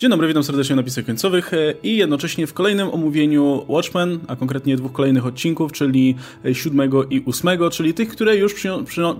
Dzień 0.00 0.10
dobry, 0.10 0.28
witam 0.28 0.42
serdecznie 0.42 0.76
na 0.76 0.82
napisach 0.82 1.04
końcowych 1.04 1.54
e, 1.54 1.74
i 1.82 1.96
jednocześnie 1.96 2.46
w 2.46 2.54
kolejnym 2.54 2.88
omówieniu 2.88 3.64
Watchmen, 3.68 4.18
a 4.28 4.36
konkretnie 4.36 4.76
dwóch 4.76 4.92
kolejnych 4.92 5.26
odcinków, 5.26 5.72
czyli 5.72 6.14
siódmego 6.52 7.04
i 7.04 7.20
ósmego, 7.20 7.70
czyli 7.70 7.94
tych, 7.94 8.08
które 8.08 8.36
już 8.36 8.54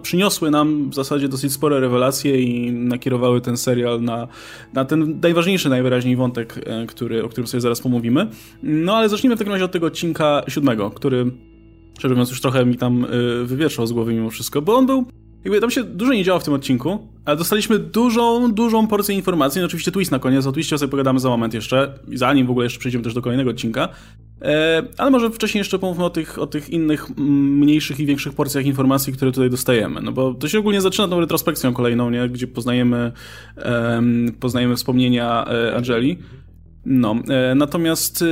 przyniosły 0.03 0.51
nam 0.51 0.91
w 0.91 0.95
zasadzie 0.95 1.29
dosyć 1.29 1.53
spore 1.53 1.80
rewelacje 1.80 2.43
i 2.43 2.72
nakierowały 2.72 3.41
ten 3.41 3.56
serial 3.56 4.03
na, 4.03 4.29
na 4.72 4.85
ten 4.85 5.21
najważniejszy 5.22 5.69
najwyraźniej 5.69 6.17
wątek, 6.17 6.61
e, 6.67 6.87
który, 6.87 7.24
o 7.24 7.29
którym 7.29 7.47
sobie 7.47 7.60
zaraz 7.60 7.81
pomówimy. 7.81 8.26
No 8.63 8.97
ale 8.97 9.08
zacznijmy 9.08 9.37
w 9.37 9.38
takim 9.38 9.53
razie 9.53 9.65
od 9.65 9.72
tego 9.72 9.87
odcinka 9.87 10.42
siódmego, 10.49 10.90
który 10.90 11.31
szczerze 11.99 12.15
mówiąc 12.15 12.31
już 12.31 12.40
trochę 12.40 12.67
mi 12.67 12.76
tam 12.76 13.04
e, 13.04 13.08
wywietrzał 13.45 13.87
z 13.87 13.92
głowy 13.92 14.15
mimo 14.15 14.31
wszystko, 14.31 14.63
bo 14.63 14.76
on 14.76 14.87
był 14.87 15.06
jakby 15.45 15.61
tam 15.61 15.71
się 15.71 15.85
dużo 15.85 16.12
nie 16.12 16.25
działo 16.25 16.41
w 16.41 16.45
tym 16.45 16.55
odcinku, 16.55 17.09
ale 17.25 17.37
dostaliśmy 17.37 17.79
dużą, 17.79 18.52
dużą 18.52 18.87
porcję 18.87 19.15
informacji. 19.15 19.61
No 19.61 19.66
oczywiście 19.66 19.93
twist 19.93 20.11
na 20.11 20.19
koniec, 20.19 20.47
o 20.47 20.52
twistie 20.52 20.79
sobie 20.79 20.91
pogadamy 20.91 21.20
za 21.20 21.29
moment 21.29 21.55
jeszcze, 21.55 21.98
zanim 22.15 22.47
w 22.47 22.51
ogóle 22.51 22.66
jeszcze 22.66 22.79
przejdziemy 22.79 23.05
też 23.05 23.15
do 23.15 23.23
kolejnego 23.23 23.51
odcinka. 23.51 23.88
E, 24.43 24.82
ale 24.98 25.10
może 25.10 25.30
wcześniej 25.30 25.60
jeszcze 25.60 25.79
pomówmy 25.79 26.05
o 26.05 26.10
tych, 26.10 26.38
o 26.38 26.46
tych 26.46 26.70
innych, 26.70 27.16
mniejszych 27.19 28.01
i 28.01 28.06
większych 28.06 28.34
porcjach 28.34 28.66
informacji, 28.66 29.12
które 29.12 29.32
tutaj 29.32 29.51
dostajemy. 29.51 30.01
No 30.01 30.12
bo 30.12 30.34
to 30.34 30.48
się 30.48 30.59
ogólnie 30.59 30.80
zaczyna 30.80 31.09
tą 31.09 31.20
retrospekcją 31.20 31.73
kolejną, 31.74 32.10
nie? 32.10 32.29
gdzie 32.29 32.46
poznajemy, 32.46 33.12
poznajemy 34.41 34.77
wspomnienia 34.77 35.46
e, 35.46 35.77
Angeli. 35.77 36.18
No, 36.87 37.16
e, 37.28 37.55
natomiast 37.55 38.23
e, 38.23 38.27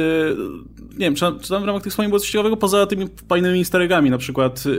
nie 0.99 1.07
wiem, 1.07 1.15
czy, 1.15 1.27
czy 1.41 1.49
tam 1.49 1.63
w 1.63 1.67
ramach 1.67 1.83
tych 1.83 1.91
wspomnień 1.93 2.11
było 2.11 2.21
coś 2.21 2.31
ciekawego, 2.31 2.57
poza 2.57 2.87
tymi 2.87 3.07
fajnymi 3.29 3.59
easter 3.59 4.03
na 4.11 4.19
przykład 4.19 4.65
e, 4.67 4.71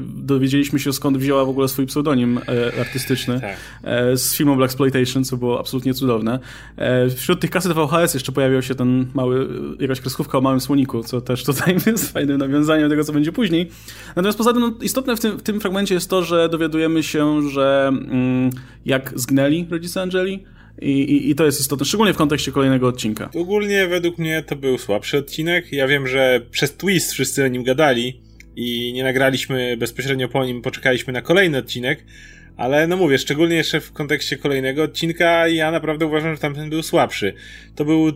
dowiedzieliśmy 0.00 0.78
się 0.78 0.92
skąd 0.92 1.18
wzięła 1.18 1.44
w 1.44 1.48
ogóle 1.48 1.68
swój 1.68 1.86
pseudonim 1.86 2.38
e, 2.38 2.80
artystyczny 2.80 3.40
tak. 3.40 3.56
e, 3.84 4.16
z 4.16 4.36
filmu 4.36 4.56
Black 4.56 4.70
Exploitation, 4.70 5.24
co 5.24 5.36
było 5.36 5.60
absolutnie 5.60 5.94
cudowne. 5.94 6.38
E, 6.76 7.10
wśród 7.10 7.40
tych 7.40 7.50
kaset 7.50 7.72
VHS 7.72 8.14
jeszcze 8.14 8.32
pojawił 8.32 8.62
się 8.62 8.74
ten 8.74 9.06
mały, 9.14 9.48
jakaś 9.80 10.00
kreskówka 10.00 10.38
o 10.38 10.40
małym 10.40 10.60
słoniku, 10.60 11.02
co 11.02 11.20
też 11.20 11.44
tutaj 11.44 11.76
jest 11.86 12.12
fajnym 12.12 12.38
nawiązaniem 12.38 12.84
do 12.84 12.90
tego, 12.90 13.04
co 13.04 13.12
będzie 13.12 13.32
później. 13.32 13.70
Natomiast 14.08 14.38
poza 14.38 14.52
tym 14.52 14.60
no, 14.60 14.72
istotne 14.82 15.16
w 15.16 15.20
tym, 15.20 15.38
w 15.38 15.42
tym 15.42 15.60
fragmencie 15.60 15.94
jest 15.94 16.10
to, 16.10 16.22
że 16.22 16.48
dowiadujemy 16.48 17.02
się, 17.02 17.50
że 17.50 17.88
mm, 17.88 18.50
jak 18.84 19.12
zgnęli 19.16 19.66
rodzice 19.70 20.02
Angeli, 20.02 20.44
i, 20.80 20.90
i, 20.90 21.30
I, 21.30 21.34
to 21.34 21.46
jest 21.46 21.60
istotne, 21.60 21.86
szczególnie 21.86 22.12
w 22.14 22.16
kontekście 22.16 22.52
kolejnego 22.52 22.88
odcinka. 22.88 23.30
Ogólnie 23.34 23.86
według 23.86 24.18
mnie 24.18 24.42
to 24.42 24.56
był 24.56 24.78
słabszy 24.78 25.18
odcinek. 25.18 25.72
Ja 25.72 25.88
wiem, 25.88 26.06
że 26.06 26.40
przez 26.50 26.76
twist 26.76 27.12
wszyscy 27.12 27.44
o 27.44 27.48
nim 27.48 27.64
gadali 27.64 28.22
i 28.56 28.92
nie 28.92 29.04
nagraliśmy 29.04 29.76
bezpośrednio 29.76 30.28
po 30.28 30.44
nim, 30.44 30.62
poczekaliśmy 30.62 31.12
na 31.12 31.22
kolejny 31.22 31.58
odcinek, 31.58 32.04
ale 32.56 32.86
no 32.86 32.96
mówię, 32.96 33.18
szczególnie 33.18 33.56
jeszcze 33.56 33.80
w 33.80 33.92
kontekście 33.92 34.36
kolejnego 34.36 34.82
odcinka, 34.82 35.48
ja 35.48 35.70
naprawdę 35.70 36.06
uważam, 36.06 36.34
że 36.34 36.40
tamten 36.40 36.70
był 36.70 36.82
słabszy. 36.82 37.34
To 37.74 37.84
był 37.84 38.12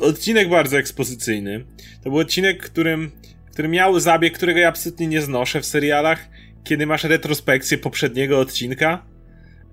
odcinek 0.00 0.48
bardzo 0.48 0.78
ekspozycyjny. 0.78 1.64
To 2.04 2.10
był 2.10 2.18
odcinek, 2.18 2.62
którym, 2.62 3.10
który 3.52 3.68
miał 3.68 4.00
zabieg, 4.00 4.34
którego 4.34 4.60
ja 4.60 4.68
absolutnie 4.68 5.06
nie 5.06 5.22
znoszę 5.22 5.60
w 5.60 5.66
serialach, 5.66 6.28
kiedy 6.64 6.86
masz 6.86 7.04
retrospekcję 7.04 7.78
poprzedniego 7.78 8.38
odcinka 8.38 9.13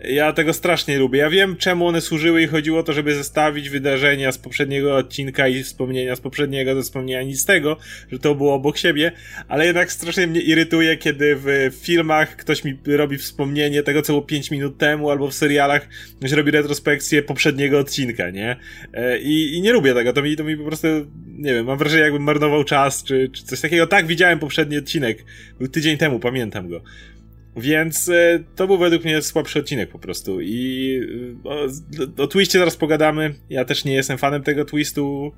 ja 0.04 0.34
tego 0.34 0.54
strasznie 0.54 0.98
lubię. 0.98 1.20
Ja 1.20 1.30
wiem, 1.30 1.56
czemu 1.56 1.88
one 1.88 2.02
służyły 2.02 2.42
i 2.42 2.48
chodziło 2.48 2.80
o 2.80 2.84
to, 2.84 2.94
żeby 2.94 3.16
zestawić 3.16 3.70
wydarzenia 3.70 4.32
z 4.32 4.38
poprzedniego 4.38 4.96
odcinka 4.96 5.48
i 5.48 5.64
wspomnienia 5.64 6.16
z 6.16 6.22
poprzedniego 6.22 6.76
ze 6.76 6.82
wspomnienia 6.82 7.36
z 7.36 7.46
tego, 7.46 7.78
że 8.12 8.20
to 8.20 8.36
było 8.36 8.54
obok 8.54 8.78
siebie, 8.78 9.12
ale 9.48 9.66
jednak 9.66 9.92
strasznie 9.92 10.28
mnie 10.28 10.42
irytuje, 10.42 10.98
kiedy 10.98 11.36
w 11.36 11.72
filmach 11.82 12.36
ktoś 12.36 12.64
mi 12.64 12.78
robi 12.86 13.18
wspomnienie 13.18 13.84
tego, 13.84 14.02
co 14.02 14.14
było 14.14 14.22
5 14.22 14.52
minut 14.52 14.78
temu, 14.78 15.10
albo 15.10 15.28
w 15.28 15.34
serialach 15.34 15.88
ktoś 16.18 16.32
robi 16.32 16.52
retrospekcję 16.52 17.24
poprzedniego 17.24 17.80
odcinka, 17.80 18.30
nie? 18.30 18.56
E, 18.94 19.20
I, 19.20 19.56
i 19.56 19.62
nie 19.62 19.74
lubię 19.74 19.94
tego, 19.94 20.14
to 20.14 20.22
mi, 20.22 20.36
to 20.36 20.44
mi 20.44 20.58
po 20.58 20.64
prostu, 20.64 20.88
nie 21.28 21.54
wiem, 21.54 21.66
mam 21.66 21.78
wrażenie, 21.78 22.04
jakbym 22.04 22.24
marnował 22.24 22.64
czas, 22.64 23.04
czy, 23.04 23.30
czy 23.34 23.44
coś 23.44 23.62
takiego. 23.62 23.88
Tak, 23.88 24.08
widziałem 24.08 24.40
poprzedni 24.40 24.78
odcinek. 24.78 25.26
Był 25.60 25.68
tydzień 25.68 25.98
temu, 25.98 26.20
pamiętam 26.20 26.70
go. 26.70 26.82
Więc 27.56 28.10
e, 28.10 28.44
to 28.56 28.68
był 28.68 28.78
według 28.78 29.04
mnie 29.04 29.22
słabszy 29.22 29.60
odcinek 29.60 29.90
po 29.90 30.00
prostu. 30.00 30.42
I 30.42 31.00
e, 31.46 31.50
o, 31.50 32.24
o 32.24 32.28
twistie 32.28 32.60
zaraz 32.60 32.78
pogadamy. 32.78 33.34
Ja 33.50 33.66
też 33.66 33.86
nie 33.86 33.94
jestem 33.94 34.18
fanem 34.18 34.44
tego 34.44 34.66
twistu 34.66 35.32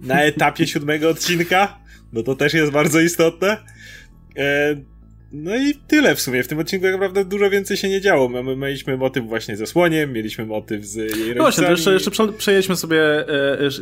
na 0.00 0.22
etapie 0.30 0.66
siódmego 0.66 1.08
odcinka. 1.08 1.78
No 2.12 2.22
to 2.22 2.34
też 2.34 2.54
jest 2.54 2.72
bardzo 2.72 3.00
istotne. 3.00 3.56
E, 4.36 4.76
no 5.32 5.56
i 5.56 5.74
tyle 5.74 6.14
w 6.14 6.20
sumie. 6.20 6.42
W 6.42 6.48
tym 6.48 6.58
odcinku 6.58 6.84
tak 6.84 6.92
naprawdę 6.92 7.24
dużo 7.24 7.50
więcej 7.50 7.76
się 7.76 7.88
nie 7.88 8.00
działo. 8.00 8.28
My, 8.28 8.56
mieliśmy 8.56 8.96
motyw 8.96 9.26
właśnie 9.26 9.56
ze 9.56 9.66
słoniem, 9.66 10.12
mieliśmy 10.12 10.46
motyw 10.46 10.84
z 10.84 10.94
jej 10.94 11.08
rodzicami. 11.08 11.34
No 11.36 11.42
właśnie, 11.42 11.64
to 11.64 11.70
jeszcze, 11.70 11.92
jeszcze 11.92 12.32
przejedźmy 12.38 12.76
sobie 12.76 13.00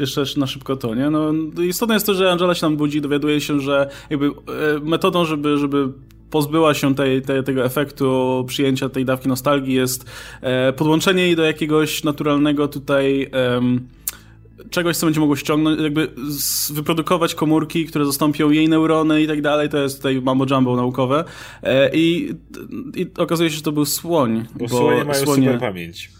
jeszcze 0.01 0.25
na 0.37 0.47
szybko 0.47 0.77
to, 0.77 0.95
nie? 0.95 1.11
No, 1.11 1.33
istotne 1.63 1.95
jest 1.95 2.07
to, 2.07 2.15
że 2.15 2.31
Angela 2.31 2.55
się 2.55 2.61
tam 2.61 2.77
budzi, 2.77 3.01
dowiaduje 3.01 3.41
się, 3.41 3.61
że 3.61 3.91
jakby 4.11 4.31
metodą, 4.83 5.25
żeby, 5.25 5.59
żeby 5.59 5.89
pozbyła 6.31 6.75
się 6.75 6.95
tej, 6.95 7.23
tej, 7.23 7.45
tego 7.45 7.65
efektu 7.65 8.45
przyjęcia 8.49 8.89
tej 8.89 9.05
dawki 9.05 9.29
nostalgii 9.29 9.75
jest 9.75 10.11
e, 10.41 10.73
podłączenie 10.73 11.23
jej 11.23 11.37
do 11.37 11.43
jakiegoś 11.43 12.05
naturalnego 12.05 12.69
tutaj 12.69 13.31
czegoś, 14.71 14.97
co 14.97 15.07
będzie 15.07 15.21
mogło 15.21 15.37
ściągnąć, 15.37 15.81
jakby 15.81 16.09
wyprodukować 16.73 17.35
komórki, 17.35 17.87
które 17.87 18.05
zastąpią 18.07 18.51
jej 18.51 18.69
neurony 18.69 19.23
i 19.23 19.27
tak 19.27 19.43
dalej, 19.43 19.69
to 19.69 19.79
jest 19.79 19.97
tutaj 19.97 20.21
mambo 20.21 20.47
jumbo 20.51 20.77
naukowe 20.77 21.25
e, 21.63 21.91
i, 21.95 22.35
i 22.95 23.07
okazuje 23.19 23.51
się, 23.51 23.57
że 23.57 23.63
to 23.63 23.73
był 23.73 23.85
słoń. 23.85 24.45
Bo, 24.55 24.59
bo 24.59 24.69
słonie 24.69 25.05
mają 25.05 25.25
słonie, 25.25 25.47
super 25.47 25.61
pamięć 25.61 26.18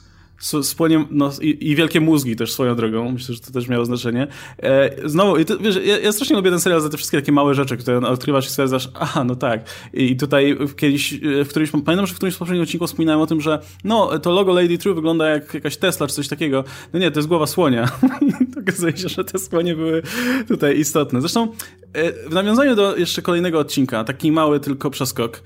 spłoniem, 0.63 1.07
no 1.11 1.31
i, 1.41 1.71
i, 1.71 1.77
wielkie 1.77 2.01
mózgi 2.01 2.37
też 2.37 2.53
swoją 2.53 2.77
drogą, 2.77 3.13
myślę, 3.13 3.35
że 3.35 3.41
to 3.41 3.53
też 3.53 3.69
miało 3.69 3.85
znaczenie. 3.85 4.27
E, 4.63 5.09
znowu, 5.09 5.37
i 5.37 5.45
to, 5.45 5.59
wiesz, 5.59 5.79
ja, 5.85 5.99
ja, 5.99 6.13
strasznie 6.13 6.37
lubię 6.37 6.51
ten 6.51 6.61
serial 6.61 6.81
za 6.81 6.89
te 6.89 6.97
wszystkie 6.97 7.21
takie 7.21 7.33
małe 7.33 7.55
rzeczy, 7.55 7.77
które 7.77 7.99
odkrywasz 7.99 8.47
i 8.47 8.51
stwierdzasz, 8.51 8.89
aha, 8.95 9.25
no 9.25 9.37
tak. 9.37 9.61
I 9.93 10.17
tutaj 10.17 10.59
kiedyś, 10.77 11.13
e, 11.13 11.45
w 11.45 11.49
którymś, 11.49 11.71
pamiętam, 11.71 12.07
że 12.07 12.13
w 12.13 12.17
którymś 12.17 12.35
z 12.35 12.39
poprzednich 12.39 12.63
odcinków 12.63 12.91
wspominałem 12.91 13.21
o 13.21 13.27
tym, 13.27 13.41
że 13.41 13.61
no, 13.85 14.19
to 14.19 14.33
logo 14.33 14.55
Lady 14.55 14.79
True 14.79 14.95
wygląda 14.95 15.29
jak 15.29 15.55
jakaś 15.55 15.77
Tesla 15.77 16.07
czy 16.07 16.15
coś 16.15 16.29
takiego. 16.29 16.65
No 16.93 16.99
nie, 16.99 17.11
to 17.11 17.19
jest 17.19 17.29
głowa 17.29 17.47
słonia. 17.47 17.89
to 18.55 18.61
okazuje 18.61 18.97
się, 18.97 19.09
że 19.09 19.25
te 19.25 19.39
słonie 19.39 19.77
były 19.77 20.03
tutaj 20.49 20.79
istotne. 20.79 21.21
Zresztą 21.21 21.53
e, 21.93 22.29
w 22.29 22.33
nawiązaniu 22.35 22.75
do 22.75 22.97
jeszcze 22.97 23.23
kolejnego 23.23 23.59
odcinka, 23.59 24.05
taki 24.05 24.33
mały 24.33 24.61
tylko 24.61 24.91
przeskok, 24.91 25.43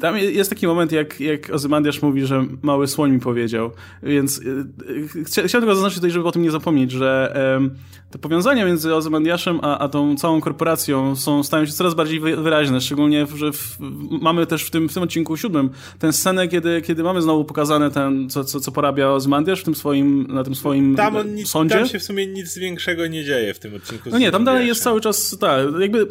tam 0.00 0.18
jest 0.18 0.50
taki 0.50 0.66
moment, 0.66 0.92
jak, 0.92 1.20
jak 1.20 1.50
Ozymandiasz 1.50 2.02
mówi, 2.02 2.26
że 2.26 2.46
mały 2.62 2.88
słoń 2.88 3.12
mi 3.12 3.20
powiedział, 3.20 3.70
więc 4.02 4.40
e, 5.18 5.24
chciałem 5.24 5.48
tylko 5.48 5.74
zaznaczyć 5.74 5.98
tutaj, 5.98 6.10
żeby 6.10 6.28
o 6.28 6.32
tym 6.32 6.42
nie 6.42 6.50
zapomnieć, 6.50 6.90
że 6.90 7.34
te 8.10 8.18
powiązania 8.18 8.66
między 8.66 8.94
Ozymandiaszem 8.94 9.58
a, 9.62 9.78
a 9.78 9.88
tą 9.88 10.16
całą 10.16 10.40
korporacją 10.40 11.16
są, 11.16 11.42
stają 11.42 11.66
się 11.66 11.72
coraz 11.72 11.94
bardziej 11.94 12.20
wyraźne, 12.20 12.80
szczególnie, 12.80 13.26
że 13.36 13.52
w, 13.52 13.76
mamy 14.20 14.46
też 14.46 14.64
w 14.64 14.70
tym, 14.70 14.88
w 14.88 14.94
tym 14.94 15.02
odcinku 15.02 15.36
siódmym 15.36 15.70
tę 15.98 16.12
scenę, 16.12 16.48
kiedy, 16.48 16.82
kiedy 16.82 17.02
mamy 17.02 17.22
znowu 17.22 17.44
pokazane 17.44 17.90
ten, 17.90 18.30
co, 18.30 18.44
co, 18.44 18.60
co 18.60 18.72
porabia 18.72 19.08
Ozymandiasz 19.08 19.60
w 19.60 19.64
tym 19.64 19.74
swoim, 19.74 20.26
na 20.26 20.44
tym 20.44 20.54
swoim 20.54 20.96
tam 20.96 21.16
on, 21.16 21.26
sądzie. 21.44 21.74
Tam 21.74 21.86
się 21.86 21.98
w 21.98 22.02
sumie 22.02 22.26
nic 22.26 22.58
większego 22.58 23.06
nie 23.06 23.24
dzieje 23.24 23.54
w 23.54 23.58
tym 23.58 23.74
odcinku. 23.74 24.10
No 24.10 24.18
nie, 24.18 24.30
tam 24.30 24.44
dalej 24.44 24.66
jest 24.66 24.82
cały 24.82 25.00
czas, 25.00 25.36
tak, 25.40 25.66
jakby 25.80 26.06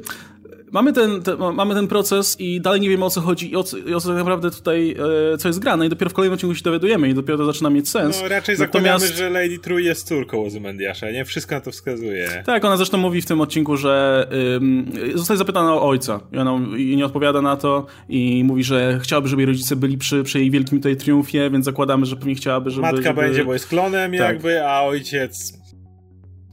mamy 0.72 0.94
ten, 0.94 1.22
te, 1.22 1.38
mamy 1.38 1.75
ten 1.75 1.88
proces 1.88 2.35
i 2.40 2.62
dalej 2.62 2.81
nie 2.81 2.90
wiemy 2.90 3.06
o 3.06 3.09
co 3.09 3.22
chodzi 3.22 3.52
i 3.52 3.56
o 3.56 3.63
co, 3.63 3.78
i 3.78 3.94
o 3.94 4.00
co 4.00 4.07
tak 4.07 4.18
naprawdę 4.18 4.52
tutaj, 4.52 4.96
e, 5.34 5.38
co 5.38 5.50
jest 5.50 5.59
grane 5.59 5.85
i 5.85 5.90
dopiero 5.90 6.09
w 6.09 6.13
kolejnym 6.13 6.34
odcinku 6.34 6.56
się 6.56 6.63
dowiadujemy 6.63 7.09
i 7.09 7.13
dopiero 7.13 7.38
to 7.38 7.46
zaczyna 7.46 7.69
mieć 7.69 7.90
sens. 7.90 8.22
No 8.22 8.28
raczej 8.28 8.57
Natomiast... 8.59 9.06
zakładamy, 9.06 9.18
że 9.18 9.29
Lady 9.29 9.59
True 9.59 9.81
jest 9.81 10.08
córką 10.08 10.46
Ozymandiasza, 10.46 11.12
nie? 11.12 11.25
Wszystko 11.25 11.56
na 11.56 11.62
to 11.62 11.72
wskazuje. 11.72 12.44
Tak, 12.46 12.66
ona 12.66 12.78
zresztą 12.78 12.97
mówi 12.97 13.22
w 13.22 13.25
tym 13.25 13.41
odcinku, 13.41 13.78
że 13.78 14.28
ym, 14.56 14.91
zostaje 15.16 15.38
zapytana 15.38 15.74
o 15.74 15.90
ojca 15.90 16.19
i 16.31 16.38
ona 16.38 16.78
i 16.78 16.96
nie 16.96 17.06
odpowiada 17.06 17.41
na 17.41 17.58
to 17.58 17.85
i 18.09 18.44
mówi, 18.44 18.63
że 18.63 19.00
chciałaby, 19.03 19.28
żeby 19.28 19.41
jej 19.41 19.47
rodzice 19.47 19.75
byli 19.75 19.97
przy, 19.97 20.24
przy 20.24 20.40
jej 20.40 20.52
wielkim 20.52 20.78
tutaj 20.78 20.97
triumfie, 20.97 21.50
więc 21.50 21.66
zakładamy, 21.66 22.06
że 22.06 22.16
pewnie 22.16 22.35
chciałaby, 22.35 22.69
żeby... 22.72 22.81
Matka 22.81 23.03
żeby... 23.03 23.22
będzie, 23.22 23.46
bo 23.46 23.53
jest 23.53 23.68
klonem 23.68 24.12
tak. 24.12 24.19
jakby, 24.19 24.66
a 24.66 24.81
ojciec 24.81 25.59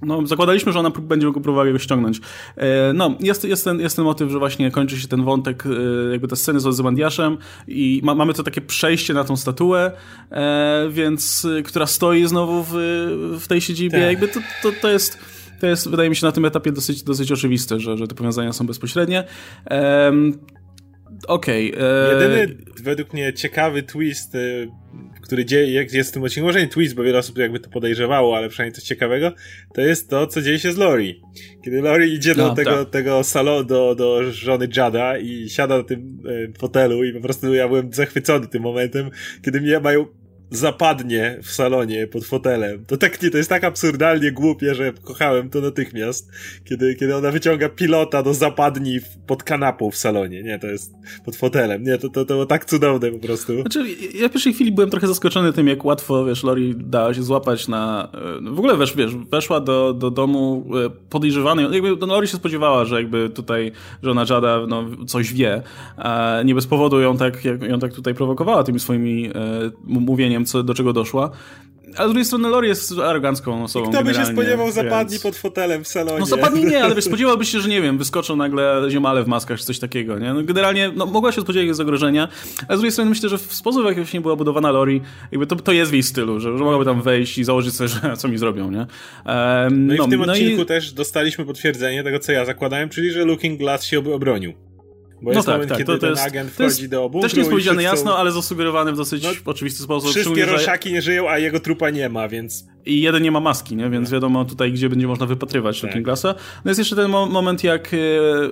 no, 0.02 0.26
zakładaliśmy, 0.26 0.72
że 0.72 0.78
ona 0.78 0.90
będzie 0.90 1.26
go 1.26 1.40
próbowała 1.40 1.72
go 1.72 1.78
ściągnąć. 1.78 2.20
E, 2.56 2.93
no, 2.93 3.14
jest, 3.20 3.44
jest, 3.44 3.64
ten, 3.64 3.81
jest 3.81 3.96
ten 3.96 4.04
motyw, 4.04 4.31
że 4.31 4.38
właśnie 4.38 4.70
kończy 4.70 5.00
się 5.00 5.08
ten 5.08 5.25
wątek, 5.25 5.64
e, 5.66 6.12
jakby 6.12 6.28
te 6.28 6.37
sceny 6.37 6.60
z 6.60 6.66
Ozymandiaszem 6.66 7.38
i 7.69 8.00
ma, 8.04 8.14
mamy 8.14 8.34
to 8.34 8.43
takie 8.43 8.60
przejście 8.60 9.14
na 9.14 9.25
tą 9.25 9.37
statuę, 9.37 9.93
e, 10.31 10.88
więc, 10.90 11.46
która 11.64 11.87
stoi 11.87 12.26
znowu 12.26 12.64
w, 12.69 12.72
w 13.40 13.48
tej 13.48 13.60
siedzibie. 13.60 13.98
Tak. 13.98 14.06
Jakby 14.06 14.28
to, 14.28 14.40
to, 14.62 14.72
to 14.82 14.90
jest 14.90 15.19
to 15.60 15.66
jest, 15.66 15.90
wydaje 15.90 16.10
mi 16.10 16.16
się, 16.16 16.26
na 16.26 16.32
tym 16.32 16.44
etapie 16.44 16.72
dosyć, 16.72 17.02
dosyć 17.02 17.32
oczywiste, 17.32 17.81
że, 17.81 17.98
że 17.98 18.06
te 18.06 18.14
powiązania 18.14 18.52
są 18.52 18.66
bezpośrednie. 18.66 19.25
Okej. 21.29 21.75
Okay, 21.75 21.89
Jedyny 22.13 22.57
według 22.83 23.13
mnie 23.13 23.33
ciekawy 23.33 23.83
twist 23.83 24.37
który 25.27 25.45
dzieje, 25.45 25.87
jest 25.93 26.11
w 26.11 26.13
tym 26.13 26.23
odcinku, 26.23 26.47
może 26.47 26.61
nie 26.61 26.69
twist, 26.69 26.95
bo 26.95 27.03
wiele 27.03 27.19
osób 27.19 27.39
jakby 27.39 27.61
to 27.61 27.71
podejrzewało, 27.71 28.37
ale 28.37 28.49
przynajmniej 28.49 28.75
coś 28.75 28.85
ciekawego, 28.85 29.33
to 29.75 29.81
jest 29.81 30.11
to, 30.11 30.27
co 30.27 30.43
dzieje 30.43 30.59
się 30.59 30.73
z 30.73 30.77
Lori. 30.77 31.23
Kiedy 31.65 31.83
Lori 31.83 32.15
idzie 32.15 32.35
do 32.35 32.49
no, 32.49 32.55
tego, 32.55 32.85
tak. 32.85 32.91
tego 32.91 33.25
salonu, 33.25 33.65
do, 33.65 33.95
do 33.95 34.33
żony 34.33 34.69
Jada 34.77 35.19
i 35.19 35.49
siada 35.49 35.79
na 35.79 35.85
tym 35.85 36.19
e, 36.55 36.59
fotelu 36.59 37.05
i 37.05 37.13
po 37.13 37.21
prostu 37.21 37.55
ja 37.55 37.69
byłem 37.69 37.93
zachwycony 37.93 38.47
tym 38.47 38.63
momentem, 38.63 39.11
kiedy 39.43 39.61
mnie 39.61 39.81
mają 39.81 40.07
zapadnie 40.50 41.38
w 41.43 41.50
salonie 41.50 42.06
pod 42.06 42.25
fotelem. 42.25 42.84
To 42.87 42.96
tak 42.96 43.22
nie, 43.22 43.31
to 43.31 43.38
jest 43.38 43.50
tak 43.50 43.64
absurdalnie 43.64 44.32
głupie, 44.32 44.75
że 44.75 44.93
kochałem 44.93 45.50
to 45.50 45.60
natychmiast, 45.60 46.31
kiedy, 46.64 46.94
kiedy 46.94 47.16
ona 47.16 47.31
wyciąga 47.31 47.69
pilota 47.69 48.22
do 48.22 48.34
zapadni 48.34 48.98
pod 49.26 49.43
kanapą 49.43 49.90
w 49.90 49.96
salonie. 49.96 50.43
Nie, 50.43 50.58
to 50.58 50.66
jest 50.66 50.94
pod 51.25 51.37
fotelem. 51.37 51.82
Nie, 51.82 51.98
to, 51.98 52.08
to, 52.08 52.25
to 52.25 52.34
było 52.34 52.46
tak 52.46 52.64
cudowne 52.64 53.10
po 53.10 53.19
prostu. 53.19 53.60
Znaczy, 53.60 53.87
ja 54.14 54.28
w 54.28 54.32
pierwszej 54.32 54.52
chwili 54.52 54.72
byłem 54.72 54.90
trochę 54.90 55.06
zaskoczony 55.06 55.52
tym, 55.52 55.69
jak 55.69 55.84
łatwo, 55.84 56.25
wiesz, 56.25 56.44
Lori 56.44 56.75
dała 56.76 57.14
się 57.14 57.22
złapać 57.22 57.69
na... 57.69 58.08
E, 58.14 58.50
w 58.50 58.58
ogóle, 58.58 58.76
wiesz, 58.76 58.96
wiesz 58.96 59.16
weszła 59.16 59.60
do, 59.60 59.93
do 59.93 60.10
domu 60.10 60.66
e, 60.87 60.90
podejrzewanej. 61.10 61.66
Jakby 61.72 61.96
no, 62.00 62.06
Lori 62.06 62.28
się 62.28 62.37
spodziewała, 62.37 62.84
że 62.84 62.96
jakby 62.96 63.31
tutaj 63.31 63.72
żona 64.02 64.25
Jada 64.31 64.66
no, 64.69 64.84
coś 65.06 65.32
wie. 65.32 65.62
Nie 66.44 66.54
bez 66.54 66.66
powodu 66.66 67.00
ją 67.00 67.16
tak, 67.16 67.44
ją 67.44 67.78
tak 67.78 67.93
tutaj 67.93 68.14
prowokowała 68.14 68.64
tymi 68.64 68.81
swoimi 68.81 69.26
e, 69.26 69.31
mówieniem, 69.84 70.36
co, 70.44 70.62
do 70.62 70.75
czego 70.75 70.93
doszła. 70.93 71.31
A 71.97 72.05
z 72.05 72.06
drugiej 72.06 72.25
strony 72.25 72.49
Lori 72.49 72.69
jest 72.69 72.93
arogancką 72.99 73.65
osobą. 73.65 73.87
I 73.87 73.93
kto 73.93 74.05
by 74.05 74.15
się 74.15 74.27
spodziewał 74.27 74.73
zapadni 74.73 75.11
więc... 75.11 75.23
pod 75.23 75.37
fotelem 75.37 75.85
w 75.85 75.88
salonie? 75.88 76.19
No 76.19 76.27
zapadni 76.27 76.65
nie, 76.65 76.85
ale 76.85 76.94
wiesz, 76.94 77.05
spodziewałbyś 77.11 77.49
się, 77.49 77.61
że 77.61 77.69
nie 77.69 77.83
wiem, 77.83 77.99
wyskoczą 77.99 78.37
nagle 78.37 78.83
ziemale 78.88 79.25
w 79.25 79.27
maskach 79.27 79.59
czy 79.59 79.65
coś 79.65 79.79
takiego, 79.79 80.19
nie? 80.19 80.35
No, 80.35 80.43
generalnie 80.43 80.93
no, 80.97 81.06
mogła 81.06 81.33
się 81.33 81.41
spodziewać 81.41 81.77
zagrożenia, 81.77 82.29
ale 82.69 82.77
z 82.77 82.81
drugiej 82.81 82.93
strony 82.93 83.11
myślę, 83.11 83.29
że 83.29 83.38
w 83.38 83.55
sposób, 83.55 83.83
w 83.83 83.87
jaki 83.87 84.00
właśnie 84.00 84.21
była 84.21 84.37
budowana 84.37 84.71
Lori, 84.71 85.00
jakby 85.33 85.47
to, 85.47 85.56
to 85.56 85.73
jest 85.73 85.91
w 85.91 85.94
jej 85.94 86.03
stylu, 86.03 86.41
że, 86.41 86.59
że 86.59 86.65
mogłaby 86.65 86.85
tam 86.85 87.03
wejść 87.03 87.39
i 87.39 87.44
założyć 87.44 87.75
sobie, 87.75 87.89
że 87.89 88.17
co 88.17 88.29
mi 88.29 88.39
zrobią, 88.39 88.71
nie? 88.71 88.79
Um, 88.79 89.87
no, 89.87 89.94
i 89.94 89.97
w 89.97 90.00
no, 90.00 90.09
tym 90.09 90.21
no 90.21 90.32
odcinku 90.32 90.62
i... 90.62 90.67
też 90.67 90.93
dostaliśmy 90.93 91.44
potwierdzenie 91.44 92.05
tego, 92.05 92.19
co 92.19 92.32
ja 92.32 92.44
zakładałem, 92.44 92.89
czyli, 92.89 93.11
że 93.11 93.25
Looking 93.25 93.59
Glass 93.59 93.85
się 93.85 94.15
obronił. 94.15 94.66
Bo 95.23 95.31
no 95.31 95.37
jest 95.37 95.47
tak, 95.47 95.55
moment, 95.55 95.69
tak, 95.69 95.79
kiedy 95.79 95.93
to, 95.93 95.99
to 95.99 96.07
jest, 96.07 96.23
agent 96.23 96.51
wchodzi 96.51 96.83
jest, 96.83 96.87
do 96.87 97.09
bunkru 97.09 97.21
Też 97.21 97.35
nie 97.35 97.39
jest 97.39 97.51
powiedziane 97.51 97.83
jasno, 97.83 98.19
ale 98.19 98.33
zasugerowany 98.33 98.93
w 98.93 98.97
dosyć 98.97 99.23
no, 99.23 99.31
oczywisty 99.45 99.83
sposób. 99.83 100.11
Wszystkie 100.11 100.47
roszaki 100.47 100.93
nie 100.93 101.03
żyją, 101.03 101.29
a 101.29 101.39
jego 101.39 101.61
trupa 101.61 101.91
nie 101.91 102.09
ma, 102.09 102.29
więc 102.29 102.65
i 102.87 103.00
jeden 103.00 103.23
nie 103.23 103.31
ma 103.31 103.41
maski, 103.41 103.77
nie? 103.77 103.91
więc 103.91 104.11
wiadomo 104.11 104.44
tutaj, 104.44 104.73
gdzie 104.73 104.88
będzie 104.88 105.06
można 105.06 105.27
wypatrywać 105.27 105.81
tak. 105.81 106.03
Glassa. 106.03 106.35
No 106.65 106.71
jest 106.71 106.79
jeszcze 106.79 106.97
ten 106.97 107.11
mo 107.11 107.27
moment, 107.27 107.65
jak, 107.65 107.94
e, 107.94 107.97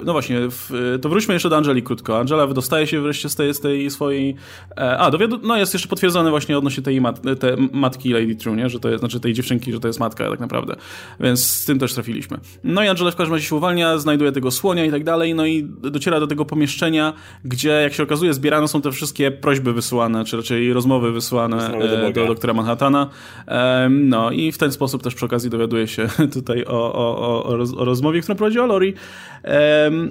no 0.05 0.13
właśnie, 0.13 0.39
w, 0.51 0.99
to 1.03 1.09
wróćmy 1.09 1.35
jeszcze 1.35 1.49
do 1.49 1.57
Angeli 1.57 1.83
krótko. 1.83 2.19
Angela 2.19 2.47
wydostaje 2.47 2.87
się 2.87 3.01
wreszcie 3.01 3.29
z 3.29 3.35
tej, 3.35 3.55
z 3.55 3.61
tej 3.61 3.91
swojej, 3.91 4.37
e, 4.77 4.99
a, 4.99 5.11
dowiadu, 5.11 5.39
no 5.43 5.57
jest 5.57 5.75
jeszcze 5.75 5.89
potwierdzone 5.89 6.31
właśnie 6.31 6.59
odnośnie 6.59 6.83
tej 6.83 7.01
mat 7.01 7.23
te 7.41 7.57
matki 7.73 8.13
Lady 8.13 8.37
True, 8.37 8.57
nie? 8.57 8.69
że 8.69 8.81
to 8.81 8.89
jest, 8.89 9.01
znaczy 9.01 9.21
tej 9.21 9.33
dziewczynki, 9.33 9.73
że 9.73 9.81
to 9.81 9.89
jest 9.89 10.01
matka 10.01 10.31
tak 10.31 10.41
naprawdę, 10.41 10.77
więc 11.21 11.47
z 11.47 11.65
tym 11.65 11.79
też 11.79 11.95
trafiliśmy. 11.95 12.39
No 12.65 12.83
i 12.83 12.89
Angela 12.89 13.11
w 13.11 13.17
każdym 13.17 13.35
razie 13.35 13.47
się 13.47 13.55
uwalnia, 13.55 13.99
znajduje 13.99 14.33
tego 14.33 14.51
słonia 14.51 14.85
i 14.85 14.91
tak 14.91 15.05
dalej, 15.05 15.35
no 15.35 15.47
i 15.47 15.63
dociera 15.83 16.21
do 16.21 16.27
tego 16.27 16.45
pomieszczenia, 16.45 17.13
gdzie 17.45 17.69
jak 17.69 17.95
się 17.95 18.03
okazuje 18.03 18.35
zbierane 18.35 18.69
są 18.69 18.83
te 18.83 18.93
wszystkie 18.93 19.31
prośby 19.31 19.73
wysyłane, 19.73 20.25
czy 20.25 20.37
raczej 20.37 20.73
rozmowy 20.73 21.13
wysyłane 21.13 21.71
do, 21.79 22.13
do 22.13 22.27
doktora 22.27 22.55
Manhattana. 22.55 23.11
No 23.91 24.24
i 24.31 24.53
w 24.53 24.59
ten 24.59 24.73
sposób 24.73 25.03
też 25.03 25.15
przy 25.15 25.27
okazji 25.27 25.51
dowiaduje 25.51 25.87
się 25.87 26.09
tutaj 26.35 26.65
o, 26.65 26.95
o, 26.95 27.19
o, 27.19 27.45
o 27.77 27.85
rozmowie, 27.85 28.21
którą 28.21 28.37
prowadziła 28.37 28.67
Lori. 28.67 28.95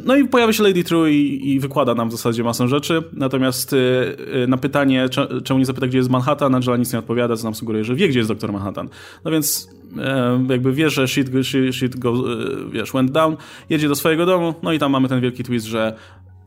No 0.05 0.15
i 0.15 0.27
pojawia 0.27 0.53
się 0.53 0.63
Lady 0.63 0.83
True 0.83 1.09
i, 1.09 1.53
i 1.53 1.59
wykłada 1.59 1.95
nam 1.95 2.09
w 2.09 2.11
zasadzie 2.11 2.43
masę 2.43 2.67
rzeczy, 2.67 3.03
natomiast 3.13 3.73
y, 3.73 3.77
y, 4.43 4.47
na 4.47 4.57
pytanie, 4.57 5.09
czemu 5.43 5.59
nie 5.59 5.65
zapyta, 5.65 5.87
gdzie 5.87 5.97
jest 5.97 6.09
Manhattan, 6.09 6.55
Angela 6.55 6.77
nic 6.77 6.93
nie 6.93 6.99
odpowiada, 6.99 7.37
co 7.37 7.43
nam 7.43 7.55
sugeruje, 7.55 7.83
że 7.83 7.95
wie, 7.95 8.07
gdzie 8.07 8.19
jest 8.19 8.29
doktor 8.29 8.53
Manhattan. 8.53 8.89
No 9.25 9.31
więc 9.31 9.69
jakby 10.49 10.73
wie, 10.73 10.89
że 10.89 11.07
shit, 11.07 11.27
shit, 11.43 11.75
shit 11.75 11.99
go, 11.99 12.13
y, 12.13 12.71
wiesz, 12.71 12.91
went 12.91 13.11
down, 13.11 13.37
jedzie 13.69 13.87
do 13.87 13.95
swojego 13.95 14.25
domu, 14.25 14.53
no 14.63 14.73
i 14.73 14.79
tam 14.79 14.91
mamy 14.91 15.09
ten 15.09 15.21
wielki 15.21 15.43
twist, 15.43 15.65
że 15.65 15.95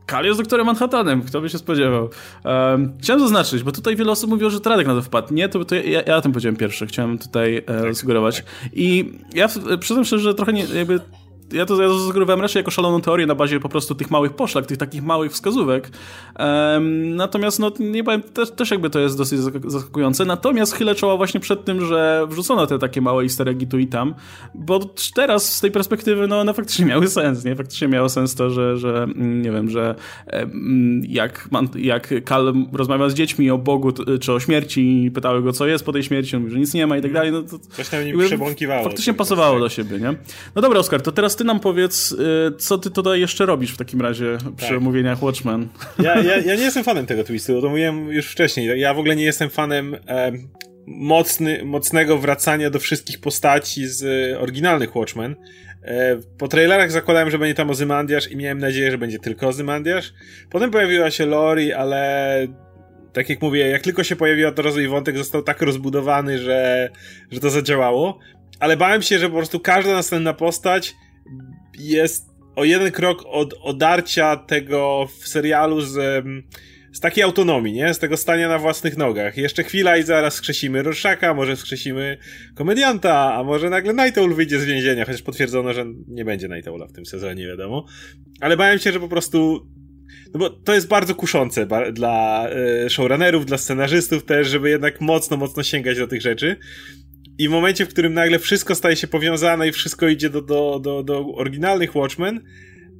Kal 0.07 0.25
jest 0.25 0.39
doktorem 0.39 0.65
Manhattanem, 0.65 1.21
kto 1.21 1.41
by 1.41 1.49
się 1.49 1.57
spodziewał. 1.57 2.09
Um, 2.45 2.93
chciałem 3.01 3.21
zaznaczyć, 3.21 3.63
bo 3.63 3.71
tutaj 3.71 3.95
wiele 3.95 4.11
osób 4.11 4.29
mówiło, 4.29 4.49
że 4.49 4.59
Tradek 4.59 4.87
na 4.87 4.95
to 4.95 5.01
wpadł. 5.01 5.33
Nie, 5.33 5.49
to, 5.49 5.65
to 5.65 5.75
ja, 5.75 6.01
ja 6.01 6.17
o 6.17 6.21
tym 6.21 6.31
powiedziałem 6.31 6.55
pierwszy, 6.55 6.87
chciałem 6.87 7.17
tutaj 7.17 7.57
e, 7.57 7.61
tak, 7.63 7.95
sugerować. 7.95 8.41
Tak. 8.41 8.69
I 8.73 9.13
ja 9.33 9.47
przyznam 9.79 10.05
szczerze, 10.05 10.23
że 10.23 10.33
trochę 10.33 10.53
nie, 10.53 10.65
jakby 10.65 10.99
ja 11.51 11.65
to, 11.65 11.81
ja 11.81 11.87
to 11.87 11.99
zasugerowałem 11.99 12.41
raczej 12.41 12.59
jako 12.59 12.71
szaloną 12.71 13.01
teorię 13.01 13.25
na 13.25 13.35
bazie 13.35 13.59
po 13.59 13.69
prostu 13.69 13.95
tych 13.95 14.11
małych 14.11 14.33
poszlak, 14.33 14.65
tych 14.65 14.77
takich 14.77 15.03
małych 15.03 15.31
wskazówek. 15.31 15.89
Um, 16.39 17.15
natomiast, 17.15 17.59
no, 17.59 17.71
nie 17.79 18.03
powiem, 18.03 18.21
też, 18.21 18.51
też 18.51 18.71
jakby 18.71 18.89
to 18.89 18.99
jest 18.99 19.17
dosyć 19.17 19.39
zaskakujące. 19.65 20.25
Natomiast 20.25 20.73
chylę 20.73 20.95
czoła 20.95 21.17
właśnie 21.17 21.39
przed 21.39 21.65
tym, 21.65 21.85
że 21.85 22.27
wrzucono 22.29 22.67
te 22.67 22.79
takie 22.79 23.01
małe 23.01 23.23
easter 23.23 23.49
eggi 23.49 23.67
tu 23.67 23.79
i 23.79 23.87
tam, 23.87 24.15
bo 24.55 24.79
teraz 25.15 25.53
z 25.53 25.61
tej 25.61 25.71
perspektywy, 25.71 26.27
no, 26.27 26.39
one 26.39 26.53
faktycznie 26.53 26.85
miały 26.85 27.07
sens, 27.07 27.45
nie? 27.45 27.55
Faktycznie 27.55 27.87
miało 27.87 28.09
sens 28.09 28.35
to, 28.35 28.49
że, 28.49 28.77
że 28.77 29.03
mm, 29.03 29.41
nie 29.41 29.51
wiem, 29.51 29.69
że 29.69 29.95
jak, 31.07 31.49
jak 31.75 32.13
Kal 32.23 32.53
rozmawia 32.73 33.09
z 33.09 33.13
dziećmi 33.13 33.51
o 33.51 33.57
Bogu 33.57 33.91
czy 34.21 34.33
o 34.33 34.39
śmierci 34.39 35.03
i 35.03 35.11
pytały 35.11 35.41
go, 35.41 35.53
co 35.53 35.67
jest 35.67 35.85
po 35.85 35.93
tej 35.93 36.03
śmierci, 36.03 36.35
on 36.35 36.41
mówi, 36.41 36.53
że 36.53 36.59
nic 36.59 36.73
nie 36.73 36.87
ma 36.87 36.97
i 36.97 37.01
tak 37.01 37.13
dalej, 37.13 37.31
no 37.31 37.41
to... 37.41 37.59
Coś 37.59 37.89
tam 37.89 38.05
nim 38.05 38.19
przebąkiwało. 38.19 38.83
Faktycznie 38.83 39.13
pasowało 39.13 39.59
do 39.59 39.69
siebie, 39.69 39.99
nie? 39.99 40.15
No 40.55 40.61
dobra, 40.61 40.79
Oskar, 40.79 41.01
to 41.01 41.11
teraz 41.11 41.36
ty 41.37 41.43
nam 41.43 41.59
powiedz, 41.59 42.11
y, 42.11 42.17
co 42.57 42.77
ty 42.77 42.91
tutaj 42.91 43.19
jeszcze 43.19 43.45
robisz 43.45 43.71
w 43.73 43.77
takim 43.77 44.01
razie 44.01 44.37
przy 44.57 44.67
tak. 44.67 44.77
omówieniach 44.77 45.23
Watchmen. 45.23 45.67
Ja, 45.99 46.21
ja, 46.21 46.37
ja 46.37 46.55
nie 46.55 46.63
jestem 46.69 46.83
fanem 46.83 47.05
tego 47.05 47.23
twistu, 47.23 47.61
to 47.61 47.69
mówiłem 47.69 48.11
już 48.11 48.27
wcześniej. 48.27 48.79
Ja 48.79 48.93
w 48.93 48.99
ogóle 48.99 49.15
nie 49.15 49.23
jestem 49.23 49.49
fanem 49.49 49.95
e, 50.07 50.31
mocny, 50.87 51.65
mocnego 51.65 52.17
wracania 52.17 52.69
do 52.69 52.79
wszystkich 52.79 53.19
postaci 53.19 53.87
z 53.87 54.33
oryginalnych 54.37 54.95
Watchmen. 54.95 55.35
E, 55.83 56.17
po 56.37 56.47
trailerach 56.47 56.91
zakładałem, 56.91 57.29
że 57.29 57.39
będzie 57.39 57.55
tam 57.55 57.69
Ozymandiasz 57.69 58.31
i 58.31 58.37
miałem 58.37 58.59
nadzieję, 58.59 58.91
że 58.91 58.97
będzie 58.97 59.19
tylko 59.19 59.47
Ozymandiasz. 59.47 60.13
Potem 60.49 60.71
pojawiła 60.71 61.11
się 61.11 61.25
Lori, 61.25 61.73
ale 61.73 62.47
tak 63.13 63.29
jak 63.29 63.41
mówię, 63.41 63.67
jak 63.67 63.81
tylko 63.81 64.03
się 64.03 64.15
pojawiła, 64.15 64.51
to 64.51 64.61
rozwój 64.61 64.87
wątek 64.87 65.17
został 65.17 65.43
tak 65.43 65.61
rozbudowany, 65.61 66.39
że, 66.39 66.89
że 67.31 67.39
to 67.39 67.49
zadziałało. 67.49 68.19
Ale 68.59 68.77
bałem 68.77 69.01
się, 69.01 69.19
że 69.19 69.29
po 69.29 69.35
prostu 69.35 69.59
każda 69.59 69.93
następna 69.93 70.33
postać 70.33 70.95
jest 71.79 72.29
o 72.55 72.63
jeden 72.63 72.91
krok 72.91 73.23
od 73.25 73.53
odarcia 73.61 74.35
tego 74.35 75.07
w 75.19 75.27
serialu 75.27 75.81
z, 75.81 76.25
z 76.93 76.99
takiej 76.99 77.23
autonomii, 77.23 77.73
nie? 77.73 77.93
Z 77.93 77.99
tego 77.99 78.17
stania 78.17 78.49
na 78.49 78.59
własnych 78.59 78.97
nogach. 78.97 79.37
Jeszcze 79.37 79.63
chwila 79.63 79.97
i 79.97 80.03
zaraz 80.03 80.33
skrzesimy 80.33 80.83
Roszaka, 80.83 81.33
może 81.33 81.57
skrzesimy 81.57 82.17
komedianta, 82.55 83.33
a 83.33 83.43
może 83.43 83.69
nagle 83.69 83.93
Night 83.93 84.17
Owl 84.17 84.33
wyjdzie 84.33 84.59
z 84.59 84.65
więzienia, 84.65 85.05
chociaż 85.05 85.21
potwierdzono, 85.21 85.73
że 85.73 85.85
nie 86.07 86.25
będzie 86.25 86.47
Night 86.47 86.67
Owla 86.67 86.87
w 86.87 86.93
tym 86.93 87.05
sezonie, 87.05 87.47
wiadomo. 87.47 87.85
Ale 88.41 88.57
bałem 88.57 88.79
się, 88.79 88.91
że 88.91 88.99
po 88.99 89.07
prostu 89.07 89.67
no 90.33 90.39
bo 90.39 90.49
to 90.49 90.73
jest 90.73 90.87
bardzo 90.87 91.15
kuszące 91.15 91.67
dla 91.93 92.47
y, 92.85 92.89
showrunnerów, 92.89 93.45
dla 93.45 93.57
scenarzystów 93.57 94.25
też, 94.25 94.47
żeby 94.47 94.69
jednak 94.69 95.01
mocno, 95.01 95.37
mocno 95.37 95.63
sięgać 95.63 95.97
do 95.97 96.07
tych 96.07 96.21
rzeczy. 96.21 96.55
I 97.37 97.47
w 97.47 97.51
momencie, 97.51 97.85
w 97.85 97.89
którym 97.89 98.13
nagle 98.13 98.39
wszystko 98.39 98.75
staje 98.75 98.95
się 98.95 99.07
powiązane 99.07 99.67
i 99.67 99.71
wszystko 99.71 100.07
idzie 100.07 100.29
do, 100.29 100.41
do, 100.41 100.79
do, 100.79 101.03
do 101.03 101.25
oryginalnych 101.35 101.95
Watchmen, 101.95 102.41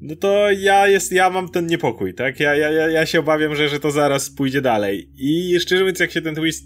no 0.01 0.15
to 0.15 0.51
ja 0.51 0.87
jest, 0.87 1.11
ja 1.11 1.29
mam 1.29 1.49
ten 1.49 1.67
niepokój, 1.67 2.13
tak? 2.13 2.39
Ja, 2.39 2.55
ja, 2.55 2.69
ja 2.69 3.05
się 3.05 3.19
obawiam, 3.19 3.55
że, 3.55 3.69
że 3.69 3.79
to 3.79 3.91
zaraz 3.91 4.29
pójdzie 4.29 4.61
dalej. 4.61 5.09
I 5.17 5.59
szczerze 5.59 5.81
mówiąc, 5.81 5.99
jak 5.99 6.11
się 6.11 6.21
ten 6.21 6.35
twist, 6.35 6.65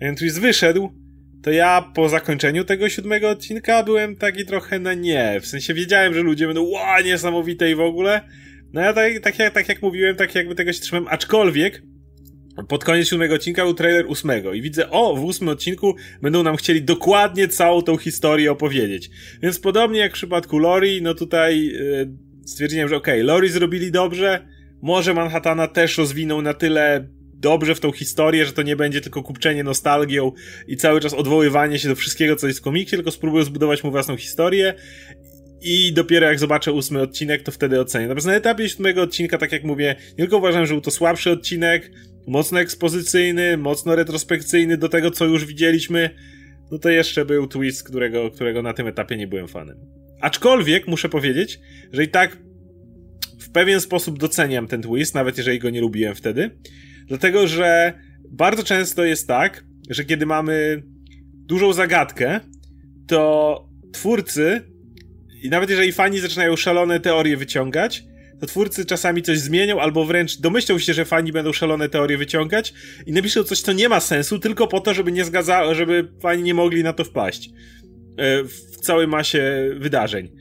ten 0.00 0.16
twist 0.16 0.40
wyszedł, 0.40 0.92
to 1.42 1.50
ja 1.50 1.92
po 1.94 2.08
zakończeniu 2.08 2.64
tego 2.64 2.88
siódmego 2.88 3.30
odcinka 3.30 3.82
byłem 3.82 4.16
taki 4.16 4.46
trochę 4.46 4.78
na 4.78 4.94
nie. 4.94 5.40
W 5.40 5.46
sensie 5.46 5.74
wiedziałem, 5.74 6.14
że 6.14 6.20
ludzie 6.20 6.46
będą 6.46 6.62
ła, 6.62 7.00
niesamowite 7.00 7.70
i 7.70 7.74
w 7.74 7.80
ogóle. 7.80 8.20
No 8.72 8.80
ja 8.80 8.92
tak, 8.92 9.20
tak, 9.22 9.38
jak, 9.38 9.54
tak 9.54 9.68
jak 9.68 9.82
mówiłem, 9.82 10.16
tak 10.16 10.34
jakby 10.34 10.54
tego 10.54 10.72
się 10.72 10.80
trzymałem, 10.80 11.08
aczkolwiek 11.08 11.82
pod 12.68 12.84
koniec 12.84 13.08
siódmego 13.08 13.34
odcinka 13.34 13.64
był 13.64 13.74
trailer 13.74 14.06
ósmego 14.06 14.52
i 14.52 14.62
widzę, 14.62 14.90
o, 14.90 15.16
w 15.16 15.24
ósmym 15.24 15.48
odcinku 15.48 15.94
będą 16.22 16.42
nam 16.42 16.56
chcieli 16.56 16.82
dokładnie 16.82 17.48
całą 17.48 17.82
tą 17.82 17.96
historię 17.96 18.52
opowiedzieć. 18.52 19.10
Więc 19.42 19.58
podobnie 19.58 20.00
jak 20.00 20.12
w 20.12 20.14
przypadku 20.14 20.58
Lori, 20.58 21.02
no 21.02 21.14
tutaj 21.14 21.66
yy, 21.66 22.10
stwierdziłem, 22.46 22.88
że 22.88 22.96
okej, 22.96 23.14
okay, 23.14 23.24
Lori 23.24 23.48
zrobili 23.48 23.92
dobrze, 23.92 24.46
może 24.82 25.14
Manhattana 25.14 25.68
też 25.68 25.98
rozwinął 25.98 26.42
na 26.42 26.54
tyle 26.54 27.08
dobrze 27.34 27.74
w 27.74 27.80
tą 27.80 27.92
historię, 27.92 28.46
że 28.46 28.52
to 28.52 28.62
nie 28.62 28.76
będzie 28.76 29.00
tylko 29.00 29.22
kupczenie 29.22 29.64
nostalgią 29.64 30.32
i 30.68 30.76
cały 30.76 31.00
czas 31.00 31.14
odwoływanie 31.14 31.78
się 31.78 31.88
do 31.88 31.94
wszystkiego, 31.94 32.36
co 32.36 32.46
jest 32.46 32.58
w 32.58 32.62
komiksie, 32.62 32.96
tylko 32.96 33.10
spróbują 33.10 33.44
zbudować 33.44 33.84
mu 33.84 33.90
własną 33.90 34.16
historię 34.16 34.74
i 35.62 35.92
dopiero 35.92 36.26
jak 36.26 36.38
zobaczę 36.38 36.72
ósmy 36.72 37.00
odcinek, 37.00 37.42
to 37.42 37.52
wtedy 37.52 37.80
ocenię. 37.80 38.06
Natomiast 38.06 38.26
na 38.26 38.34
etapie 38.34 38.68
siódmego 38.68 39.02
odcinka, 39.02 39.38
tak 39.38 39.52
jak 39.52 39.64
mówię, 39.64 39.96
nie 40.10 40.16
tylko 40.16 40.38
uważam, 40.38 40.66
że 40.66 40.74
był 40.74 40.80
to 40.80 40.90
słabszy 40.90 41.30
odcinek, 41.30 41.90
mocno 42.26 42.60
ekspozycyjny, 42.60 43.56
mocno 43.56 43.96
retrospekcyjny 43.96 44.76
do 44.76 44.88
tego, 44.88 45.10
co 45.10 45.24
już 45.24 45.44
widzieliśmy, 45.44 46.10
no 46.70 46.78
to 46.78 46.90
jeszcze 46.90 47.24
był 47.24 47.46
twist, 47.46 47.82
którego, 47.82 48.30
którego 48.30 48.62
na 48.62 48.72
tym 48.72 48.86
etapie 48.86 49.16
nie 49.16 49.26
byłem 49.26 49.48
fanem. 49.48 49.76
Aczkolwiek 50.20 50.88
muszę 50.88 51.08
powiedzieć, 51.08 51.60
że 51.92 52.04
i 52.04 52.08
tak 52.08 52.38
w 53.40 53.50
pewien 53.50 53.80
sposób 53.80 54.18
doceniam 54.18 54.66
ten 54.66 54.82
twist, 54.82 55.14
nawet 55.14 55.38
jeżeli 55.38 55.58
go 55.58 55.70
nie 55.70 55.80
lubiłem 55.80 56.14
wtedy, 56.14 56.50
dlatego 57.06 57.46
że 57.48 57.92
bardzo 58.30 58.62
często 58.62 59.04
jest 59.04 59.28
tak, 59.28 59.64
że 59.90 60.04
kiedy 60.04 60.26
mamy 60.26 60.82
dużą 61.46 61.72
zagadkę, 61.72 62.40
to 63.06 63.68
twórcy, 63.92 64.60
i 65.42 65.50
nawet 65.50 65.70
jeżeli 65.70 65.92
fani 65.92 66.20
zaczynają 66.20 66.56
szalone 66.56 67.00
teorie 67.00 67.36
wyciągać, 67.36 68.04
to 68.44 68.48
twórcy 68.48 68.84
czasami 68.84 69.22
coś 69.22 69.38
zmienią, 69.38 69.80
albo 69.80 70.04
wręcz 70.04 70.40
domyślą 70.40 70.78
się, 70.78 70.94
że 70.94 71.04
fani 71.04 71.32
będą 71.32 71.52
szalone 71.52 71.88
teorie 71.88 72.18
wyciągać 72.18 72.74
i 73.06 73.12
napiszą 73.12 73.44
coś, 73.44 73.60
co 73.60 73.72
nie 73.72 73.88
ma 73.88 74.00
sensu, 74.00 74.38
tylko 74.38 74.66
po 74.66 74.80
to, 74.80 74.94
żeby 74.94 75.12
nie 75.12 75.24
zgadzało, 75.24 75.74
żeby 75.74 76.08
fani 76.22 76.42
nie 76.42 76.54
mogli 76.54 76.82
na 76.82 76.92
to 76.92 77.04
wpaść. 77.04 77.50
E, 78.18 78.44
w 78.44 78.76
całej 78.80 79.06
masie 79.06 79.70
wydarzeń. 79.78 80.32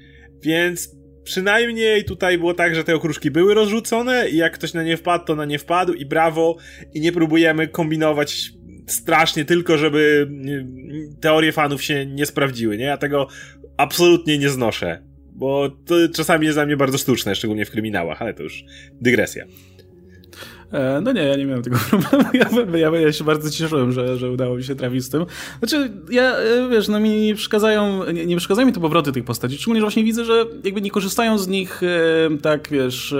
Więc 0.42 0.96
przynajmniej 1.24 2.06
tutaj 2.06 2.38
było 2.38 2.54
tak, 2.54 2.76
że 2.76 2.84
te 2.84 2.96
okruszki 2.96 3.32
były 3.32 3.54
rozrzucone 3.54 4.30
i 4.30 4.38
jak 4.38 4.54
ktoś 4.54 4.74
na 4.74 4.84
nie 4.84 4.98
wpadł, 4.98 5.26
to 5.26 5.36
na 5.36 5.46
nie 5.46 5.60
wpadł 5.60 5.94
i 5.94 6.06
brawo 6.06 6.58
i 6.94 7.02
nie 7.02 7.12
próbujemy 7.12 7.68
kombinować 7.68 8.52
strasznie 8.88 9.46
tylko, 9.46 9.78
żeby 9.78 10.30
teorie 11.22 11.52
fanów 11.52 11.84
się 11.84 12.06
nie 12.06 12.26
sprawdziły, 12.26 12.78
nie? 12.78 12.86
Ja 12.86 12.98
tego 12.98 13.28
absolutnie 13.78 14.38
nie 14.38 14.50
znoszę, 14.50 15.13
bo 15.36 15.70
to 15.86 15.96
czasami 16.16 16.46
jest 16.46 16.58
dla 16.58 16.66
mnie 16.66 16.78
bardzo 16.78 16.98
sztuczne, 16.98 17.36
szczególnie 17.36 17.66
w 17.66 17.72
kryminałach, 17.72 18.22
ale 18.22 18.34
to 18.34 18.44
już 18.44 18.64
dygresja. 19.02 19.46
E, 20.74 21.02
no 21.02 21.12
nie, 21.12 21.24
ja 21.24 21.36
nie 21.36 21.46
miałem 21.46 21.64
tego 21.64 21.78
problemu. 21.90 22.78
Ja, 22.78 22.90
ja, 23.00 23.14
się 23.14 23.24
bardzo 23.24 23.50
cieszyłem, 23.50 23.92
że, 23.92 24.18
że 24.18 24.32
udało 24.32 24.56
mi 24.56 24.64
się 24.64 24.76
trafić 24.76 25.04
z 25.04 25.10
tym. 25.10 25.26
Znaczy, 25.60 25.92
ja, 26.12 26.38
e, 26.38 26.70
wiesz, 26.70 26.88
no 26.88 27.00
mi 27.00 27.10
nie 27.10 27.36
przeszkadzają, 27.36 28.12
nie, 28.12 28.26
nie 28.26 28.36
przeszkadzają 28.36 28.68
mi 28.68 28.74
te 28.74 28.80
powroty 28.80 29.12
tych 29.12 29.24
postaci. 29.24 29.58
Szczególnie, 29.58 29.80
że 29.80 29.86
właśnie 29.86 30.04
widzę, 30.04 30.26
że 30.26 30.46
jakby 30.64 30.82
nie 30.82 30.92
korzystają 30.92 31.38
z 31.38 31.48
nich 31.48 31.82
e, 31.84 32.38
tak, 32.42 32.68
wiesz 32.72 33.16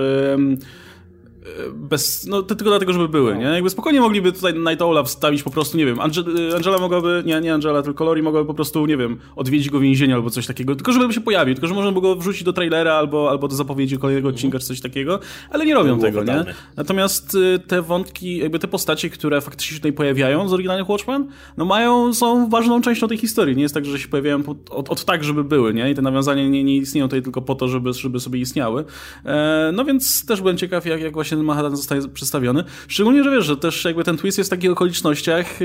bez, 1.74 2.26
no 2.26 2.42
tylko 2.42 2.64
dlatego, 2.64 2.92
żeby 2.92 3.08
były, 3.08 3.34
no. 3.34 3.40
nie? 3.40 3.46
Jakby 3.46 3.70
spokojnie 3.70 4.00
mogliby 4.00 4.32
tutaj 4.32 4.54
Night 4.54 4.82
Ola 4.82 5.02
wstawić 5.02 5.42
po 5.42 5.50
prostu, 5.50 5.78
nie 5.78 5.86
wiem, 5.86 6.00
Ange 6.00 6.22
Angela 6.56 6.78
mogłaby, 6.78 7.22
nie, 7.26 7.40
nie 7.40 7.54
Angela, 7.54 7.82
tylko 7.82 8.04
Lori 8.04 8.22
mogłaby 8.22 8.46
po 8.46 8.54
prostu, 8.54 8.86
nie 8.86 8.96
wiem, 8.96 9.18
odwiedzić 9.36 9.70
go 9.70 9.80
więzienia 9.80 10.14
albo 10.14 10.30
coś 10.30 10.46
takiego, 10.46 10.76
tylko 10.76 10.92
żeby 10.92 11.14
się 11.14 11.20
pojawił, 11.20 11.54
tylko 11.54 11.66
że 11.68 11.74
można 11.74 11.92
by 11.92 12.00
go 12.00 12.16
wrzucić 12.16 12.42
do 12.42 12.52
trailera 12.52 12.94
albo, 12.94 13.30
albo 13.30 13.48
do 13.48 13.56
zapowiedzi 13.56 13.98
kolejnego 13.98 14.28
odcinka 14.28 14.58
czy 14.58 14.66
coś 14.66 14.80
takiego, 14.80 15.20
ale 15.50 15.66
nie 15.66 15.74
robią 15.74 15.98
tego, 15.98 16.24
nie? 16.24 16.44
Natomiast 16.76 17.34
y, 17.34 17.58
te 17.66 17.82
wątki, 17.82 18.36
jakby 18.36 18.58
te 18.58 18.68
postacie, 18.68 19.10
które 19.10 19.40
faktycznie 19.40 19.74
się 19.74 19.80
tutaj 19.80 19.92
pojawiają 19.92 20.48
z 20.48 20.52
oryginalnych 20.52 20.88
Watchmen, 20.88 21.28
no 21.56 21.64
mają, 21.64 22.14
są 22.14 22.48
ważną 22.48 22.80
częścią 22.80 23.08
tej 23.08 23.18
historii, 23.18 23.56
nie 23.56 23.62
jest 23.62 23.74
tak, 23.74 23.84
że 23.84 23.98
się 23.98 24.08
pojawiają 24.08 24.42
od, 24.70 24.90
od 24.90 25.04
tak, 25.04 25.24
żeby 25.24 25.44
były, 25.44 25.74
nie? 25.74 25.90
I 25.90 25.94
te 25.94 26.02
nawiązania 26.02 26.48
nie, 26.48 26.64
nie 26.64 26.76
istnieją 26.76 27.06
tutaj 27.06 27.22
tylko 27.22 27.42
po 27.42 27.54
to, 27.54 27.68
żeby, 27.68 27.92
żeby 27.92 28.20
sobie 28.20 28.40
istniały. 28.40 28.84
E, 29.24 29.70
no 29.74 29.84
więc 29.84 30.26
też 30.26 30.40
byłem 30.40 30.56
ciekaw, 30.56 30.86
jak, 30.86 31.00
jak 31.00 31.14
właśnie 31.14 31.33
Manhattan 31.42 31.76
zostaje 31.76 32.08
przedstawiony. 32.08 32.64
Szczególnie, 32.88 33.24
że 33.24 33.30
wiesz, 33.30 33.44
że 33.44 33.56
też 33.56 33.84
jakby 33.84 34.04
ten 34.04 34.16
twist 34.16 34.38
jest 34.38 34.50
w 34.50 34.54
takich 34.56 34.70
okolicznościach 34.70 35.58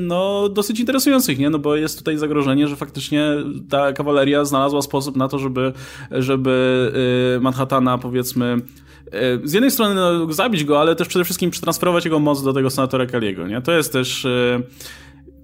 no 0.00 0.48
dosyć 0.48 0.80
interesujących, 0.80 1.38
nie? 1.38 1.50
No 1.50 1.58
bo 1.58 1.76
jest 1.76 1.98
tutaj 1.98 2.18
zagrożenie, 2.18 2.68
że 2.68 2.76
faktycznie 2.76 3.28
ta 3.68 3.92
kawaleria 3.92 4.44
znalazła 4.44 4.82
sposób 4.82 5.16
na 5.16 5.28
to, 5.28 5.38
żeby, 5.38 5.72
żeby 6.10 6.92
y, 7.36 7.40
Manhattana 7.40 7.98
powiedzmy 7.98 8.56
y, 9.06 9.10
z 9.44 9.52
jednej 9.52 9.70
strony 9.70 9.94
no, 9.94 10.32
zabić 10.32 10.64
go, 10.64 10.80
ale 10.80 10.96
też 10.96 11.08
przede 11.08 11.24
wszystkim 11.24 11.50
przetransferować 11.50 12.04
jego 12.04 12.18
moc 12.18 12.42
do 12.42 12.52
tego 12.52 12.70
senatora 12.70 13.06
Kaliego, 13.06 13.46
nie? 13.46 13.62
To 13.62 13.72
jest 13.72 13.92
też 13.92 14.24
y, 14.24 14.62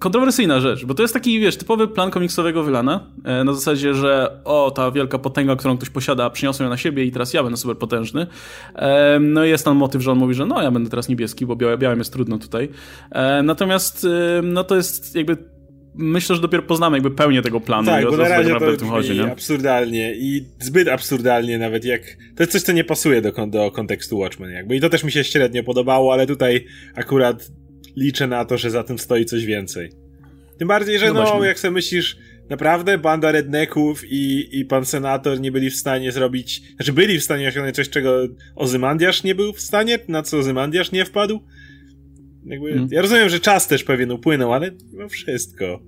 kontrowersyjna 0.00 0.60
rzecz, 0.60 0.84
bo 0.84 0.94
to 0.94 1.02
jest 1.02 1.14
taki, 1.14 1.40
wiesz, 1.40 1.56
typowy 1.56 1.88
plan 1.88 2.10
komiksowego 2.10 2.62
wylana, 2.62 3.06
e, 3.24 3.44
na 3.44 3.52
zasadzie, 3.52 3.94
że 3.94 4.40
o, 4.44 4.70
ta 4.70 4.90
wielka 4.90 5.18
potęga, 5.18 5.56
którą 5.56 5.76
ktoś 5.76 5.90
posiada, 5.90 6.30
przyniosłem 6.30 6.66
ją 6.66 6.70
na 6.70 6.76
siebie 6.76 7.04
i 7.04 7.12
teraz 7.12 7.34
ja 7.34 7.42
będę 7.42 7.56
super 7.56 7.78
potężny. 7.78 8.26
E, 8.74 9.18
no 9.20 9.44
i 9.44 9.48
jest 9.48 9.64
tam 9.64 9.76
motyw, 9.76 10.02
że 10.02 10.12
on 10.12 10.18
mówi, 10.18 10.34
że 10.34 10.46
no, 10.46 10.62
ja 10.62 10.70
będę 10.70 10.90
teraz 10.90 11.08
niebieski, 11.08 11.46
bo 11.46 11.56
białe, 11.56 11.78
białym 11.78 11.98
jest 11.98 12.12
trudno 12.12 12.38
tutaj. 12.38 12.68
E, 13.10 13.42
natomiast, 13.42 14.06
no 14.42 14.64
to 14.64 14.76
jest 14.76 15.16
jakby 15.16 15.36
myślę, 15.94 16.36
że 16.36 16.42
dopiero 16.42 16.62
poznamy 16.62 16.96
jakby 16.96 17.10
pełnię 17.10 17.42
tego 17.42 17.60
planu 17.60 17.86
tak, 17.86 18.04
bo 18.04 18.16
na 18.16 18.28
razie 18.28 18.58
to 18.58 18.72
w 18.72 18.76
tym 18.76 18.88
chodzi, 18.88 19.18
nie? 19.18 19.32
absurdalnie 19.32 20.14
i 20.14 20.44
zbyt 20.58 20.88
absurdalnie 20.88 21.58
nawet 21.58 21.84
jak 21.84 22.02
to 22.36 22.42
jest 22.42 22.52
coś, 22.52 22.62
co 22.62 22.72
nie 22.72 22.84
pasuje 22.84 23.22
do, 23.22 23.46
do 23.46 23.70
kontekstu 23.70 24.18
Watchmen 24.18 24.50
jakby 24.50 24.76
i 24.76 24.80
to 24.80 24.88
też 24.88 25.04
mi 25.04 25.12
się 25.12 25.24
średnio 25.24 25.64
podobało, 25.64 26.12
ale 26.12 26.26
tutaj 26.26 26.66
akurat 26.94 27.50
liczę 28.00 28.26
na 28.26 28.44
to, 28.44 28.58
że 28.58 28.70
za 28.70 28.84
tym 28.84 28.98
stoi 28.98 29.24
coś 29.24 29.44
więcej. 29.44 29.90
Tym 30.58 30.68
bardziej, 30.68 30.98
że 30.98 31.12
no, 31.12 31.24
no 31.38 31.44
jak 31.44 31.58
sobie 31.58 31.72
myślisz, 31.72 32.16
naprawdę 32.50 32.98
banda 32.98 33.32
rednecków 33.32 34.04
i, 34.04 34.48
i 34.58 34.64
pan 34.64 34.86
senator 34.86 35.40
nie 35.40 35.52
byli 35.52 35.70
w 35.70 35.76
stanie 35.76 36.12
zrobić, 36.12 36.62
znaczy 36.76 36.92
byli 36.92 37.18
w 37.18 37.24
stanie 37.24 37.48
osiągnąć 37.48 37.76
coś, 37.76 37.88
czego 37.88 38.28
Ozymandiasz 38.56 39.22
nie 39.22 39.34
był 39.34 39.52
w 39.52 39.60
stanie, 39.60 39.98
na 40.08 40.22
co 40.22 40.38
Ozymandiasz 40.38 40.92
nie 40.92 41.04
wpadł. 41.04 41.40
Jakby, 42.46 42.68
hmm. 42.68 42.88
Ja 42.90 43.02
rozumiem, 43.02 43.28
że 43.28 43.40
czas 43.40 43.68
też 43.68 43.84
pewien 43.84 44.10
upłynął, 44.10 44.52
ale 44.52 44.70
mimo 44.92 45.08
wszystko. 45.08 45.80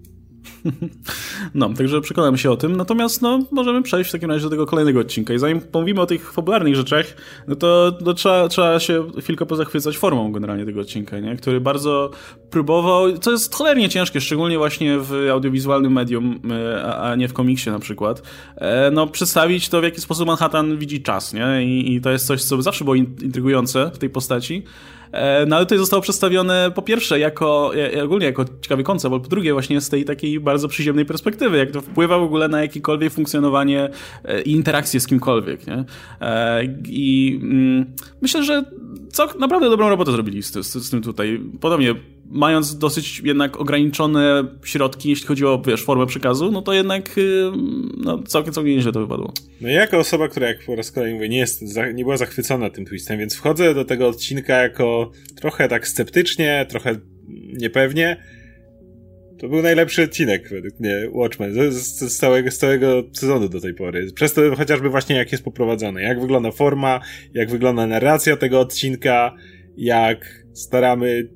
No, 1.55 1.69
także 1.69 2.01
przekonamy 2.01 2.39
się 2.39 2.51
o 2.51 2.57
tym. 2.57 2.77
Natomiast 2.77 3.23
no, 3.23 3.39
możemy 3.51 3.83
przejść 3.83 4.11
w 4.11 4.13
takim 4.13 4.31
razie 4.31 4.45
do 4.45 4.51
tego 4.51 4.67
kolejnego 4.67 5.01
odcinka. 5.01 5.35
I 5.35 5.39
zanim 5.39 5.61
pomówimy 5.61 6.01
o 6.01 6.07
tych 6.07 6.33
fabularnych 6.33 6.77
rzeczach, 6.77 7.07
no 7.49 7.57
to, 7.57 7.93
to 8.05 8.15
trzeba, 8.15 8.49
trzeba 8.49 8.81
się 8.81 9.07
chwilkę 9.21 9.47
pozachwycać 9.47 9.99
formą 9.99 10.33
generalnie 10.33 10.65
tego 10.65 10.81
odcinka, 10.81 11.21
nie? 11.21 11.37
który 11.37 11.61
bardzo 11.61 12.11
próbował, 12.51 13.19
co 13.19 13.31
jest 13.31 13.55
cholernie 13.55 13.89
ciężkie, 13.89 14.21
szczególnie 14.21 14.59
właśnie 14.59 14.99
w 14.99 15.29
audiowizualnym 15.33 15.93
medium, 15.93 16.41
e, 16.51 16.83
a, 16.85 17.11
a 17.11 17.15
nie 17.15 17.29
w 17.29 17.33
komiksie 17.33 17.71
na 17.71 17.79
przykład, 17.79 18.23
e, 18.57 18.91
no 18.91 19.07
przedstawić 19.07 19.69
to, 19.69 19.81
w 19.81 19.85
jaki 19.85 20.01
sposób 20.01 20.27
Manhattan 20.27 20.79
widzi 20.79 21.03
czas, 21.03 21.33
nie? 21.33 21.65
I, 21.65 21.95
i 21.95 22.01
to 22.01 22.11
jest 22.11 22.27
coś, 22.27 22.45
co 22.45 22.63
zawsze 22.63 22.85
było 22.85 22.95
intrygujące 22.95 23.91
w 23.95 23.99
tej 23.99 24.11
postaci. 24.11 24.65
E, 25.13 25.47
no 25.47 25.57
ale 25.57 25.67
tutaj 25.67 25.79
zostało 25.79 26.03
przedstawione 26.03 26.73
po 26.75 26.83
pierwsze 26.83 27.19
jako, 27.19 27.73
ogólnie 28.05 28.27
jako 28.27 28.45
ciekawy 28.61 28.83
koncept, 28.83 29.13
ale 29.13 29.23
po 29.23 29.29
drugie 29.29 29.53
właśnie 29.53 29.81
z 29.81 29.89
tej 29.89 30.05
takiej 30.05 30.41
bardzo 30.41 30.69
przyziemnej 30.69 31.05
perspektywy, 31.05 31.57
jak 31.57 31.71
to 31.71 31.81
wpływa 31.81 32.19
w 32.19 32.23
ogóle 32.23 32.49
na 32.49 32.61
jakiekolwiek 32.61 33.13
funkcjonowanie 33.13 33.89
e, 34.25 34.43
i 34.43 34.53
interakcje 34.53 35.01
z 35.01 35.07
kimkolwiek, 35.07 35.67
nie? 35.67 35.85
E, 36.21 36.65
I 36.89 37.41
mm, 37.43 37.87
myślę, 38.21 38.45
że 38.45 38.65
co 39.13 39.29
naprawdę 39.39 39.71
dobrą 39.71 39.89
robotę 39.89 40.13
zrobili 40.13 40.43
z, 40.43 40.53
z, 40.53 40.75
z 40.75 40.91
tym 40.91 41.03
tutaj. 41.03 41.41
Podobnie 41.61 41.95
mając 42.33 42.79
dosyć 42.79 43.21
jednak 43.25 43.61
ograniczone 43.61 44.45
środki, 44.65 45.11
jeśli 45.11 45.27
chodzi 45.27 45.47
o 45.47 45.63
wiesz, 45.67 45.85
formę 45.85 46.07
przekazu, 46.07 46.53
no 46.53 46.63
to 46.63 46.73
jednak 46.73 47.19
y, 47.19 47.51
no, 47.97 48.23
całkiem, 48.23 48.53
całkiem 48.53 48.77
nieźle 48.77 48.93
to 48.93 49.01
wypadło. 49.01 49.33
No 49.61 49.69
i 49.69 49.73
jako 49.73 49.99
osoba, 49.99 50.29
która 50.29 50.49
jak 50.49 50.65
po 50.67 50.77
raz 50.77 50.91
kolejny 50.91 51.15
mówię, 51.15 51.29
nie, 51.29 51.39
jest, 51.39 51.63
nie 51.95 52.05
była 52.05 52.17
zachwycona 52.17 52.71
tym 52.71 52.85
twistem, 52.85 53.19
więc 53.19 53.37
wchodzę 53.37 53.75
do 53.75 53.85
tego 53.85 54.09
odcinka 54.09 54.63
jako 54.63 55.11
trochę 55.41 55.69
tak 55.69 55.89
sceptycznie, 55.89 56.67
trochę 56.69 56.97
niepewnie. 57.53 58.17
To 59.39 59.49
był 59.49 59.63
najlepszy 59.63 60.03
odcinek 60.03 60.49
według 60.51 60.81
mnie 60.81 61.09
Watchmen 61.13 61.73
z, 61.73 61.99
z, 61.99 62.19
całego, 62.19 62.51
z 62.51 62.59
całego 62.59 63.03
sezonu 63.13 63.49
do 63.49 63.61
tej 63.61 63.75
pory. 63.75 64.13
Przez 64.15 64.33
to 64.33 64.57
chociażby 64.57 64.89
właśnie 64.89 65.17
jak 65.17 65.33
jest 65.33 65.45
poprowadzony, 65.45 66.03
jak 66.03 66.21
wygląda 66.21 66.51
forma, 66.51 67.01
jak 67.35 67.51
wygląda 67.51 67.87
narracja 67.87 68.37
tego 68.37 68.61
odcinka, 68.61 69.35
jak 69.77 70.45
staramy 70.53 71.29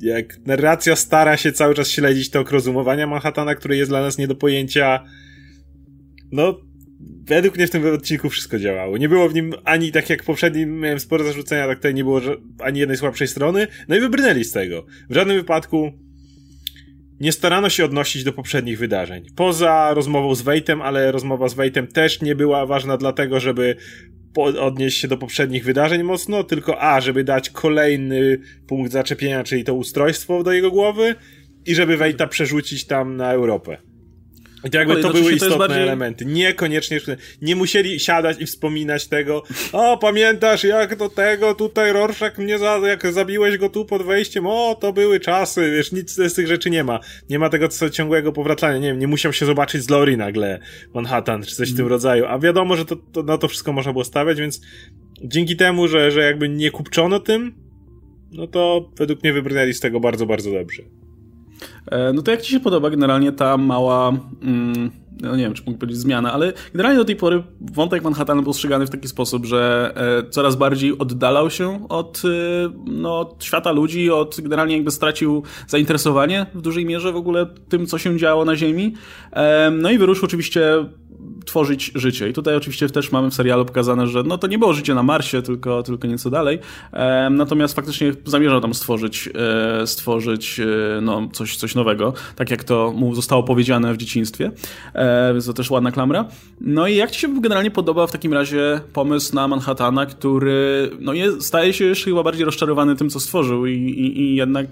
jak 0.00 0.46
narracja 0.46 0.96
stara 0.96 1.36
się 1.36 1.52
cały 1.52 1.74
czas 1.74 1.90
śledzić 1.90 2.30
tok 2.30 2.50
rozumowania 2.50 3.06
Manhattana, 3.06 3.54
który 3.54 3.76
jest 3.76 3.90
dla 3.90 4.02
nas 4.02 4.18
nie 4.18 4.28
do 4.28 4.34
pojęcia. 4.34 5.04
No, 6.32 6.60
według 7.24 7.56
mnie 7.56 7.66
w 7.66 7.70
tym 7.70 7.94
odcinku 7.94 8.28
wszystko 8.28 8.58
działało. 8.58 8.98
Nie 8.98 9.08
było 9.08 9.28
w 9.28 9.34
nim 9.34 9.54
ani 9.64 9.92
tak 9.92 10.10
jak 10.10 10.24
poprzednim 10.24 10.80
miałem 10.80 11.00
sporo 11.00 11.24
zarzucenia, 11.24 11.66
tak 11.66 11.78
tutaj 11.78 11.94
nie 11.94 12.04
było 12.04 12.20
ani 12.58 12.80
jednej 12.80 12.98
słabszej 12.98 13.28
strony. 13.28 13.66
No 13.88 13.96
i 13.96 14.00
wybrnęli 14.00 14.44
z 14.44 14.52
tego. 14.52 14.86
W 15.10 15.14
żadnym 15.14 15.36
wypadku 15.36 15.92
nie 17.20 17.32
starano 17.32 17.68
się 17.68 17.84
odnosić 17.84 18.24
do 18.24 18.32
poprzednich 18.32 18.78
wydarzeń. 18.78 19.26
Poza 19.36 19.94
rozmową 19.94 20.34
z 20.34 20.42
Wejtem, 20.42 20.82
ale 20.82 21.12
rozmowa 21.12 21.48
z 21.48 21.54
Wejtem 21.54 21.86
też 21.86 22.22
nie 22.22 22.34
była 22.34 22.66
ważna 22.66 22.96
dlatego, 22.96 23.40
żeby 23.40 23.76
odnieść 24.44 24.98
się 24.98 25.08
do 25.08 25.16
poprzednich 25.16 25.64
wydarzeń 25.64 26.02
mocno, 26.02 26.44
tylko 26.44 26.82
a, 26.82 27.00
żeby 27.00 27.24
dać 27.24 27.50
kolejny 27.50 28.38
punkt 28.66 28.92
zaczepienia, 28.92 29.44
czyli 29.44 29.64
to 29.64 29.74
ustrojstwo 29.74 30.42
do 30.42 30.52
jego 30.52 30.70
głowy 30.70 31.14
i 31.66 31.74
żeby 31.74 31.96
Wejta 31.96 32.26
przerzucić 32.26 32.86
tam 32.86 33.16
na 33.16 33.32
Europę. 33.32 33.87
I 34.64 34.70
to 34.70 34.78
jakby 34.78 35.02
to 35.02 35.12
były 35.12 35.32
istotne 35.32 35.54
to 35.54 35.58
bardziej... 35.58 35.82
elementy. 35.82 36.24
Niekoniecznie, 36.24 37.00
nie 37.42 37.56
musieli 37.56 38.00
siadać 38.00 38.40
i 38.40 38.46
wspominać 38.46 39.06
tego, 39.06 39.42
o, 39.72 39.98
pamiętasz 39.98 40.64
jak 40.64 40.96
do 40.96 41.08
tego 41.08 41.54
tutaj 41.54 41.92
Rorschach 41.92 42.38
mnie 42.38 42.58
za, 42.58 42.80
jak 42.88 43.12
zabiłeś 43.12 43.58
go 43.58 43.68
tu 43.68 43.84
pod 43.84 44.02
wejściem, 44.02 44.46
o, 44.46 44.76
to 44.80 44.92
były 44.92 45.20
czasy, 45.20 45.70
wiesz, 45.70 45.92
nic 45.92 46.12
z 46.12 46.34
tych 46.34 46.46
rzeczy 46.46 46.70
nie 46.70 46.84
ma. 46.84 47.00
Nie 47.30 47.38
ma 47.38 47.48
tego 47.48 47.68
co 47.68 47.90
ciągłego 47.90 48.32
powracania, 48.32 48.78
nie 48.78 48.88
wiem, 48.88 48.98
nie 48.98 49.06
musiał 49.06 49.32
się 49.32 49.46
zobaczyć 49.46 49.82
z 49.82 49.90
Lori 49.90 50.16
nagle 50.16 50.58
Manhattan, 50.94 51.42
czy 51.42 51.54
coś 51.54 51.72
w 51.72 51.76
tym 51.76 51.84
mm. 51.84 51.92
rodzaju, 51.92 52.24
a 52.26 52.38
wiadomo, 52.38 52.76
że 52.76 52.84
to, 52.84 52.96
to, 52.96 53.22
na 53.22 53.38
to 53.38 53.48
wszystko 53.48 53.72
można 53.72 53.92
było 53.92 54.04
stawiać, 54.04 54.38
więc 54.38 54.60
dzięki 55.24 55.56
temu, 55.56 55.88
że, 55.88 56.10
że 56.10 56.20
jakby 56.20 56.48
nie 56.48 56.70
kupczono 56.70 57.20
tym, 57.20 57.54
no 58.32 58.46
to 58.46 58.90
według 58.96 59.22
mnie 59.22 59.32
wybrnęli 59.32 59.74
z 59.74 59.80
tego 59.80 60.00
bardzo, 60.00 60.26
bardzo 60.26 60.50
dobrze. 60.50 60.82
E, 61.90 62.12
no 62.12 62.22
to 62.22 62.30
jak 62.30 62.42
ci 62.42 62.52
się 62.52 62.60
podoba 62.60 62.90
generalnie 62.90 63.32
ta 63.32 63.56
mała, 63.56 64.12
mm, 64.42 64.90
no 65.20 65.36
nie 65.36 65.42
wiem, 65.42 65.54
czy 65.54 65.62
mógł 65.66 65.78
powiedzieć 65.78 66.00
zmiana, 66.00 66.32
ale 66.32 66.52
generalnie 66.72 66.98
do 66.98 67.04
tej 67.04 67.16
pory 67.16 67.42
wątek 67.60 68.02
Manhattan 68.02 68.36
był 68.36 68.44
postrzegany 68.44 68.86
w 68.86 68.90
taki 68.90 69.08
sposób, 69.08 69.46
że 69.46 69.92
e, 70.26 70.30
coraz 70.30 70.56
bardziej 70.56 70.98
oddalał 70.98 71.50
się 71.50 71.88
od, 71.88 72.22
e, 72.24 72.28
no, 72.86 73.18
od 73.18 73.44
świata 73.44 73.72
ludzi, 73.72 74.10
od 74.10 74.40
generalnie 74.40 74.74
jakby 74.74 74.90
stracił 74.90 75.42
zainteresowanie 75.66 76.46
w 76.54 76.60
dużej 76.60 76.86
mierze 76.86 77.12
w 77.12 77.16
ogóle 77.16 77.46
tym, 77.68 77.86
co 77.86 77.98
się 77.98 78.16
działo 78.16 78.44
na 78.44 78.56
Ziemi. 78.56 78.94
No 79.72 79.90
i 79.90 79.98
wyruszył 79.98 80.24
oczywiście 80.24 80.84
tworzyć 81.44 81.92
życie. 81.94 82.28
I 82.28 82.32
tutaj 82.32 82.56
oczywiście 82.56 82.88
też 82.88 83.12
mamy 83.12 83.30
w 83.30 83.34
serialu 83.34 83.64
pokazane, 83.64 84.06
że 84.06 84.22
no 84.22 84.38
to 84.38 84.46
nie 84.46 84.58
było 84.58 84.72
życie 84.72 84.94
na 84.94 85.02
Marsie, 85.02 85.42
tylko, 85.42 85.82
tylko 85.82 86.08
nieco 86.08 86.30
dalej. 86.30 86.58
E, 86.92 87.30
natomiast 87.30 87.76
faktycznie 87.76 88.12
zamierzał 88.24 88.60
tam 88.60 88.74
stworzyć, 88.74 89.28
e, 89.82 89.86
stworzyć 89.86 90.60
e, 90.60 91.00
no, 91.00 91.28
coś, 91.32 91.56
coś 91.56 91.74
nowego, 91.74 92.12
tak 92.36 92.50
jak 92.50 92.64
to 92.64 92.92
mu 92.96 93.14
zostało 93.14 93.42
powiedziane 93.42 93.94
w 93.94 93.96
dzieciństwie. 93.96 94.50
E, 94.94 95.32
więc 95.32 95.46
to 95.46 95.52
też 95.52 95.70
ładna 95.70 95.92
klamra. 95.92 96.28
No 96.60 96.88
i 96.88 96.96
jak 96.96 97.10
ci 97.10 97.20
się 97.20 97.40
generalnie 97.40 97.70
podoba 97.70 98.06
w 98.06 98.12
takim 98.12 98.32
razie 98.32 98.80
pomysł 98.92 99.34
na 99.34 99.48
Manhattana, 99.48 100.06
który 100.06 100.90
no, 101.00 101.12
jest, 101.12 101.42
staje 101.42 101.72
się 101.72 101.84
już 101.84 102.04
chyba 102.04 102.22
bardziej 102.22 102.44
rozczarowany 102.44 102.96
tym, 102.96 103.10
co 103.10 103.20
stworzył 103.20 103.66
i, 103.66 103.72
i, 103.72 104.20
i 104.20 104.36
jednak 104.36 104.66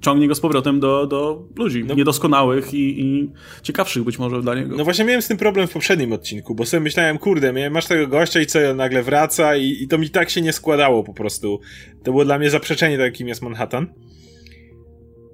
ciągnie 0.00 0.28
go 0.28 0.34
z 0.34 0.40
powrotem 0.40 0.80
do, 0.80 1.06
do 1.06 1.42
ludzi 1.56 1.84
no. 1.84 1.94
niedoskonałych 1.94 2.74
i, 2.74 3.00
i 3.00 3.30
ciekawszych 3.62 4.04
być 4.04 4.18
może 4.18 4.42
dla 4.42 4.54
niego. 4.54 4.76
No 4.76 4.84
właśnie 4.84 5.04
miałem 5.04 5.22
z 5.22 5.28
tym 5.28 5.36
problem 5.36 5.66
w 5.68 5.72
poprzednim 5.72 6.01
odcinku, 6.10 6.54
bo 6.54 6.66
sobie 6.66 6.80
myślałem, 6.80 7.18
kurde, 7.18 7.70
masz 7.70 7.86
tego 7.86 8.06
gościa 8.06 8.40
i 8.40 8.46
co, 8.46 8.74
nagle 8.74 9.02
wraca 9.02 9.56
i, 9.56 9.82
i 9.82 9.88
to 9.88 9.98
mi 9.98 10.10
tak 10.10 10.30
się 10.30 10.42
nie 10.42 10.52
składało 10.52 11.04
po 11.04 11.14
prostu. 11.14 11.60
To 12.04 12.10
było 12.10 12.24
dla 12.24 12.38
mnie 12.38 12.50
zaprzeczenie 12.50 12.98
takim 12.98 13.28
jest 13.28 13.42
Manhattan. 13.42 13.94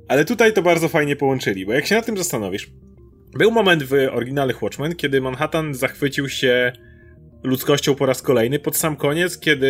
Ale 0.08 0.24
tutaj 0.24 0.52
to 0.52 0.62
bardzo 0.62 0.88
fajnie 0.88 1.16
połączyli, 1.16 1.66
bo 1.66 1.72
jak 1.72 1.86
się 1.86 1.94
nad 1.94 2.06
tym 2.06 2.16
zastanowisz, 2.16 2.70
był 3.38 3.50
moment 3.50 3.82
w 3.82 3.92
oryginalnych 3.92 4.62
Watchmen, 4.62 4.96
kiedy 4.96 5.20
Manhattan 5.20 5.74
zachwycił 5.74 6.28
się 6.28 6.72
ludzkością 7.42 7.94
po 7.94 8.06
raz 8.06 8.22
kolejny 8.22 8.58
pod 8.58 8.76
sam 8.76 8.96
koniec, 8.96 9.38
kiedy 9.38 9.68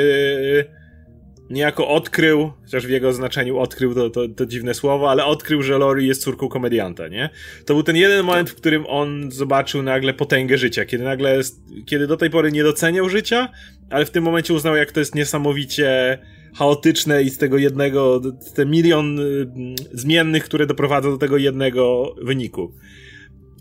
niejako 1.50 1.88
odkrył, 1.88 2.52
chociaż 2.64 2.86
w 2.86 2.90
jego 2.90 3.12
znaczeniu 3.12 3.58
odkrył 3.58 3.94
to, 3.94 4.10
to, 4.10 4.28
to 4.28 4.46
dziwne 4.46 4.74
słowo, 4.74 5.10
ale 5.10 5.24
odkrył, 5.24 5.62
że 5.62 5.78
Lori 5.78 6.06
jest 6.06 6.22
córką 6.22 6.48
komedianta, 6.48 7.08
nie? 7.08 7.30
To 7.66 7.74
był 7.74 7.82
ten 7.82 7.96
jeden 7.96 8.24
moment, 8.24 8.50
w 8.50 8.54
którym 8.54 8.86
on 8.86 9.30
zobaczył 9.30 9.82
nagle 9.82 10.14
potęgę 10.14 10.58
życia, 10.58 10.84
kiedy 10.84 11.04
nagle, 11.04 11.40
kiedy 11.86 12.06
do 12.06 12.16
tej 12.16 12.30
pory 12.30 12.52
nie 12.52 12.62
doceniał 12.62 13.08
życia, 13.08 13.48
ale 13.90 14.06
w 14.06 14.10
tym 14.10 14.24
momencie 14.24 14.54
uznał, 14.54 14.76
jak 14.76 14.92
to 14.92 15.00
jest 15.00 15.14
niesamowicie 15.14 16.18
chaotyczne 16.56 17.22
i 17.22 17.30
z 17.30 17.38
tego 17.38 17.58
jednego, 17.58 18.20
te 18.54 18.66
milion 18.66 19.18
y, 19.18 19.46
zmiennych, 19.92 20.44
które 20.44 20.66
doprowadza 20.66 21.10
do 21.10 21.18
tego 21.18 21.36
jednego 21.36 22.14
wyniku. 22.22 22.74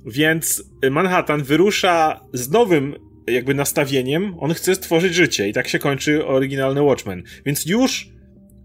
Więc 0.06 0.64
Manhattan 0.92 1.44
wyrusza 1.44 2.20
z 2.34 2.50
nowym 2.50 2.96
jakby 3.28 3.54
nastawieniem, 3.54 4.36
on 4.40 4.54
chce 4.54 4.76
stworzyć 4.76 5.14
życie 5.14 5.50
i 5.50 5.54
tak 5.54 5.68
się 5.68 5.80
kończy 5.80 6.26
oryginalny 6.26 6.82
Watchmen. 6.82 7.24
Więc 7.46 7.66
już 7.66 8.10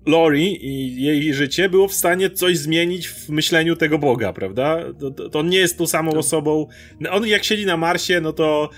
Lori 0.07 0.67
i 0.67 1.03
jej 1.03 1.35
życie 1.35 1.69
było 1.69 1.89
w 1.89 1.95
stanie 1.95 2.31
coś 2.31 2.59
zmienić 2.59 3.09
w 3.09 3.29
myśleniu 3.29 3.77
tego 3.77 3.99
Boga, 3.99 4.33
prawda? 4.33 4.79
To, 5.01 5.11
to, 5.11 5.39
on 5.39 5.49
nie 5.49 5.59
jest 5.59 5.79
tą 5.79 5.87
samą 5.87 6.11
tak. 6.11 6.21
osobą. 6.21 6.67
On 7.11 7.27
jak 7.27 7.45
siedzi 7.45 7.67
na 7.67 7.77
Marsie, 7.77 8.21
no 8.21 8.33
to 8.33 8.71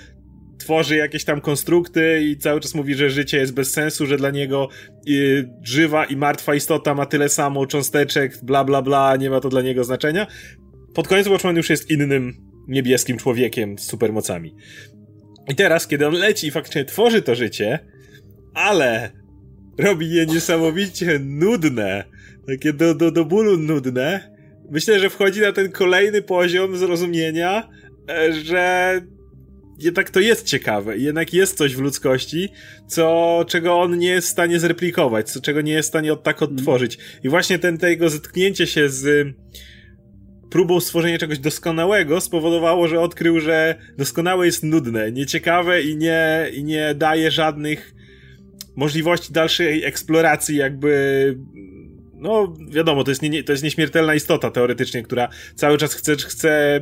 tworzy 0.59 0.97
jakieś 0.97 1.25
tam 1.25 1.41
konstrukty 1.41 2.21
i 2.23 2.37
cały 2.37 2.61
czas 2.61 2.75
mówi, 2.75 2.95
że 2.95 3.11
życie 3.11 3.39
jest 3.39 3.55
bez 3.55 3.73
sensu, 3.73 4.07
że 4.07 4.17
dla 4.17 4.31
niego 4.31 4.69
y, 5.09 5.49
żywa 5.63 6.05
i 6.05 6.17
martwa 6.17 6.55
istota 6.55 6.95
ma 6.95 7.07
tyle 7.07 7.29
samo 7.29 7.67
cząsteczek, 7.67 8.39
bla 8.43 8.65
bla 8.65 8.83
bla, 8.83 9.17
nie 9.17 9.31
ma 9.31 9.41
to 9.41 9.49
dla 9.49 9.63
niego 9.63 9.85
znaczenia. 9.85 10.27
Pod 10.95 11.09
koniec 11.09 11.27
Watchmen 11.27 11.57
już 11.57 11.71
jest 11.71 11.91
innym 11.91 12.33
niebieskim 12.69 13.19
człowiekiem 13.19 13.79
z 13.79 13.83
supermocami. 13.83 14.55
I 15.49 15.55
teraz, 15.55 15.87
kiedy 15.87 16.07
on 16.07 16.15
leci 16.15 16.47
i 16.47 16.51
faktycznie 16.51 16.85
tworzy 16.85 17.23
to 17.23 17.35
życie, 17.35 17.79
ale 18.55 19.11
robi 19.79 20.15
je 20.15 20.27
niesamowicie 20.27 21.19
nudne, 21.19 22.05
takie 22.47 22.73
do, 22.73 22.95
do, 22.95 23.11
do 23.11 23.25
bólu 23.25 23.57
nudne, 23.57 24.35
myślę, 24.71 25.01
że 25.01 25.11
wchodzi 25.11 25.41
na 25.41 25.53
ten 25.53 25.73
kolejny 25.73 26.23
poziom 26.23 26.77
zrozumienia, 26.77 27.69
e, 28.11 28.33
że 28.33 29.01
jednak 29.79 30.11
to 30.11 30.21
jest 30.21 30.47
ciekawe, 30.47 30.99
jednak 30.99 31.35
jest 31.35 31.59
coś 31.59 31.77
w 31.77 31.81
ludzkości, 31.81 32.49
co, 32.87 33.45
czego 33.49 33.81
on 33.81 33.99
nie 33.99 34.09
jest 34.09 34.29
w 34.29 34.31
stanie 34.31 34.61
zreplikować, 34.61 35.31
co, 35.31 35.41
czego 35.41 35.61
nie 35.61 35.73
jest 35.73 35.89
w 35.89 35.93
stanie 35.93 36.13
od 36.13 36.23
tak 36.23 36.43
odtworzyć. 36.43 36.99
I 37.25 37.29
właśnie 37.29 37.59
ten, 37.59 37.79
tego 37.79 38.09
zetknięcie 38.09 38.67
się 38.67 38.89
z 38.89 39.35
próbą 40.51 40.81
stworzenia 40.81 41.19
czegoś 41.19 41.39
doskonałego 41.39 42.21
spowodowało, 42.21 42.89
że 42.89 43.01
odkrył, 43.01 43.41
że 43.41 43.75
doskonałe 43.99 44.47
jest 44.47 44.63
nudne, 44.63 45.13
nieciekawe 45.13 45.83
i 45.83 45.97
nie, 45.97 46.47
i 46.53 46.65
nie 46.65 46.95
daje 46.95 47.31
żadnych 47.31 47.95
możliwości 48.77 49.33
dalszej 49.33 49.85
eksploracji, 49.85 50.57
jakby. 50.57 51.39
No, 52.15 52.55
wiadomo, 52.71 53.05
to 53.05 53.11
jest, 53.11 53.23
nie, 53.23 53.45
to 53.45 53.53
jest 53.53 53.65
nieśmiertelna 53.65 54.15
istota 54.15 54.51
teoretycznie, 54.51 55.03
która 55.03 55.29
cały 55.55 55.79
czas 55.79 55.95
chce, 55.95 56.17
chce 56.17 56.81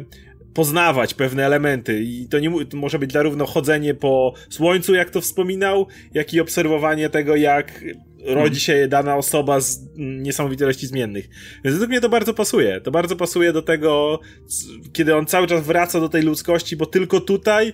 poznawać 0.54 1.14
pewne 1.14 1.46
elementy 1.46 2.02
i 2.02 2.28
to 2.28 2.38
nie 2.38 2.64
to 2.66 2.76
może 2.76 2.98
być 2.98 3.12
zarówno 3.12 3.46
chodzenie 3.46 3.94
po 3.94 4.34
słońcu, 4.50 4.94
jak 4.94 5.10
to 5.10 5.20
wspominał, 5.20 5.86
jak 6.14 6.34
i 6.34 6.40
obserwowanie 6.40 7.08
tego, 7.08 7.36
jak 7.36 7.84
rodzi 8.24 8.60
się 8.60 8.88
dana 8.88 9.16
osoba 9.16 9.60
z 9.60 9.80
niesamowitej 9.96 10.64
ilości 10.64 10.86
zmiennych. 10.86 11.28
Więc 11.64 11.74
według 11.74 11.90
mnie 11.90 12.00
to 12.00 12.08
bardzo 12.08 12.34
pasuje. 12.34 12.80
To 12.80 12.90
bardzo 12.90 13.16
pasuje 13.16 13.52
do 13.52 13.62
tego, 13.62 14.20
kiedy 14.92 15.16
on 15.16 15.26
cały 15.26 15.46
czas 15.46 15.66
wraca 15.66 16.00
do 16.00 16.08
tej 16.08 16.22
ludzkości, 16.22 16.76
bo 16.76 16.86
tylko 16.86 17.20
tutaj 17.20 17.72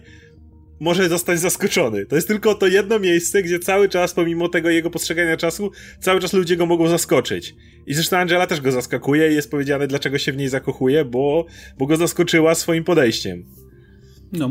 może 0.80 1.08
zostać 1.08 1.40
zaskoczony. 1.40 2.06
To 2.06 2.16
jest 2.16 2.28
tylko 2.28 2.54
to 2.54 2.66
jedno 2.66 2.98
miejsce, 2.98 3.42
gdzie 3.42 3.58
cały 3.58 3.88
czas, 3.88 4.14
pomimo 4.14 4.48
tego 4.48 4.70
jego 4.70 4.90
postrzegania 4.90 5.36
czasu, 5.36 5.70
cały 6.00 6.20
czas 6.20 6.32
ludzie 6.32 6.56
go 6.56 6.66
mogą 6.66 6.88
zaskoczyć. 6.88 7.54
I 7.86 7.94
zresztą 7.94 8.16
Angela 8.16 8.46
też 8.46 8.60
go 8.60 8.72
zaskakuje 8.72 9.32
i 9.32 9.34
jest 9.34 9.50
powiedziane, 9.50 9.86
dlaczego 9.86 10.18
się 10.18 10.32
w 10.32 10.36
niej 10.36 10.48
zakochuje, 10.48 11.04
bo, 11.04 11.46
bo 11.78 11.86
go 11.86 11.96
zaskoczyła 11.96 12.54
swoim 12.54 12.84
podejściem. 12.84 13.44
No. 14.32 14.50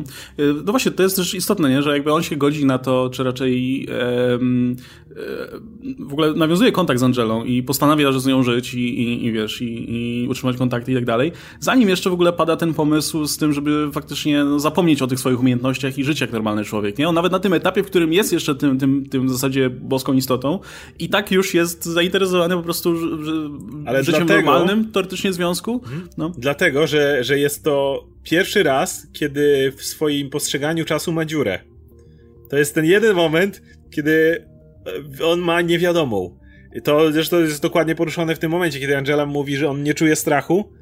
no 0.65 0.71
właśnie, 0.71 0.91
to 0.91 1.03
jest 1.03 1.15
też 1.15 1.33
istotne, 1.33 1.69
nie? 1.69 1.81
że 1.81 1.93
jakby 1.93 2.13
on 2.13 2.23
się 2.23 2.35
godzi 2.35 2.65
na 2.65 2.77
to, 2.77 3.09
czy 3.09 3.23
raczej 3.23 3.83
e, 3.89 4.39
w 5.99 6.13
ogóle 6.13 6.33
nawiązuje 6.33 6.71
kontakt 6.71 6.99
z 6.99 7.03
Angelą 7.03 7.43
i 7.43 7.63
postanawia, 7.63 8.11
że 8.11 8.19
z 8.19 8.25
nią 8.25 8.43
żyć 8.43 8.73
i, 8.73 8.79
i, 8.79 9.25
i 9.25 9.31
wiesz, 9.31 9.61
i, 9.61 9.95
i, 10.23 10.27
utrzymać 10.27 10.57
kontakty 10.57 10.91
i 10.91 10.95
tak 10.95 11.05
dalej, 11.05 11.31
zanim 11.59 11.89
jeszcze 11.89 12.09
w 12.09 12.13
ogóle 12.13 12.33
pada 12.33 12.55
ten 12.55 12.73
pomysł 12.73 13.25
z 13.25 13.37
tym, 13.37 13.53
żeby 13.53 13.89
faktycznie 13.91 14.43
no, 14.43 14.59
zapomnieć 14.59 15.01
o 15.01 15.07
tych 15.07 15.19
swoich 15.19 15.39
umiejętnościach 15.39 15.97
i 15.97 16.03
żyć 16.03 16.21
jak 16.21 16.31
normalny 16.31 16.63
człowiek. 16.63 16.97
Nie? 16.97 17.09
On 17.09 17.15
nawet 17.15 17.31
na 17.31 17.39
tym 17.39 17.53
etapie, 17.53 17.83
w 17.83 17.85
którym 17.85 18.13
jest 18.13 18.33
jeszcze 18.33 18.55
tym, 18.55 18.79
tym, 18.79 19.05
tym 19.09 19.27
w 19.27 19.31
zasadzie 19.31 19.69
boską 19.69 20.13
istotą 20.13 20.59
i 20.99 21.09
tak 21.09 21.31
już 21.31 21.53
jest 21.53 21.85
zainteresowany 21.85 22.55
po 22.55 22.63
prostu 22.63 22.97
że, 23.25 23.31
Ale 23.85 24.03
życiem 24.03 24.25
dlatego, 24.27 24.51
normalnym, 24.51 24.91
teoretycznie 24.91 25.33
związku. 25.33 25.73
Mhm. 25.73 26.07
No. 26.17 26.31
Dlatego, 26.37 26.87
że, 26.87 27.23
że 27.23 27.39
jest 27.39 27.63
to 27.63 28.03
pierwszy 28.23 28.63
raz, 28.63 29.07
kiedy 29.13 29.73
w 29.77 29.83
swoim 29.83 30.29
postrzeganiu 30.29 30.85
czasu 30.85 31.11
ma 31.11 31.25
dziurę. 31.25 31.59
To 32.49 32.57
jest 32.57 32.75
ten 32.75 32.85
jeden 32.85 33.15
moment, 33.15 33.61
kiedy 33.91 34.45
e, 35.19 35.25
on 35.25 35.39
ma 35.39 35.61
niewiadomą. 35.61 36.39
To 36.83 37.11
zresztą 37.11 37.39
jest 37.39 37.61
dokładnie 37.61 37.95
poruszone 37.95 38.35
w 38.35 38.39
tym 38.39 38.51
momencie, 38.51 38.79
kiedy 38.79 38.97
Angela 38.97 39.25
mówi, 39.25 39.55
że 39.55 39.69
on 39.69 39.83
nie 39.83 39.93
czuje 39.93 40.15
strachu, 40.15 40.73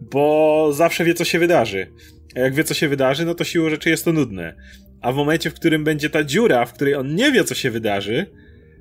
bo 0.00 0.70
zawsze 0.72 1.04
wie, 1.04 1.14
co 1.14 1.24
się 1.24 1.38
wydarzy. 1.38 1.92
A 2.36 2.40
jak 2.40 2.54
wie, 2.54 2.64
co 2.64 2.74
się 2.74 2.88
wydarzy, 2.88 3.24
no 3.24 3.34
to 3.34 3.44
siłą 3.44 3.70
rzeczy 3.70 3.90
jest 3.90 4.04
to 4.04 4.12
nudne. 4.12 4.54
A 5.00 5.12
w 5.12 5.16
momencie, 5.16 5.50
w 5.50 5.54
którym 5.54 5.84
będzie 5.84 6.10
ta 6.10 6.24
dziura, 6.24 6.66
w 6.66 6.72
której 6.72 6.94
on 6.94 7.14
nie 7.14 7.32
wie, 7.32 7.44
co 7.44 7.54
się 7.54 7.70
wydarzy, 7.70 8.26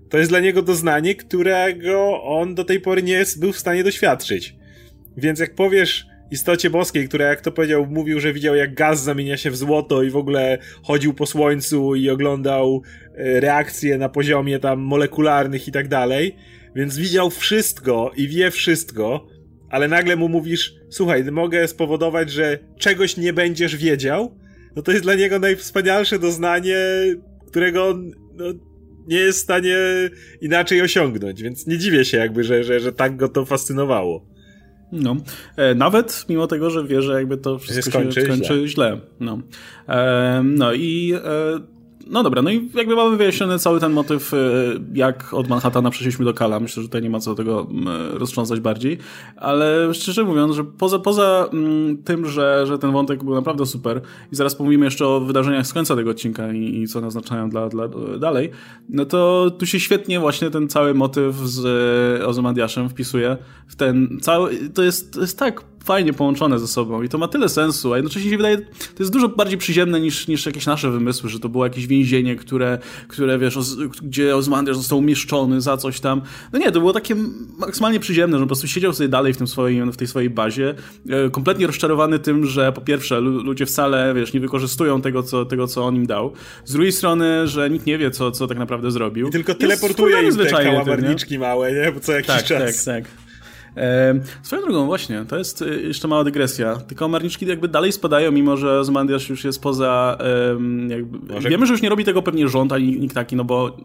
to 0.09 0.17
jest 0.17 0.31
dla 0.31 0.39
niego 0.39 0.61
doznanie, 0.61 1.15
którego 1.15 2.23
on 2.23 2.55
do 2.55 2.63
tej 2.63 2.79
pory 2.79 3.03
nie 3.03 3.23
był 3.37 3.53
w 3.53 3.59
stanie 3.59 3.83
doświadczyć. 3.83 4.55
Więc 5.17 5.39
jak 5.39 5.55
powiesz, 5.55 6.07
istocie 6.31 6.69
boskiej, 6.69 7.07
która 7.07 7.25
jak 7.25 7.41
to 7.41 7.51
powiedział, 7.51 7.87
mówił, 7.89 8.19
że 8.19 8.33
widział 8.33 8.55
jak 8.55 8.73
gaz 8.73 9.03
zamienia 9.03 9.37
się 9.37 9.51
w 9.51 9.57
złoto 9.57 10.03
i 10.03 10.09
w 10.09 10.17
ogóle 10.17 10.57
chodził 10.83 11.13
po 11.13 11.25
słońcu 11.25 11.95
i 11.95 12.09
oglądał 12.09 12.81
e, 13.15 13.39
reakcje 13.39 13.97
na 13.97 14.09
poziomie 14.09 14.59
tam 14.59 14.79
molekularnych 14.79 15.67
i 15.67 15.71
tak 15.71 15.87
dalej. 15.87 16.35
Więc 16.75 16.97
widział 16.97 17.29
wszystko 17.29 18.11
i 18.15 18.27
wie 18.27 18.51
wszystko, 18.51 19.27
ale 19.69 19.87
nagle 19.87 20.15
mu 20.15 20.29
mówisz, 20.29 20.73
słuchaj, 20.89 21.23
mogę 21.23 21.67
spowodować, 21.67 22.31
że 22.31 22.59
czegoś 22.77 23.17
nie 23.17 23.33
będziesz 23.33 23.75
wiedział, 23.75 24.37
no 24.75 24.81
to 24.81 24.91
jest 24.91 25.03
dla 25.03 25.15
niego 25.15 25.39
najwspanialsze 25.39 26.19
doznanie, 26.19 26.77
którego 27.47 27.87
on 27.87 28.11
no, 28.33 28.45
nie 29.07 29.17
jest 29.17 29.39
w 29.39 29.41
stanie 29.43 29.75
inaczej 30.41 30.81
osiągnąć, 30.81 31.41
więc 31.41 31.67
nie 31.67 31.77
dziwię 31.77 32.05
się 32.05 32.17
jakby, 32.17 32.43
że, 32.43 32.63
że, 32.63 32.79
że 32.79 32.93
tak 32.93 33.15
go 33.15 33.29
to 33.29 33.45
fascynowało. 33.45 34.36
No, 34.91 35.15
e, 35.55 35.75
nawet 35.75 36.25
mimo 36.29 36.47
tego, 36.47 36.69
że 36.69 36.83
wie, 36.83 37.01
że 37.01 37.13
jakby 37.13 37.37
to 37.37 37.59
wszystko 37.59 37.85
się 37.85 37.91
skończy, 37.91 38.21
się 38.21 38.25
skończy 38.25 38.53
źle. 38.53 38.67
źle. 38.67 38.99
No. 39.19 39.39
E, 39.89 40.41
no 40.45 40.73
i 40.73 41.13
e, 41.15 41.76
no 42.09 42.23
dobra, 42.23 42.41
no 42.41 42.49
i 42.49 42.69
jakby 42.73 42.95
mamy 42.95 43.17
wyjaśniony 43.17 43.59
cały 43.59 43.79
ten 43.79 43.93
motyw, 43.93 44.33
e, 44.33 44.37
jak 44.93 45.33
od 45.33 45.47
Manhattana 45.47 45.89
przeszliśmy 45.89 46.25
do 46.25 46.33
Kala. 46.33 46.59
Myślę, 46.59 46.83
że 46.83 46.89
tutaj 46.89 47.01
nie 47.01 47.09
ma 47.09 47.19
co 47.19 47.35
tego 47.35 47.67
roztrząsać 48.13 48.59
bardziej, 48.59 48.97
ale 49.35 49.93
szczerze 49.93 50.23
mówiąc, 50.23 50.55
że 50.55 50.63
poza, 50.63 50.99
poza 50.99 51.49
tym, 52.05 52.25
że, 52.25 52.63
że 52.67 52.77
ten 52.77 52.91
wątek 52.91 53.23
był 53.23 53.35
naprawdę 53.35 53.65
super 53.65 54.01
i 54.31 54.35
zaraz 54.35 54.55
pomówimy 54.55 54.85
jeszcze 54.85 55.07
o 55.07 55.19
wydarzeniach 55.19 55.67
z 55.67 55.73
końca 55.73 55.95
tego 55.95 56.11
odcinka 56.11 56.53
i, 56.53 56.81
i 56.81 56.87
co 56.87 57.01
naznaczają 57.01 57.49
dla, 57.49 57.69
dla 57.69 57.87
dalej, 58.19 58.51
no 58.89 59.05
to 59.05 59.51
tu 59.59 59.65
się 59.65 59.79
świetnie 59.79 60.19
właśnie 60.19 60.49
ten 60.49 60.69
cały 60.69 60.93
motyw 60.93 61.35
z 61.35 61.67
Ozymandiaszem 62.23 62.89
wpisuje 62.89 63.37
w 63.67 63.75
ten 63.75 64.17
cały, 64.21 64.69
to 64.69 64.83
jest, 64.83 65.13
to 65.13 65.21
jest 65.21 65.39
tak 65.39 65.63
fajnie 65.87 66.13
połączone 66.13 66.59
ze 66.59 66.67
sobą 66.67 67.01
i 67.01 67.09
to 67.09 67.17
ma 67.17 67.27
tyle 67.27 67.49
sensu, 67.49 67.93
a 67.93 67.97
jednocześnie 67.97 68.31
się 68.31 68.37
wydaje, 68.37 68.57
to 68.57 68.99
jest 68.99 69.11
dużo 69.11 69.29
bardziej 69.29 69.57
przyziemne 69.57 69.99
niż, 69.99 70.27
niż 70.27 70.45
jakieś 70.45 70.65
nasze 70.65 70.91
wymysły, 70.91 71.29
że 71.29 71.39
to 71.39 71.49
było 71.49 71.63
jakieś 71.65 71.87
więzienie, 71.87 72.35
które, 72.35 72.77
które 73.07 73.39
wiesz, 73.39 73.57
gdzie 74.03 74.35
Ozymandias 74.35 74.77
został 74.77 74.97
umieszczony 74.97 75.61
za 75.61 75.77
coś 75.77 75.99
tam. 75.99 76.21
No 76.53 76.59
nie, 76.59 76.71
to 76.71 76.79
było 76.79 76.93
takie 76.93 77.15
maksymalnie 77.57 77.99
przyziemne, 77.99 78.37
że 78.37 78.43
po 78.43 78.47
prostu 78.47 78.67
siedział 78.67 78.93
sobie 78.93 79.09
dalej 79.09 79.33
w, 79.33 79.37
tym 79.37 79.47
swoim, 79.47 79.91
w 79.91 79.97
tej 79.97 80.07
swojej 80.07 80.29
bazie, 80.29 80.75
e, 81.09 81.29
kompletnie 81.29 81.67
rozczarowany 81.67 82.19
tym, 82.19 82.45
że 82.45 82.71
po 82.71 82.81
pierwsze 82.81 83.19
ludzie 83.19 83.65
wcale, 83.65 84.13
wiesz, 84.13 84.33
nie 84.33 84.39
wykorzystują 84.39 85.01
tego, 85.01 85.23
co, 85.23 85.45
tego, 85.45 85.67
co 85.67 85.85
on 85.85 85.95
im 85.95 86.05
dał. 86.07 86.33
Z 86.65 86.73
drugiej 86.73 86.91
strony, 86.91 87.47
że 87.47 87.69
nikt 87.69 87.85
nie 87.85 87.97
wie, 87.97 88.11
co, 88.11 88.31
co 88.31 88.47
tak 88.47 88.57
naprawdę 88.57 88.91
zrobił. 88.91 89.27
I 89.27 89.31
tylko 89.31 89.55
teleportuje 89.55 90.27
im 90.27 90.37
te 90.37 90.45
kałamarniczki 90.45 91.39
małe, 91.39 91.73
nie? 91.73 91.91
Bo 91.91 91.99
co 91.99 92.11
jakiś 92.11 92.27
tak, 92.27 92.43
czas. 92.43 92.85
Tak, 92.85 93.03
tak. 93.03 93.26
E, 93.77 94.19
swoją 94.43 94.61
drogą, 94.61 94.85
właśnie, 94.85 95.25
to 95.27 95.37
jest 95.37 95.61
e, 95.61 95.65
jeszcze 95.65 96.07
mała 96.07 96.23
dygresja. 96.23 96.75
Te 96.75 96.95
kałamarniczki 96.95 97.45
jakby 97.45 97.67
dalej 97.67 97.91
spadają, 97.91 98.31
mimo 98.31 98.57
że 98.57 98.85
Zomandiasz 98.85 99.29
już 99.29 99.43
jest 99.43 99.61
poza... 99.61 100.17
jakby, 100.87 101.33
może... 101.33 101.49
Wiemy, 101.49 101.65
że 101.65 101.73
już 101.73 101.81
nie 101.81 101.89
robi 101.89 102.05
tego 102.05 102.21
pewnie 102.21 102.47
rząd, 102.47 102.73
ani 102.73 102.99
nikt 102.99 103.15
taki, 103.15 103.35
no 103.35 103.43
bo... 103.43 103.77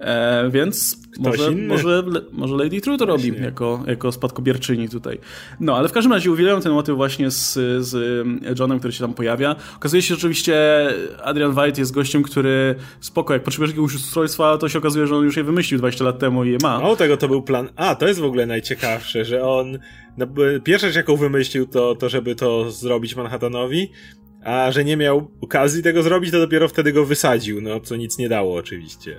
E, 0.00 0.50
więc 0.50 0.98
może, 1.18 1.50
może, 1.50 2.02
może 2.32 2.56
Lady 2.56 2.80
True 2.80 2.98
to 2.98 3.06
robi 3.06 3.32
jako, 3.42 3.84
jako 3.86 4.12
spadkobierczyni 4.12 4.88
tutaj. 4.88 5.18
No, 5.60 5.76
ale 5.76 5.88
w 5.88 5.92
każdym 5.92 6.12
razie 6.12 6.30
uwielbiam 6.30 6.62
ten 6.62 6.72
motyw 6.72 6.96
właśnie 6.96 7.30
z, 7.30 7.52
z 7.86 8.26
Johnem, 8.58 8.78
który 8.78 8.92
się 8.92 9.00
tam 9.00 9.14
pojawia. 9.14 9.56
Okazuje 9.76 10.02
się, 10.02 10.08
że 10.08 10.14
oczywiście 10.14 10.86
Adrian 11.24 11.58
White 11.58 11.80
jest 11.80 11.92
gościem, 11.92 12.22
który 12.22 12.74
spoko, 13.00 13.32
jak 13.32 13.42
potrzebujesz 13.42 13.70
jakiegoś 13.70 13.94
ustrojstwa, 13.94 14.58
to 14.58 14.68
się 14.68 14.78
okazuje, 14.78 15.06
że 15.06 15.16
on 15.16 15.24
już 15.24 15.36
je 15.36 15.44
wymyślił 15.44 15.78
20 15.78 16.04
lat 16.04 16.18
temu 16.18 16.44
i 16.44 16.50
je 16.50 16.58
ma. 16.62 16.82
O, 16.82 16.96
tego 16.96 17.16
to 17.16 17.28
był 17.28 17.42
plan. 17.42 17.68
A, 17.76 17.94
to 17.94 18.08
jest 18.08 18.20
w 18.20 18.24
ogóle 18.24 18.46
najciekawsze, 18.46 19.24
że 19.30 19.42
on. 19.42 19.78
No, 20.18 20.26
pierwsza 20.64 20.86
rzecz, 20.86 20.96
jaką 20.96 21.16
wymyślił, 21.16 21.66
to, 21.66 21.94
to 21.94 22.08
żeby 22.08 22.34
to 22.34 22.70
zrobić 22.70 23.16
Manhattanowi, 23.16 23.90
a 24.44 24.72
że 24.72 24.84
nie 24.84 24.96
miał 24.96 25.30
okazji 25.40 25.82
tego 25.82 26.02
zrobić, 26.02 26.30
to 26.30 26.38
dopiero 26.38 26.68
wtedy 26.68 26.92
go 26.92 27.04
wysadził, 27.04 27.60
no 27.60 27.80
co 27.80 27.96
nic 27.96 28.18
nie 28.18 28.28
dało 28.28 28.56
oczywiście. 28.56 29.16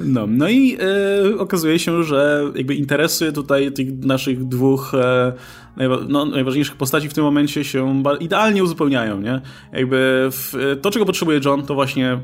No, 0.00 0.26
no 0.26 0.48
i 0.48 0.76
e, 0.80 1.38
okazuje 1.38 1.78
się, 1.78 2.02
że 2.02 2.44
jakby 2.54 2.74
interesy 2.74 3.32
tutaj 3.32 3.72
tych 3.72 3.98
naszych 3.98 4.44
dwóch 4.44 4.94
e, 4.94 5.32
najwa 5.76 5.98
no, 6.08 6.24
najważniejszych 6.24 6.76
postaci 6.76 7.08
w 7.08 7.14
tym 7.14 7.24
momencie 7.24 7.64
się 7.64 8.02
idealnie 8.20 8.62
uzupełniają, 8.62 9.20
nie? 9.20 9.40
Jakby 9.72 10.28
w, 10.30 10.76
to, 10.82 10.90
czego 10.90 11.06
potrzebuje 11.06 11.40
John, 11.44 11.66
to 11.66 11.74
właśnie 11.74 12.20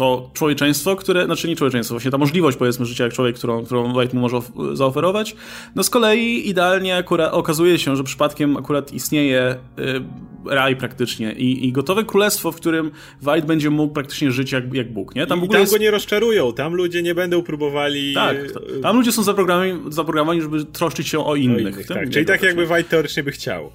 to 0.00 0.30
człowieczeństwo, 0.34 0.96
które, 0.96 1.24
znaczy 1.24 1.48
nie 1.48 1.56
człowieczeństwo, 1.56 1.94
właśnie 1.94 2.10
ta 2.10 2.18
możliwość 2.18 2.56
powiedzmy 2.56 2.86
życia 2.86 3.04
jak 3.04 3.12
człowiek, 3.12 3.36
którą, 3.36 3.64
którą 3.64 3.88
mu 3.88 4.20
może 4.20 4.40
zaoferować. 4.72 5.36
No 5.74 5.82
z 5.82 5.90
kolei 5.90 6.48
idealnie 6.48 6.96
akurat 6.96 7.32
okazuje 7.32 7.78
się, 7.78 7.96
że 7.96 8.04
przypadkiem 8.04 8.56
akurat 8.56 8.92
istnieje 8.92 9.56
y, 9.78 10.54
raj 10.54 10.76
praktycznie 10.76 11.32
i, 11.32 11.68
i 11.68 11.72
gotowe 11.72 12.04
królestwo, 12.04 12.52
w 12.52 12.56
którym 12.56 12.90
White 13.26 13.46
będzie 13.46 13.70
mógł 13.70 13.94
praktycznie 13.94 14.30
żyć 14.30 14.52
jak, 14.52 14.74
jak 14.74 14.92
Bóg, 14.92 15.14
nie? 15.14 15.26
Tam, 15.26 15.38
I, 15.38 15.40
w 15.40 15.44
ogóle 15.44 15.56
tam 15.56 15.60
jest... 15.60 15.72
go 15.72 15.78
nie 15.78 15.90
rozczarują, 15.90 16.52
tam 16.52 16.74
ludzie 16.74 17.02
nie 17.02 17.14
będą 17.14 17.42
próbowali... 17.42 18.14
Tak, 18.14 18.36
tam 18.82 18.96
ludzie 18.96 19.12
są 19.12 19.22
zaprogramowani, 19.22 19.80
zaprogramowani 19.88 20.42
żeby 20.42 20.64
troszczyć 20.64 21.08
się 21.08 21.26
o 21.26 21.36
innych. 21.36 21.56
O 21.56 21.60
innych 21.60 21.86
tak. 21.86 22.10
Czyli 22.10 22.26
tak 22.26 22.42
jakby 22.42 22.62
White 22.62 22.84
teoretycznie 22.84 23.22
by 23.22 23.30
chciał. 23.30 23.70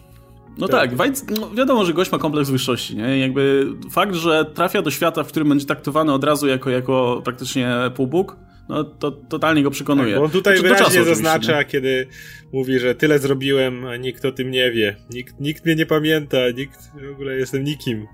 No 0.58 0.68
tak, 0.68 0.96
tak 0.96 1.10
no 1.40 1.50
wiadomo, 1.50 1.86
że 1.86 1.94
gość 1.94 2.12
ma 2.12 2.18
kompleks 2.18 2.50
wyższości, 2.50 2.96
nie? 2.96 3.20
Jakby 3.20 3.68
fakt, 3.92 4.16
że 4.16 4.46
trafia 4.46 4.82
do 4.82 4.92
świata, 4.92 5.24
w 5.24 5.28
którym 5.28 5.50
będzie 5.50 5.66
traktowany 5.66 6.14
od 6.14 6.24
razu 6.24 6.48
jako, 6.48 6.70
jako 6.70 7.22
praktycznie 7.24 7.76
półbóg, 7.96 8.38
no 8.70 8.84
to 8.84 9.12
totalnie 9.12 9.64
go 9.64 9.72
przekonuje. 9.72 10.14
Tak, 10.14 10.24
on 10.24 10.32
tutaj 10.32 10.58
znaczy, 10.58 10.76
wyraźnie 10.76 11.04
zaznacza, 11.04 11.64
kiedy 11.64 12.08
mówi, 12.54 12.80
że 12.80 12.96
tyle 12.96 13.20
zrobiłem, 13.20 13.86
a 13.86 13.98
nikt 13.98 14.26
o 14.26 14.32
tym 14.32 14.52
nie 14.52 14.72
wie. 14.72 14.96
Nikt, 15.10 15.40
nikt 15.40 15.66
mnie 15.66 15.76
nie 15.76 15.86
pamięta, 15.86 16.38
nikt, 16.56 16.92
w 17.10 17.12
ogóle 17.12 17.36
jestem 17.36 17.64
nikim. 17.64 18.08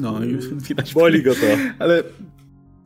No 0.00 0.24
i 0.24 0.38
widać. 0.68 0.94
Boli 0.94 1.22
go 1.22 1.34
to. 1.34 1.46
Ale 1.84 2.02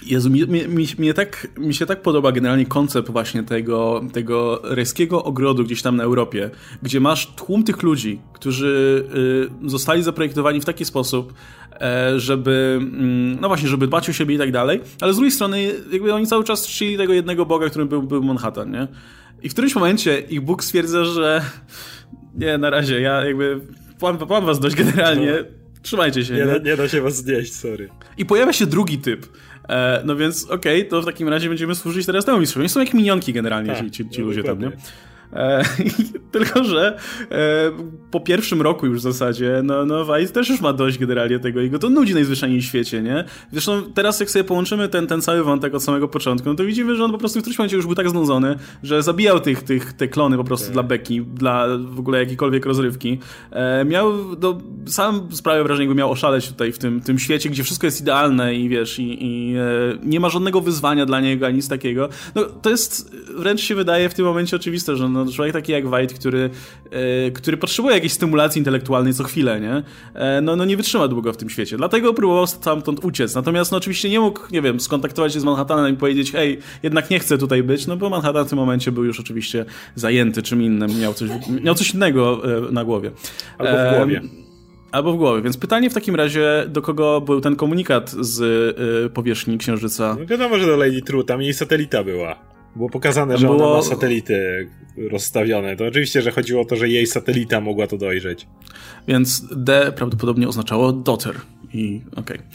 Jezu, 0.06 0.30
mi, 0.30 0.46
mi, 0.48 0.86
mi, 0.98 1.14
tak, 1.14 1.48
mi 1.58 1.74
się 1.74 1.86
tak 1.86 2.02
podoba 2.02 2.32
generalnie 2.32 2.66
koncept 2.66 3.10
właśnie 3.10 3.42
tego, 3.42 4.04
tego 4.12 4.60
rejskiego 4.64 5.24
ogrodu 5.24 5.64
gdzieś 5.64 5.82
tam 5.82 5.96
na 5.96 6.04
Europie, 6.04 6.50
gdzie 6.82 7.00
masz 7.00 7.26
tłum 7.26 7.64
tych 7.64 7.82
ludzi, 7.82 8.20
którzy 8.32 9.04
y, 9.64 9.70
zostali 9.70 10.02
zaprojektowani 10.02 10.60
w 10.60 10.64
taki 10.64 10.84
sposób, 10.84 11.34
e, 11.80 12.20
żeby, 12.20 12.78
mm, 12.80 13.40
no 13.40 13.48
właśnie, 13.48 13.68
żeby 13.68 13.86
dbać 13.86 14.10
o 14.10 14.12
siebie 14.12 14.34
i 14.34 14.38
tak 14.38 14.52
dalej, 14.52 14.80
ale 15.00 15.12
z 15.12 15.16
drugiej 15.16 15.32
strony 15.32 15.74
jakby 15.92 16.14
oni 16.14 16.26
cały 16.26 16.44
czas 16.44 16.66
czcili 16.66 16.96
tego 16.96 17.12
jednego 17.12 17.46
Boga, 17.46 17.68
którym 17.70 17.88
był, 17.88 18.02
był 18.02 18.22
Manhattan, 18.22 18.70
nie? 18.70 18.88
I 19.42 19.48
w 19.48 19.52
którymś 19.52 19.74
momencie 19.74 20.20
ich 20.20 20.40
Bóg 20.40 20.64
stwierdza, 20.64 21.04
że 21.04 21.42
nie, 22.42 22.58
na 22.58 22.70
razie, 22.70 23.00
ja 23.00 23.24
jakby 23.24 23.60
mam, 24.02 24.18
mam 24.28 24.46
was 24.46 24.60
dość 24.60 24.76
generalnie, 24.76 25.32
no. 25.32 25.80
trzymajcie 25.82 26.24
się. 26.24 26.34
Nie, 26.34 26.40
nie? 26.40 26.46
Da, 26.46 26.58
nie 26.58 26.76
da 26.76 26.88
się 26.88 27.00
was 27.00 27.16
znieść, 27.16 27.54
sorry. 27.54 27.88
I 28.18 28.26
pojawia 28.26 28.52
się 28.52 28.66
drugi 28.66 28.98
typ, 28.98 29.26
no 30.04 30.16
więc 30.16 30.44
okej, 30.44 30.78
okay, 30.78 30.90
to 30.90 31.02
w 31.02 31.04
takim 31.04 31.28
razie 31.28 31.48
będziemy 31.48 31.74
służyć 31.74 32.06
teraz 32.06 32.24
temu 32.24 32.40
mistrzowi. 32.40 32.68
Są 32.68 32.80
jak 32.80 32.94
minionki 32.94 33.32
generalnie, 33.32 33.74
tak, 33.74 33.90
ci, 33.90 34.08
ci 34.08 34.20
no, 34.20 34.26
ludzie 34.26 34.42
tam, 34.42 34.60
nie? 34.60 34.70
E, 35.32 35.64
tylko, 36.32 36.64
że 36.64 36.98
e, 37.30 37.70
po 38.10 38.20
pierwszym 38.20 38.62
roku 38.62 38.86
już 38.86 38.98
w 38.98 39.02
zasadzie, 39.02 39.60
no, 39.64 39.84
no 39.84 40.04
Vice 40.04 40.32
też 40.32 40.48
już 40.48 40.60
ma 40.60 40.72
dość 40.72 40.98
generalnie 40.98 41.38
tego 41.38 41.60
i 41.60 41.70
go 41.70 41.78
to 41.78 41.90
nudzi 41.90 42.14
najzwyczajniej 42.14 42.60
w 42.60 42.64
świecie, 42.64 43.02
nie? 43.02 43.24
Zresztą 43.52 43.82
teraz 43.94 44.20
jak 44.20 44.30
sobie 44.30 44.44
połączymy 44.44 44.88
ten, 44.88 45.06
ten 45.06 45.22
cały 45.22 45.44
wątek 45.44 45.74
od 45.74 45.84
samego 45.84 46.08
początku, 46.08 46.48
no 46.48 46.54
to 46.54 46.64
widzimy, 46.64 46.96
że 46.96 47.04
on 47.04 47.12
po 47.12 47.18
prostu 47.18 47.38
w 47.38 47.42
którymś 47.42 47.58
momencie 47.58 47.76
już 47.76 47.86
był 47.86 47.94
tak 47.94 48.10
znudzony, 48.10 48.56
że 48.82 49.02
zabijał 49.02 49.40
tych, 49.40 49.62
tych, 49.62 49.92
te 49.92 50.08
klony 50.08 50.36
po 50.36 50.44
prostu 50.44 50.66
tak. 50.66 50.72
dla 50.72 50.82
beki, 50.82 51.20
dla 51.20 51.66
w 51.78 51.98
ogóle 51.98 52.18
jakiejkolwiek 52.18 52.66
rozrywki. 52.66 53.18
E, 53.50 53.84
miał, 53.84 54.12
no, 54.40 54.58
sam 54.86 55.28
sprawia 55.32 55.62
wrażenie, 55.62 55.84
jakby 55.84 55.98
miał 55.98 56.10
oszaleć 56.10 56.48
tutaj 56.48 56.72
w 56.72 56.78
tym, 56.78 57.00
tym 57.00 57.18
świecie, 57.18 57.50
gdzie 57.50 57.64
wszystko 57.64 57.86
jest 57.86 58.00
idealne 58.00 58.54
i 58.54 58.68
wiesz, 58.68 58.98
i, 58.98 59.26
i 59.26 59.56
e, 59.56 59.62
nie 60.02 60.20
ma 60.20 60.28
żadnego 60.28 60.60
wyzwania 60.60 61.06
dla 61.06 61.20
niego, 61.20 61.46
ani 61.46 61.56
nic 61.56 61.68
takiego. 61.68 62.08
No 62.34 62.44
to 62.44 62.70
jest, 62.70 63.16
wręcz 63.36 63.60
się 63.60 63.74
wydaje 63.74 64.08
w 64.08 64.14
tym 64.14 64.24
momencie 64.24 64.56
oczywiste, 64.56 64.96
że 64.96 65.08
no, 65.08 65.17
no, 65.24 65.32
człowiek 65.32 65.52
taki 65.52 65.72
jak 65.72 65.92
White, 65.92 66.14
który, 66.14 66.50
e, 66.90 67.30
który 67.30 67.56
potrzebuje 67.56 67.94
jakiejś 67.94 68.12
stymulacji 68.12 68.58
intelektualnej 68.58 69.14
co 69.14 69.24
chwilę, 69.24 69.60
nie? 69.60 69.82
E, 70.14 70.40
no, 70.40 70.56
no 70.56 70.64
nie 70.64 70.76
wytrzyma 70.76 71.08
długo 71.08 71.32
w 71.32 71.36
tym 71.36 71.50
świecie. 71.50 71.76
Dlatego 71.76 72.14
próbował 72.14 72.46
stamtąd 72.46 73.04
uciec. 73.04 73.34
Natomiast 73.34 73.72
no 73.72 73.78
oczywiście 73.78 74.10
nie 74.10 74.20
mógł, 74.20 74.40
nie 74.50 74.62
wiem, 74.62 74.80
skontaktować 74.80 75.32
się 75.32 75.40
z 75.40 75.44
Manhattanem 75.44 75.94
i 75.94 75.96
powiedzieć, 75.96 76.32
hej, 76.32 76.58
jednak 76.82 77.10
nie 77.10 77.18
chcę 77.18 77.38
tutaj 77.38 77.62
być, 77.62 77.86
no 77.86 77.96
bo 77.96 78.10
Manhattan 78.10 78.44
w 78.44 78.48
tym 78.48 78.58
momencie 78.58 78.92
był 78.92 79.04
już 79.04 79.20
oczywiście 79.20 79.64
zajęty 79.94 80.42
czym 80.42 80.62
innym, 80.62 81.00
miał 81.00 81.14
coś, 81.14 81.30
miał 81.62 81.74
coś 81.74 81.94
innego 81.94 82.42
e, 82.68 82.72
na 82.72 82.84
głowie. 82.84 83.10
Albo 83.58 83.72
w 83.72 83.96
głowie. 83.96 84.22
Albo 84.92 85.12
w 85.12 85.16
głowie. 85.16 85.42
Więc 85.42 85.56
pytanie 85.56 85.90
w 85.90 85.94
takim 85.94 86.14
razie, 86.14 86.64
do 86.68 86.82
kogo 86.82 87.20
był 87.20 87.40
ten 87.40 87.56
komunikat 87.56 88.10
z 88.10 88.40
y, 89.06 89.10
powierzchni 89.10 89.58
Księżyca? 89.58 90.16
No 90.20 90.26
wiadomo, 90.26 90.58
że 90.58 90.66
do 90.66 90.76
Lady 90.76 91.02
True, 91.02 91.24
tam 91.24 91.42
jej 91.42 91.54
satelita 91.54 92.04
była. 92.04 92.47
Było 92.78 92.90
pokazane, 92.90 93.38
że 93.38 93.46
było... 93.46 93.66
ona 93.66 93.76
ma 93.76 93.82
satelity 93.82 94.68
rozstawione. 95.10 95.76
To 95.76 95.86
oczywiście, 95.86 96.22
że 96.22 96.30
chodziło 96.30 96.62
o 96.62 96.64
to, 96.64 96.76
że 96.76 96.88
jej 96.88 97.06
satelita 97.06 97.60
mogła 97.60 97.86
to 97.86 97.96
dojrzeć. 97.96 98.46
Więc 99.08 99.44
D 99.56 99.92
prawdopodobnie 99.96 100.48
oznaczało 100.48 100.92
daughter. 100.92 101.34
I 101.74 102.00
okej. 102.12 102.36
Okay. 102.36 102.48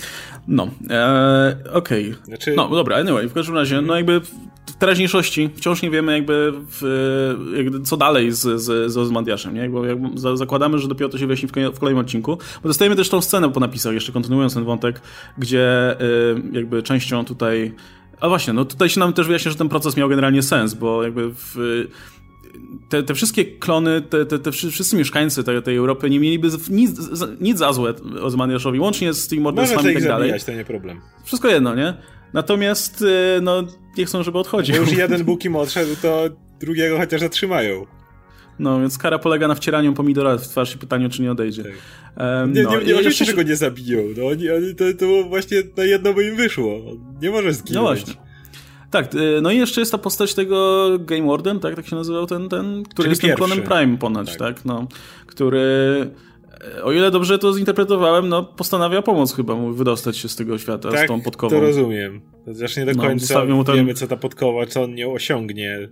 No, 0.48 0.68
e, 0.90 1.58
okej. 1.74 2.12
Okay. 2.12 2.26
Znaczy... 2.26 2.54
No, 2.58 2.70
dobra, 2.70 2.98
anyway, 2.98 3.30
w 3.30 3.34
każdym 3.34 3.56
razie, 3.56 3.82
no 3.82 3.96
jakby 3.96 4.22
w 4.66 4.76
teraźniejszości 4.80 5.50
wciąż 5.56 5.82
nie 5.82 5.90
wiemy 5.90 6.14
jakby, 6.14 6.54
w, 6.56 6.82
jakby 7.58 7.82
co 7.82 7.98
dalej 7.98 8.32
z, 8.32 8.62
z, 8.62 8.92
z 8.92 8.98
Ozmandiaszem, 8.98 9.54
nie? 9.54 9.62
Jakby, 9.62 9.88
jakby 9.88 10.38
zakładamy, 10.38 10.80
że 10.80 10.88
dopiero 10.88 11.10
to 11.10 11.18
się 11.18 11.28
wyjaśni 11.28 11.50
w, 11.50 11.52
kolejnym 11.52 11.98
odcinku, 11.98 12.38
bo 12.64 12.70
dostajemy 12.70 12.96
też 12.96 13.10
tą 13.10 13.22
scenę 13.22 13.52
po 13.52 13.60
napisach, 13.60 13.94
jeszcze 13.94 14.12
kontynuując 14.12 14.54
ten 14.54 14.64
wątek, 14.64 15.02
gdzie 15.38 15.96
y, 16.02 16.42
jakby 16.52 16.84
częścią 16.84 17.26
tutaj 17.26 17.74
a 18.24 18.30
właśnie, 18.30 18.54
no 18.54 18.66
tutaj 18.66 18.90
się 18.90 19.00
nam 19.00 19.14
też 19.14 19.28
wyjaśnia, 19.28 19.52
że 19.52 19.58
ten 19.58 19.70
proces 19.70 19.98
miał 19.98 20.10
generalnie 20.10 20.44
sens, 20.44 20.74
bo 20.74 21.04
jakby 21.04 21.30
w, 21.34 21.56
te, 22.90 23.04
te 23.04 23.14
wszystkie 23.14 23.46
klony, 23.46 24.02
te, 24.02 24.26
te, 24.26 24.40
te 24.40 24.52
wszyscy 24.52 24.96
mieszkańcy 24.96 25.44
tej, 25.44 25.64
tej 25.64 25.76
Europy 25.78 26.10
nie 26.10 26.20
mieliby 26.20 26.50
nic, 26.70 27.00
nic 27.42 27.58
za 27.58 27.74
złe 27.74 27.94
Ozmaniaszowi, 28.22 28.80
łącznie 28.80 29.14
z 29.14 29.28
tymi 29.28 29.42
morderstwami 29.42 29.92
i 29.92 29.94
tak 29.94 30.04
dalej. 30.04 30.30
Zabijać, 30.30 30.44
to 30.44 30.52
nie 30.54 30.66
problem. 30.66 31.02
Wszystko 31.24 31.48
jedno, 31.48 31.76
nie? 31.76 31.94
Natomiast 32.34 33.02
y, 33.02 33.42
no, 33.42 33.64
nie 33.98 34.06
chcą, 34.06 34.24
żeby 34.24 34.38
odchodził. 34.38 34.76
Bo 34.76 34.82
już 34.82 34.92
jeden 34.92 35.24
Bóg 35.24 35.46
im 35.46 35.56
odszedł, 35.56 35.96
to 36.02 36.30
drugiego 36.60 36.98
chociaż 36.98 37.22
zatrzymają. 37.22 37.86
No, 38.60 38.80
więc 38.80 38.98
kara 38.98 39.20
polega 39.20 39.48
na 39.48 39.56
wcieraniu 39.56 39.94
pomidora 39.94 40.38
w 40.38 40.48
twarz 40.48 40.76
i 40.76 40.78
pytaniu, 40.78 41.10
czy 41.10 41.22
nie 41.22 41.32
odejdzie. 41.32 41.64
Tak. 41.64 41.72
Um, 42.42 42.54
nie, 42.54 42.64
no, 42.64 42.80
nie, 42.80 42.86
nie 42.86 42.96
oczywiście, 42.96 43.26
że 43.26 43.34
go 43.34 43.44
nie 43.44 43.56
zabiją. 43.56 44.02
No, 44.18 44.28
oni, 44.28 44.50
oni, 44.50 44.76
to, 44.76 44.84
to 45.00 45.24
właśnie 45.30 45.58
na 45.78 45.84
jedno 45.84 46.14
by 46.14 46.26
im 46.28 46.36
wyszło. 46.36 46.80
Nie 47.22 47.32
może 47.32 47.54
zginąć. 47.54 47.76
No 47.76 47.82
właśnie. 47.82 48.14
Tak, 48.92 49.16
y, 49.16 49.42
no 49.42 49.52
i 49.52 49.58
jeszcze 49.58 49.82
jest 49.82 49.92
ta 49.92 49.98
postać 49.98 50.34
tego 50.34 50.90
Game 51.00 51.28
Warden, 51.28 51.60
tak, 51.60 51.76
tak 51.76 51.88
się 51.88 51.96
nazywał 51.96 52.28
ten, 52.28 52.50
ten 52.50 52.84
który 52.84 52.96
Czyli 52.96 53.10
jest 53.10 53.22
tym 53.22 53.36
klonem 53.36 53.62
Prime 53.62 53.98
ponoć, 53.98 54.30
tak. 54.30 54.38
tak, 54.38 54.66
no, 54.66 54.88
który 55.28 56.12
o 56.84 56.92
ile 56.92 57.12
dobrze 57.12 57.40
to 57.40 57.54
zinterpretowałem, 57.54 58.30
no 58.30 58.44
postanawia 58.44 59.02
pomóc 59.02 59.36
chyba 59.36 59.56
mu 59.56 59.74
wydostać 59.74 60.18
się 60.18 60.30
z 60.30 60.36
tego 60.36 60.58
świata 60.58 60.92
tak, 60.92 61.06
z 61.06 61.08
tą 61.08 61.22
podkową. 61.22 61.56
to 61.56 61.62
rozumiem. 61.62 62.22
Zresztą 62.48 62.82
nie 62.82 62.86
do 62.86 62.94
no, 62.94 63.04
końca 63.04 63.46
no, 63.46 63.64
ten... 63.64 63.76
wiemy, 63.76 63.94
co 63.94 64.08
ta 64.08 64.18
podkowa, 64.18 64.66
co 64.66 64.84
on 64.84 64.96
nie 64.96 65.08
osiągnie. 65.08 65.90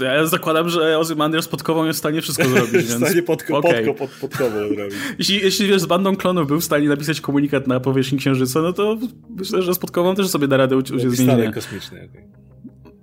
Ja 0.00 0.26
zakładam, 0.26 0.68
że 0.68 0.98
Ozymandias 0.98 1.48
podkową 1.48 1.84
jest 1.84 1.96
w 1.96 1.98
stanie 1.98 2.22
wszystko 2.22 2.48
zrobić, 2.48 2.72
więc... 2.88 2.90
w 2.94 2.96
stanie 2.96 3.22
podko, 3.22 3.56
okay. 3.56 3.84
podko, 3.84 3.94
pod, 3.94 4.10
podkową 4.10 4.68
zrobić. 4.68 4.94
Jeśli, 5.18 5.40
jeśli 5.40 5.66
wiesz, 5.66 5.82
z 5.82 5.86
bandą 5.86 6.16
klonów 6.16 6.48
był 6.48 6.60
w 6.60 6.64
stanie 6.64 6.88
napisać 6.88 7.20
komunikat 7.20 7.66
na 7.66 7.80
powierzchni 7.80 8.18
Księżyca, 8.18 8.62
no 8.62 8.72
to 8.72 8.98
myślę, 9.36 9.62
że 9.62 9.74
z 9.74 9.78
podkową 9.78 10.14
też 10.14 10.28
sobie 10.28 10.48
da 10.48 10.56
radę 10.56 10.76
użyć 10.76 11.00
zmienienia. 11.00 11.52
kosmiczne, 11.52 12.08
okay. 12.10 12.22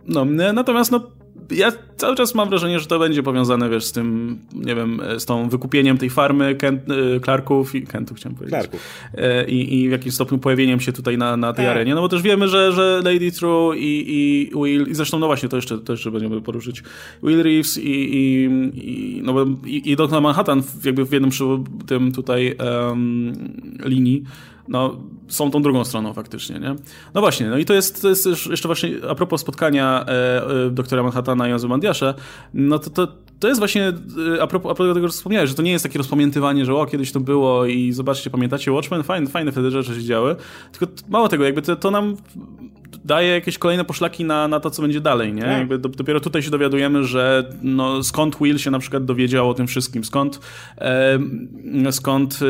No, 0.07 0.25
natomiast 0.53 0.91
no 0.91 1.11
ja 1.51 1.71
cały 1.97 2.15
czas 2.15 2.35
mam 2.35 2.49
wrażenie, 2.49 2.79
że 2.79 2.85
to 2.85 2.99
będzie 2.99 3.23
powiązane, 3.23 3.69
wiesz, 3.69 3.85
z 3.85 3.91
tym, 3.91 4.37
nie 4.53 4.75
wiem, 4.75 5.01
z 5.17 5.25
tą 5.25 5.49
wykupieniem 5.49 5.97
tej 5.97 6.09
farmy 6.09 6.55
Kent, 6.55 6.81
e, 6.89 7.19
Clarków 7.19 7.75
i 7.75 7.81
Kentów 7.81 8.17
chciałem 8.17 8.35
powiedzieć. 8.35 8.59
Clarków. 8.59 8.81
E, 9.13 9.45
I, 9.45 9.81
I 9.81 9.89
w 9.89 9.91
jakimś 9.91 10.15
stopniu 10.15 10.37
pojawieniem 10.37 10.79
się 10.79 10.93
tutaj 10.93 11.17
na, 11.17 11.37
na 11.37 11.53
tej 11.53 11.65
tak. 11.65 11.75
arenie. 11.75 11.95
No 11.95 12.01
bo 12.01 12.09
też 12.09 12.21
wiemy, 12.21 12.47
że, 12.47 12.71
że 12.71 13.01
Lady 13.03 13.31
True 13.31 13.73
i, 13.75 14.05
i 14.07 14.51
Will, 14.55 14.87
i 14.87 14.95
zresztą 14.95 15.19
no 15.19 15.25
właśnie 15.25 15.49
to 15.49 15.55
jeszcze, 15.55 15.77
to 15.77 15.93
jeszcze 15.93 16.11
będziemy 16.11 16.41
poruszyć, 16.41 16.83
Will 17.23 17.43
Reeves 17.43 17.77
i, 17.77 17.89
i, 17.89 18.43
i, 18.73 19.21
no 19.23 19.45
i, 19.65 19.91
i 19.91 19.95
Dr. 19.95 20.21
Manhattan 20.21 20.63
jakby 20.85 21.05
w 21.05 21.11
jednym 21.11 21.31
przy 21.31 21.43
tym 21.87 22.11
tutaj 22.11 22.55
um, 22.55 23.33
linii 23.85 24.23
no, 24.69 24.97
są 25.27 25.51
tą 25.51 25.61
drugą 25.61 25.85
stroną 25.85 26.13
faktycznie, 26.13 26.59
nie? 26.59 26.75
No 27.13 27.21
właśnie, 27.21 27.49
no 27.49 27.57
i 27.57 27.65
to 27.65 27.73
jest, 27.73 28.01
to 28.01 28.09
jest 28.09 28.25
jeszcze 28.25 28.67
właśnie 28.67 28.89
a 29.09 29.15
propos 29.15 29.41
spotkania 29.41 30.05
e, 30.07 30.65
e, 30.65 30.69
doktora 30.69 31.03
Manhattana 31.03 31.49
i 31.49 31.53
Ozymandiasza, 31.53 32.13
no 32.53 32.79
to, 32.79 32.89
to, 32.89 33.07
to 33.39 33.47
jest 33.47 33.59
właśnie 33.59 33.93
e, 34.35 34.41
a 34.41 34.47
propos, 34.47 34.71
a 34.71 34.75
propos 34.75 34.95
tego, 34.95 35.07
że 35.07 35.11
wspomniałeś, 35.11 35.49
że 35.49 35.55
to 35.55 35.61
nie 35.61 35.71
jest 35.71 35.83
takie 35.83 35.97
rozpamiętywanie, 35.97 36.65
że 36.65 36.75
o, 36.75 36.85
kiedyś 36.85 37.11
to 37.11 37.19
było 37.19 37.65
i 37.65 37.91
zobaczcie, 37.91 38.29
pamiętacie 38.29 38.71
Watchmen? 38.71 39.03
Fajne, 39.03 39.27
fajne 39.27 39.51
wtedy 39.51 39.71
rzeczy 39.71 39.95
się 39.95 40.03
działy, 40.03 40.35
tylko 40.71 40.93
mało 41.09 41.27
tego, 41.27 41.43
jakby 41.43 41.61
to, 41.61 41.75
to 41.75 41.91
nam 41.91 42.15
daje 43.05 43.29
jakieś 43.29 43.57
kolejne 43.57 43.85
poszlaki 43.85 44.25
na, 44.25 44.47
na 44.47 44.59
to, 44.59 44.69
co 44.69 44.81
będzie 44.81 45.01
dalej, 45.01 45.33
nie? 45.33 45.41
Tak. 45.41 45.57
Jakby 45.57 45.77
do, 45.77 45.89
dopiero 45.89 46.19
tutaj 46.19 46.43
się 46.43 46.51
dowiadujemy, 46.51 47.03
że 47.03 47.49
no, 47.61 48.03
skąd 48.03 48.37
Will 48.41 48.57
się 48.57 48.71
na 48.71 48.79
przykład 48.79 49.05
dowiedział 49.05 49.49
o 49.49 49.53
tym 49.53 49.67
wszystkim, 49.67 50.03
skąd 50.03 50.39
e, 50.77 51.19
skąd 51.91 52.39
e, 52.41 52.45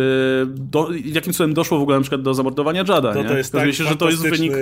do, 0.46 0.90
jakim 1.06 1.34
cudem 1.34 1.54
doszło 1.54 1.80
w 1.80 1.82
ogóle 1.82 1.98
na 1.98 2.02
przykład 2.02 2.22
do 2.22 2.34
zamordowania 2.34 2.84
Jada, 2.88 3.14
to, 3.14 3.24
nie? 3.24 3.30
To 3.30 3.38
jest 3.38 3.52
tak 3.52 3.74
się, 3.74 3.84
że 3.84 3.96
to 3.96 4.10
jest 4.10 4.30
wynik, 4.30 4.54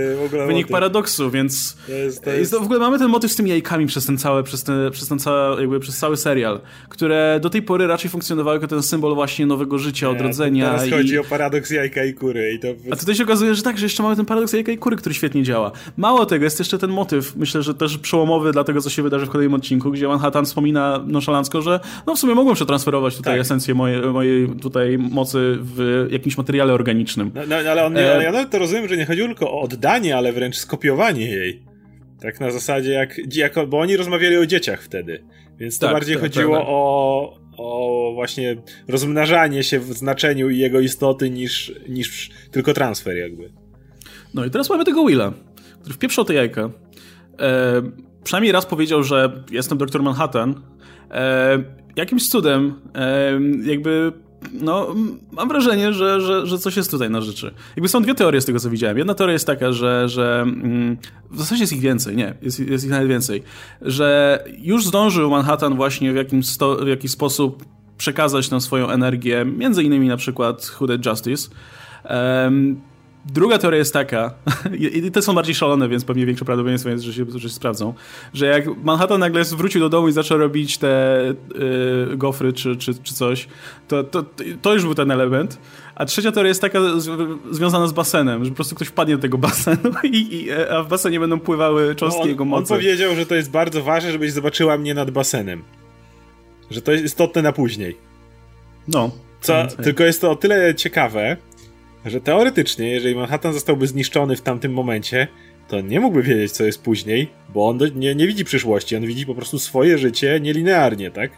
wynik 0.47 0.67
paradoksu, 0.67 1.31
więc 1.31 1.77
to 1.87 1.91
jest, 1.91 2.23
to 2.23 2.31
jest... 2.31 2.51
w 2.51 2.63
ogóle 2.63 2.79
mamy 2.79 2.99
ten 2.99 3.09
motyw 3.09 3.31
z 3.31 3.35
tymi 3.35 3.49
jajkami 3.49 3.87
przez 3.87 4.05
ten 4.05 4.17
cały, 4.17 4.43
przez 4.43 4.63
ten, 4.63 4.91
przez 4.91 5.07
ten 5.07 5.19
cały, 5.19 5.61
jakby 5.61 5.79
przez 5.79 5.97
cały 5.97 6.17
serial, 6.17 6.59
które 6.89 7.39
do 7.41 7.49
tej 7.49 7.61
pory 7.61 7.87
raczej 7.87 8.09
funkcjonowały 8.09 8.57
jako 8.57 8.67
ten 8.67 8.83
symbol 8.83 9.15
właśnie 9.15 9.45
nowego 9.45 9.77
życia, 9.77 10.09
odrodzenia. 10.09 10.65
Teraz 10.65 10.87
i... 10.87 10.91
chodzi 10.91 11.19
o 11.19 11.23
paradoks 11.23 11.69
jajka 11.69 12.03
i 12.03 12.13
kury. 12.13 12.53
I 12.53 12.59
to... 12.59 12.67
A 12.91 12.95
tutaj 12.95 13.15
się 13.15 13.23
okazuje, 13.23 13.55
że 13.55 13.61
tak, 13.61 13.77
że 13.77 13.85
jeszcze 13.85 14.03
mamy 14.03 14.15
ten 14.15 14.25
paradoks 14.25 14.53
jajka 14.53 14.71
i 14.71 14.77
kury, 14.77 14.95
który 14.95 15.15
świetnie 15.15 15.43
działa. 15.43 15.66
Mało 15.97 16.25
tego, 16.25 16.45
jest 16.45 16.59
jeszcze 16.59 16.77
ten 16.77 16.89
motyw, 16.89 17.35
myślę, 17.35 17.61
że 17.61 17.73
też 17.73 17.97
przełomowy 17.97 18.51
dla 18.51 18.63
tego, 18.63 18.81
co 18.81 18.89
się 18.89 19.03
wydarzy 19.03 19.25
w 19.25 19.29
kolejnym 19.29 19.53
odcinku, 19.53 19.91
gdzie 19.91 20.07
Manhattan 20.07 20.45
wspomina 20.45 21.03
nonszalancko, 21.07 21.61
że 21.61 21.79
no 22.07 22.15
w 22.15 22.19
sumie 22.19 22.35
mogłem 22.35 22.55
przetransferować 22.55 23.17
tutaj 23.17 23.33
tak. 23.33 23.41
esencję 23.41 23.73
mojej, 23.73 24.01
mojej 24.01 24.49
tutaj 24.61 24.97
mocy 24.97 25.57
w 25.59 26.07
jakimś 26.11 26.37
materiale 26.37 26.73
organicznym. 26.73 27.31
No, 27.35 27.41
no 27.47 27.55
ale 27.55 27.85
on, 27.85 27.97
e... 27.97 28.23
ja 28.23 28.31
nawet 28.31 28.49
to 28.49 28.59
rozumiem, 28.59 28.87
że 28.87 28.97
nie 28.97 29.05
chodziło 29.05 29.27
tylko 29.27 29.51
o 29.51 29.61
oddanie, 29.61 30.17
ale 30.17 30.33
wręcz 30.33 30.57
skopiowanie 30.57 31.25
jej. 31.25 31.63
Tak 32.21 32.39
na 32.39 32.51
zasadzie 32.51 32.91
jak, 32.91 33.35
jako, 33.35 33.67
bo 33.67 33.79
oni 33.79 33.97
rozmawiali 33.97 34.37
o 34.37 34.45
dzieciach 34.45 34.83
wtedy, 34.83 35.23
więc 35.59 35.79
to 35.79 35.87
tak, 35.87 35.95
bardziej 35.95 36.15
tak, 36.15 36.23
chodziło 36.23 36.67
o, 36.67 37.37
o 37.57 38.11
właśnie 38.13 38.55
rozmnażanie 38.87 39.63
się 39.63 39.79
w 39.79 39.93
znaczeniu 39.93 40.49
jego 40.49 40.79
istoty 40.79 41.29
niż, 41.29 41.73
niż 41.89 42.29
tylko 42.51 42.73
transfer 42.73 43.17
jakby. 43.17 43.49
No 44.33 44.45
i 44.45 44.49
teraz 44.49 44.69
mamy 44.69 44.85
tego 44.85 45.05
Willa, 45.05 45.33
który 45.87 45.95
wpieprzał 45.95 46.25
te 46.25 46.33
jajka. 46.33 46.69
E, 47.39 47.81
przynajmniej 48.23 48.51
raz 48.51 48.65
powiedział, 48.65 49.03
że 49.03 49.43
jestem 49.51 49.77
doktor 49.77 50.03
Manhattan. 50.03 50.61
E, 51.11 51.63
jakimś 51.95 52.29
cudem 52.29 52.73
e, 52.95 53.31
jakby 53.63 54.11
no, 54.53 54.95
mam 55.31 55.47
wrażenie, 55.47 55.93
że, 55.93 56.21
że, 56.21 56.47
że 56.47 56.57
coś 56.57 56.77
jest 56.77 56.91
tutaj 56.91 57.09
na 57.09 57.21
rzeczy. 57.21 57.53
Jakby 57.75 57.87
są 57.87 58.01
dwie 58.01 58.15
teorie 58.15 58.41
z 58.41 58.45
tego, 58.45 58.59
co 58.59 58.69
widziałem. 58.69 58.97
Jedna 58.97 59.13
teoria 59.13 59.33
jest 59.33 59.47
taka, 59.47 59.71
że, 59.71 60.09
że 60.09 60.41
mm, 60.41 60.97
w 61.31 61.39
zasadzie 61.39 61.63
jest 61.63 61.73
ich 61.73 61.79
więcej, 61.79 62.15
nie, 62.15 62.33
jest, 62.41 62.59
jest 62.59 62.85
ich 62.85 62.91
nawet 62.91 63.07
więcej, 63.07 63.43
że 63.81 64.43
już 64.57 64.85
zdążył 64.85 65.29
Manhattan 65.29 65.75
właśnie 65.75 66.13
w, 66.13 66.15
jakim 66.15 66.41
w 66.83 66.87
jakiś 66.87 67.11
sposób 67.11 67.65
przekazać 67.97 68.49
tę 68.49 68.61
swoją 68.61 68.89
energię, 68.89 69.45
między 69.45 69.83
innymi 69.83 70.07
na 70.07 70.17
przykład 70.17 70.65
Hooded 70.65 71.05
Justice, 71.05 71.49
um, 72.09 72.81
Druga 73.33 73.57
teoria 73.57 73.77
jest 73.77 73.93
taka, 73.93 74.33
i 74.93 75.11
te 75.11 75.21
są 75.21 75.33
bardziej 75.33 75.55
szalone, 75.55 75.89
więc 75.89 76.05
pewnie 76.05 76.25
większe 76.25 76.45
prawdopodobieństwo 76.45 76.89
jest, 76.89 77.03
że 77.03 77.13
się, 77.13 77.25
że 77.35 77.39
się 77.39 77.55
sprawdzą, 77.55 77.93
że 78.33 78.45
jak 78.45 78.83
Manhattan 78.83 79.19
nagle 79.19 79.43
wrócił 79.43 79.81
do 79.81 79.89
domu 79.89 80.07
i 80.07 80.11
zaczął 80.11 80.37
robić 80.37 80.77
te 80.77 81.23
y, 81.29 82.17
gofry 82.17 82.53
czy, 82.53 82.75
czy, 82.75 82.93
czy 83.03 83.13
coś, 83.13 83.47
to, 83.87 84.03
to, 84.03 84.25
to 84.61 84.73
już 84.73 84.83
był 84.83 84.95
ten 84.95 85.11
element. 85.11 85.59
A 85.95 86.05
trzecia 86.05 86.31
teoria 86.31 86.49
jest 86.49 86.61
taka 86.61 86.79
związana 87.51 87.87
z 87.87 87.93
basenem, 87.93 88.45
że 88.45 88.51
po 88.51 88.55
prostu 88.55 88.75
ktoś 88.75 88.87
wpadnie 88.87 89.15
do 89.15 89.21
tego 89.21 89.37
basenu, 89.47 89.91
i, 90.03 90.35
i 90.35 90.51
a 90.51 90.83
w 90.83 90.87
basenie 90.87 91.19
będą 91.19 91.39
pływały 91.39 91.95
cząstki 91.95 92.19
no 92.19 92.23
on, 92.23 92.29
jego 92.29 92.45
mocy. 92.45 92.73
On 92.73 92.79
powiedział, 92.79 93.15
że 93.15 93.25
to 93.25 93.35
jest 93.35 93.51
bardzo 93.51 93.83
ważne, 93.83 94.11
żebyś 94.11 94.31
zobaczyła 94.31 94.77
mnie 94.77 94.93
nad 94.93 95.11
basenem. 95.11 95.63
Że 96.71 96.81
to 96.81 96.91
jest 96.91 97.03
istotne 97.03 97.41
na 97.41 97.51
później. 97.51 97.97
No. 98.87 99.11
Co, 99.41 99.67
tylko 99.83 100.03
jest 100.03 100.21
to 100.21 100.31
o 100.31 100.35
tyle 100.35 100.75
ciekawe, 100.75 101.37
że 102.09 102.21
teoretycznie, 102.21 102.89
jeżeli 102.89 103.15
Manhattan 103.15 103.53
zostałby 103.53 103.87
zniszczony 103.87 104.35
w 104.35 104.41
tamtym 104.41 104.73
momencie, 104.73 105.27
to 105.67 105.81
nie 105.81 105.99
mógłby 105.99 106.23
wiedzieć, 106.23 106.51
co 106.51 106.65
jest 106.65 106.81
później, 106.81 107.27
bo 107.53 107.67
on 107.67 107.77
do, 107.77 107.87
nie, 107.87 108.15
nie 108.15 108.27
widzi 108.27 108.45
przyszłości, 108.45 108.95
on 108.95 109.05
widzi 109.05 109.25
po 109.25 109.35
prostu 109.35 109.59
swoje 109.59 109.97
życie 109.97 110.39
nielinearnie, 110.39 111.11
tak? 111.11 111.31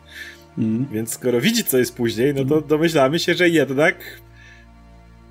Mm. 0.58 0.88
Więc 0.92 1.14
skoro 1.14 1.42
widzi, 1.42 1.64
co 1.64 1.78
jest 1.78 1.96
później, 1.96 2.34
no 2.34 2.46
to 2.46 2.56
mm. 2.56 2.68
domyślamy 2.68 3.20
się, 3.20 3.34
że 3.34 3.50
jednak 3.50 3.96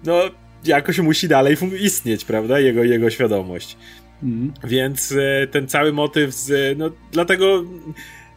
no, 0.04 0.20
jakoś 0.64 0.98
musi 0.98 1.28
dalej 1.28 1.56
istnieć, 1.80 2.24
prawda? 2.24 2.60
Jego, 2.60 2.84
jego 2.84 3.10
świadomość. 3.10 3.76
Mm. 4.22 4.52
Więc 4.64 5.12
e, 5.12 5.46
ten 5.46 5.68
cały 5.68 5.92
motyw 5.92 6.34
z, 6.34 6.78
no, 6.78 6.90
dlatego 7.12 7.64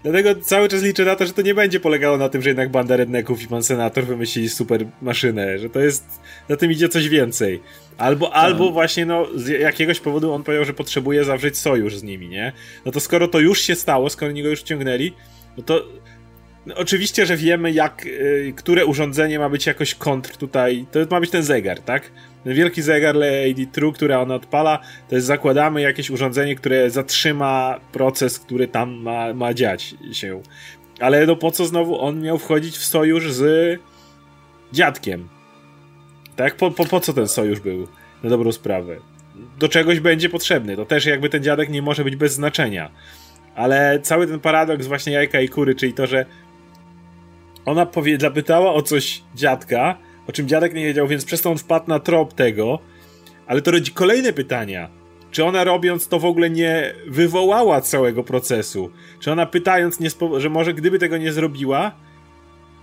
Dlatego 0.04 0.36
cały 0.36 0.68
czas 0.68 0.84
liczę 0.84 1.06
na 1.06 1.16
to, 1.16 1.26
że 1.26 1.34
to 1.34 1.42
nie 1.42 1.54
będzie 1.54 1.80
polegało 1.80 2.18
na 2.18 2.30
tym, 2.30 2.42
że 2.42 2.50
jednak 2.50 2.70
banda 2.70 2.96
redneków 2.96 3.44
i 3.44 3.48
pan 3.48 3.64
senator 3.64 4.06
wymyślili 4.06 4.50
super 4.50 4.86
maszynę, 5.02 5.60
że 5.60 5.70
to 5.70 5.80
jest, 5.80 6.22
na 6.50 6.56
tym 6.56 6.72
idzie 6.72 6.90
coś 6.90 7.10
więcej. 7.10 7.62
Albo, 7.98 8.28
tak. 8.28 8.36
albo 8.36 8.72
właśnie, 8.72 9.06
no, 9.06 9.28
z 9.36 9.48
jakiegoś 9.48 10.00
powodu 10.00 10.34
on 10.34 10.44
powiedział, 10.44 10.66
że 10.66 10.74
potrzebuje 10.74 11.24
zawrzeć 11.24 11.58
sojusz 11.58 11.96
z 11.96 12.04
nimi, 12.04 12.30
nie? 12.30 12.54
No 12.86 12.92
to 12.92 13.00
skoro 13.00 13.28
to 13.28 13.40
już 13.40 13.62
się 13.62 13.76
stało, 13.76 14.10
skoro 14.10 14.32
oni 14.32 14.44
go 14.44 14.50
już 14.50 14.62
wciągnęli, 14.62 15.14
no 15.58 15.64
to 15.64 15.84
no, 16.66 16.76
oczywiście, 16.76 17.26
że 17.26 17.38
wiemy, 17.38 17.72
jak, 17.72 18.06
y, 18.06 18.54
które 18.56 18.86
urządzenie 18.86 19.40
ma 19.40 19.50
być 19.50 19.66
jakoś 19.66 19.96
kontr 19.96 20.38
tutaj. 20.38 20.86
To 20.92 21.00
ma 21.12 21.20
być 21.20 21.30
ten 21.30 21.44
zegar, 21.44 21.80
tak? 21.80 22.12
Ten 22.44 22.54
wielki 22.54 22.82
zegar 22.82 23.16
Lady 23.16 23.68
True, 23.72 23.94
który 23.94 24.18
ona 24.18 24.36
odpala, 24.36 24.80
to 25.10 25.16
jest 25.16 25.28
zakładamy 25.28 25.82
jakieś 25.82 26.10
urządzenie, 26.10 26.56
które 26.56 26.90
zatrzyma 26.90 27.80
proces, 27.92 28.40
który 28.40 28.68
tam 28.68 28.94
ma, 28.94 29.34
ma 29.34 29.54
dziać 29.54 29.96
się. 30.12 30.42
Ale 31.00 31.26
no 31.26 31.36
po 31.36 31.52
co 31.52 31.66
znowu 31.66 32.02
on 32.02 32.22
miał 32.22 32.38
wchodzić 32.38 32.78
w 32.78 32.86
sojusz 32.86 33.32
z 33.32 33.80
dziadkiem? 34.74 35.30
Tak? 36.36 36.56
Po, 36.56 36.72
po, 36.72 36.86
po 36.86 37.00
co 37.00 37.14
ten 37.14 37.28
sojusz 37.28 37.60
był? 37.60 37.88
Na 38.24 38.30
dobrą 38.30 38.52
sprawę. 38.52 38.96
Do 39.60 39.70
czegoś 39.70 40.00
będzie 40.00 40.30
potrzebny. 40.30 40.76
To 40.76 40.86
też 40.86 41.06
jakby 41.06 41.30
ten 41.30 41.44
dziadek 41.44 41.70
nie 41.70 41.82
może 41.82 42.04
być 42.04 42.16
bez 42.16 42.34
znaczenia. 42.34 42.92
Ale 43.56 44.00
cały 44.04 44.28
ten 44.28 44.40
paradoks 44.40 44.88
właśnie 44.88 45.14
jajka 45.14 45.42
i 45.42 45.50
kury, 45.50 45.76
czyli 45.76 45.94
to, 45.94 46.08
że 46.08 46.26
ona 47.66 47.88
zapytała 48.20 48.74
o 48.74 48.82
coś 48.82 49.24
dziadka, 49.36 49.98
o 50.28 50.32
czym 50.32 50.48
dziadek 50.48 50.74
nie 50.74 50.86
wiedział, 50.86 51.08
więc 51.08 51.26
przez 51.26 51.42
to 51.42 51.52
on 51.52 51.58
wpadł 51.58 51.90
na 51.90 52.00
trop 52.00 52.34
tego, 52.34 52.80
ale 53.48 53.62
to 53.62 53.72
rodzi 53.72 53.92
kolejne 53.92 54.34
pytania. 54.34 54.90
Czy 55.32 55.46
ona 55.46 55.64
robiąc 55.64 56.08
to 56.08 56.20
w 56.20 56.26
ogóle 56.26 56.50
nie 56.50 56.94
wywołała 57.08 57.82
całego 57.82 58.24
procesu? 58.24 58.90
Czy 59.20 59.32
ona 59.32 59.46
pytając, 59.46 60.00
że 60.38 60.50
może 60.50 60.74
gdyby 60.74 61.00
tego 61.00 61.18
nie 61.18 61.34
zrobiła, 61.34 61.92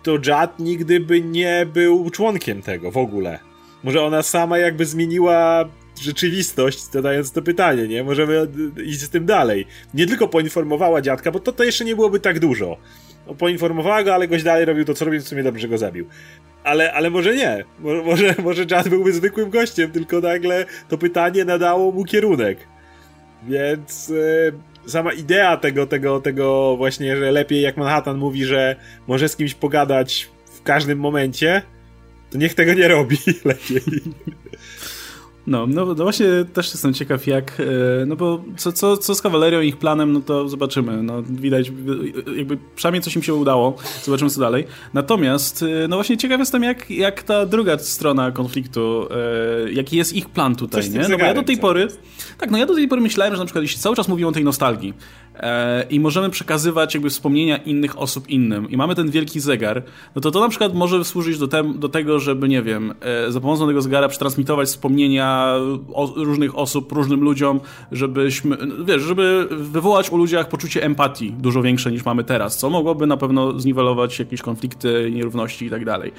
to 0.02 0.18
Jad 0.26 0.58
nigdy 0.58 1.00
by 1.00 1.22
nie 1.22 1.66
był 1.72 2.10
członkiem 2.10 2.62
tego 2.62 2.90
w 2.90 2.96
ogóle? 2.96 3.38
Może 3.84 4.02
ona 4.02 4.22
sama 4.22 4.58
jakby 4.58 4.86
zmieniła 4.86 5.68
rzeczywistość, 6.00 6.82
zadając 6.82 7.32
to 7.32 7.42
pytanie, 7.42 7.88
nie? 7.88 8.04
Możemy 8.04 8.48
iść 8.84 9.00
z 9.00 9.10
tym 9.10 9.26
dalej. 9.26 9.66
Nie 9.94 10.06
tylko 10.06 10.28
poinformowała 10.28 11.00
dziadka, 11.00 11.30
bo 11.30 11.40
to, 11.40 11.52
to 11.52 11.64
jeszcze 11.64 11.84
nie 11.84 11.94
byłoby 11.94 12.20
tak 12.20 12.38
dużo. 12.38 12.76
No, 13.28 13.34
poinformowała 13.34 14.02
go, 14.02 14.14
ale 14.14 14.28
goś 14.28 14.42
dalej 14.42 14.64
robił 14.64 14.84
to, 14.84 14.94
co 14.94 15.04
robił, 15.04 15.20
w 15.20 15.28
sumie 15.28 15.42
dobrze 15.42 15.68
go 15.68 15.78
zabił. 15.78 16.06
Ale, 16.64 16.92
ale 16.92 17.10
może 17.10 17.36
nie. 17.36 17.64
Może, 17.78 18.34
może 18.44 18.64
Jad 18.70 18.88
byłby 18.88 19.12
zwykłym 19.12 19.50
gościem, 19.50 19.90
tylko 19.90 20.20
nagle 20.20 20.66
to 20.88 20.98
pytanie 20.98 21.44
nadało 21.44 21.92
mu 21.92 22.04
kierunek. 22.04 22.58
Więc 23.48 24.08
yy, 24.08 24.52
sama 24.86 25.12
idea 25.12 25.56
tego, 25.56 25.86
tego, 25.86 26.20
tego 26.20 26.76
właśnie, 26.76 27.16
że 27.16 27.32
lepiej 27.32 27.62
jak 27.62 27.76
Manhattan 27.76 28.18
mówi, 28.18 28.44
że 28.44 28.76
może 29.06 29.28
z 29.28 29.36
kimś 29.36 29.54
pogadać 29.54 30.28
w 30.44 30.62
każdym 30.62 30.98
momencie, 30.98 31.62
to 32.30 32.38
niech 32.38 32.54
tego 32.54 32.74
nie 32.74 32.88
robi 32.88 33.18
lepiej. 33.44 33.82
No, 35.48 35.66
no, 35.66 35.86
no 35.86 35.94
właśnie 35.94 36.26
też 36.52 36.66
jestem 36.70 36.94
ciekaw 36.94 37.26
jak, 37.26 37.60
e, 37.60 38.06
no 38.06 38.16
bo 38.16 38.44
co, 38.56 38.72
co, 38.72 38.96
co 38.96 39.14
z 39.14 39.22
kawalerią 39.22 39.60
ich 39.60 39.76
planem, 39.76 40.12
no 40.12 40.20
to 40.20 40.48
zobaczymy. 40.48 41.02
No 41.02 41.22
widać, 41.22 41.72
jakby 42.36 42.58
przynajmniej 42.76 43.02
coś 43.02 43.16
im 43.16 43.22
się 43.22 43.34
udało, 43.34 43.76
zobaczymy 44.04 44.30
co 44.30 44.40
dalej. 44.40 44.66
Natomiast, 44.94 45.62
e, 45.84 45.88
no 45.88 45.96
właśnie 45.96 46.16
ciekaw 46.16 46.40
jestem 46.40 46.62
jak, 46.62 46.90
jak 46.90 47.22
ta 47.22 47.46
druga 47.46 47.78
strona 47.78 48.30
konfliktu, 48.30 49.08
e, 49.66 49.72
jaki 49.72 49.96
jest 49.96 50.12
ich 50.12 50.28
plan 50.28 50.56
tutaj, 50.56 50.90
nie? 50.90 51.08
No 51.08 51.18
bo 51.18 51.24
ja 51.24 51.34
do 51.34 51.42
tej 51.42 51.58
pory, 51.58 51.88
tak, 52.38 52.50
no 52.50 52.58
ja 52.58 52.66
do 52.66 52.74
tej 52.74 52.88
pory 52.88 53.00
myślałem, 53.00 53.34
że 53.34 53.38
na 53.38 53.44
przykład 53.44 53.62
jeśli 53.62 53.80
cały 53.80 53.96
czas 53.96 54.08
mówią 54.08 54.28
o 54.28 54.32
tej 54.32 54.44
nostalgii, 54.44 54.94
i 55.90 56.00
możemy 56.00 56.30
przekazywać 56.30 56.94
jakby 56.94 57.10
wspomnienia 57.10 57.56
innych 57.56 57.98
osób 57.98 58.28
innym 58.28 58.70
i 58.70 58.76
mamy 58.76 58.94
ten 58.94 59.10
wielki 59.10 59.40
zegar, 59.40 59.82
no 60.14 60.20
to 60.20 60.30
to 60.30 60.40
na 60.40 60.48
przykład 60.48 60.74
może 60.74 61.04
służyć 61.04 61.38
do, 61.38 61.48
te, 61.48 61.74
do 61.74 61.88
tego, 61.88 62.18
żeby, 62.18 62.48
nie 62.48 62.62
wiem, 62.62 62.94
za 63.28 63.40
pomocą 63.40 63.66
tego 63.66 63.82
zegara 63.82 64.08
przetransmitować 64.08 64.68
wspomnienia 64.68 65.54
różnych 66.16 66.58
osób, 66.58 66.92
różnym 66.92 67.20
ludziom, 67.20 67.60
żebyśmy, 67.92 68.56
wiesz, 68.84 69.02
żeby 69.02 69.48
wywołać 69.50 70.10
u 70.10 70.16
ludziach 70.16 70.48
poczucie 70.48 70.82
empatii 70.82 71.34
dużo 71.38 71.62
większe 71.62 71.92
niż 71.92 72.04
mamy 72.04 72.24
teraz, 72.24 72.58
co 72.58 72.70
mogłoby 72.70 73.06
na 73.06 73.16
pewno 73.16 73.60
zniwelować 73.60 74.18
jakieś 74.18 74.42
konflikty, 74.42 75.10
nierówności 75.12 75.66
i 75.66 75.70
tak 75.70 75.84
dalej. 75.84 76.12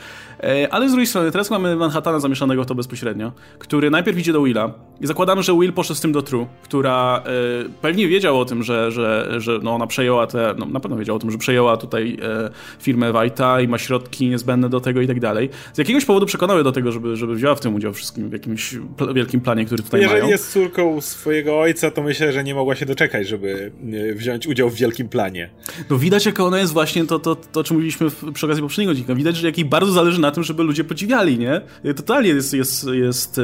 E, 0.43 0.73
ale 0.73 0.89
z 0.89 0.91
drugiej 0.91 1.07
strony, 1.07 1.31
teraz 1.31 1.51
mamy 1.51 1.75
Manhattana 1.75 2.19
zamieszanego 2.19 2.63
w 2.63 2.65
to 2.65 2.75
bezpośrednio, 2.75 3.31
który 3.59 3.89
najpierw 3.89 4.17
idzie 4.17 4.33
do 4.33 4.43
Willa 4.43 4.73
i 5.01 5.07
zakładamy, 5.07 5.43
że 5.43 5.53
Will 5.53 5.73
poszedł 5.73 5.97
z 5.97 6.01
tym 6.01 6.11
do 6.11 6.21
True, 6.21 6.47
która 6.63 7.23
e, 7.25 7.69
pewnie 7.81 8.07
wiedział 8.07 8.39
o 8.39 8.45
tym, 8.45 8.63
że, 8.63 8.91
że, 8.91 9.08
że 9.37 9.59
no 9.63 9.75
ona 9.75 9.87
przejęła 9.87 10.27
te, 10.27 10.55
no 10.57 10.65
na 10.65 10.79
pewno 10.79 10.97
wiedział 10.97 11.15
o 11.15 11.19
tym, 11.19 11.31
że 11.31 11.37
przejęła 11.37 11.77
tutaj 11.77 12.17
e, 12.21 12.49
firmę 12.79 13.11
White'a 13.11 13.63
i 13.63 13.67
ma 13.67 13.77
środki 13.77 14.29
niezbędne 14.29 14.69
do 14.69 14.79
tego 14.79 15.01
i 15.01 15.07
tak 15.07 15.19
dalej. 15.19 15.49
Z 15.73 15.77
jakiegoś 15.77 16.05
powodu 16.05 16.25
przekonały 16.25 16.63
do 16.63 16.71
tego, 16.71 16.91
żeby, 16.91 17.15
żeby 17.15 17.35
wzięła 17.35 17.55
w 17.55 17.59
tym 17.59 17.75
udział 17.75 17.93
wszystkim 17.93 18.29
w 18.29 18.33
jakimś 18.33 18.75
wielkim 19.13 19.41
planie, 19.41 19.65
który 19.65 19.83
tutaj 19.83 20.01
Jeżeli 20.01 20.13
mają. 20.13 20.29
Jeżeli 20.29 20.31
jest 20.31 20.53
córką 20.53 21.01
swojego 21.01 21.59
ojca, 21.59 21.91
to 21.91 22.01
myślę, 22.01 22.33
że 22.33 22.43
nie 22.43 22.55
mogła 22.55 22.75
się 22.75 22.85
doczekać, 22.85 23.27
żeby 23.27 23.71
e, 24.11 24.13
wziąć 24.13 24.47
udział 24.47 24.69
w 24.69 24.75
wielkim 24.75 25.09
planie. 25.09 25.49
No 25.89 25.97
widać, 25.97 26.25
jak 26.25 26.39
ona 26.39 26.59
jest 26.59 26.73
właśnie 26.73 27.05
to, 27.05 27.19
to, 27.19 27.35
to 27.35 27.59
o 27.59 27.63
czym 27.63 27.75
mówiliśmy 27.75 28.07
przy 28.33 28.45
okazji 28.45 28.63
poprzedniego 28.63 28.91
odcinka. 28.91 29.15
Widać, 29.15 29.35
że 29.35 29.47
jak 29.47 29.57
jej 29.57 29.65
bardzo 29.65 29.91
zależy 29.91 30.21
na 30.21 30.31
tym, 30.31 30.43
żeby 30.43 30.63
ludzie 30.63 30.83
podziwiali, 30.83 31.39
nie? 31.39 31.61
Totalnie 31.95 32.29
jest, 32.29 32.53
jest, 32.53 32.87
jest, 32.93 33.37
e, 33.37 33.41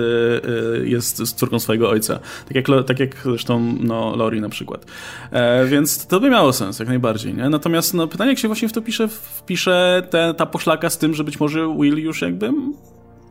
e, 0.80 0.88
jest 0.88 1.18
z 1.18 1.34
córką 1.34 1.60
swojego 1.60 1.90
ojca. 1.90 2.20
Tak 2.48 2.56
jak, 2.56 2.66
tak 2.88 3.00
jak 3.00 3.16
zresztą 3.24 3.78
no, 3.80 4.16
Lori 4.16 4.42
na 4.42 4.50
przykład. 4.50 4.86
E, 5.32 5.55
więc 5.66 6.08
to 6.08 6.20
by 6.20 6.30
miało 6.30 6.54
sens, 6.54 6.80
jak 6.80 6.88
najbardziej, 6.88 7.34
nie? 7.34 7.50
Natomiast 7.50 7.94
no, 7.94 8.08
pytanie, 8.08 8.30
jak 8.30 8.40
się 8.40 8.48
właśnie 8.48 8.70
w 8.70 8.74
to 8.74 8.82
pisze, 8.82 9.08
wpisze 9.08 10.08
te, 10.10 10.34
ta 10.34 10.46
poszlaka 10.46 10.90
z 10.90 10.98
tym, 10.98 11.14
że 11.14 11.24
być 11.24 11.40
może 11.40 11.76
Will 11.80 11.98
już 11.98 12.22
jakby 12.22 12.52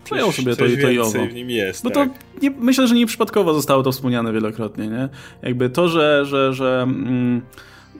przejął 0.04 0.32
sobie 0.32 0.56
to, 0.56 0.64
to 0.82 0.90
i 0.90 0.98
owo. 0.98 1.26
w 1.26 1.34
nim 1.34 1.50
jest, 1.50 1.84
Bo 1.84 1.90
tak. 1.90 2.08
to 2.08 2.14
nie, 2.42 2.50
myślę, 2.50 2.88
że 2.88 2.94
nieprzypadkowo 2.94 3.54
zostało 3.54 3.82
to 3.82 3.92
wspomniane 3.92 4.32
wielokrotnie, 4.32 4.88
nie? 4.88 5.08
Jakby 5.42 5.70
to, 5.70 5.88
że, 5.88 6.24
że, 6.26 6.52
że 6.52 6.82
mm, 6.82 7.42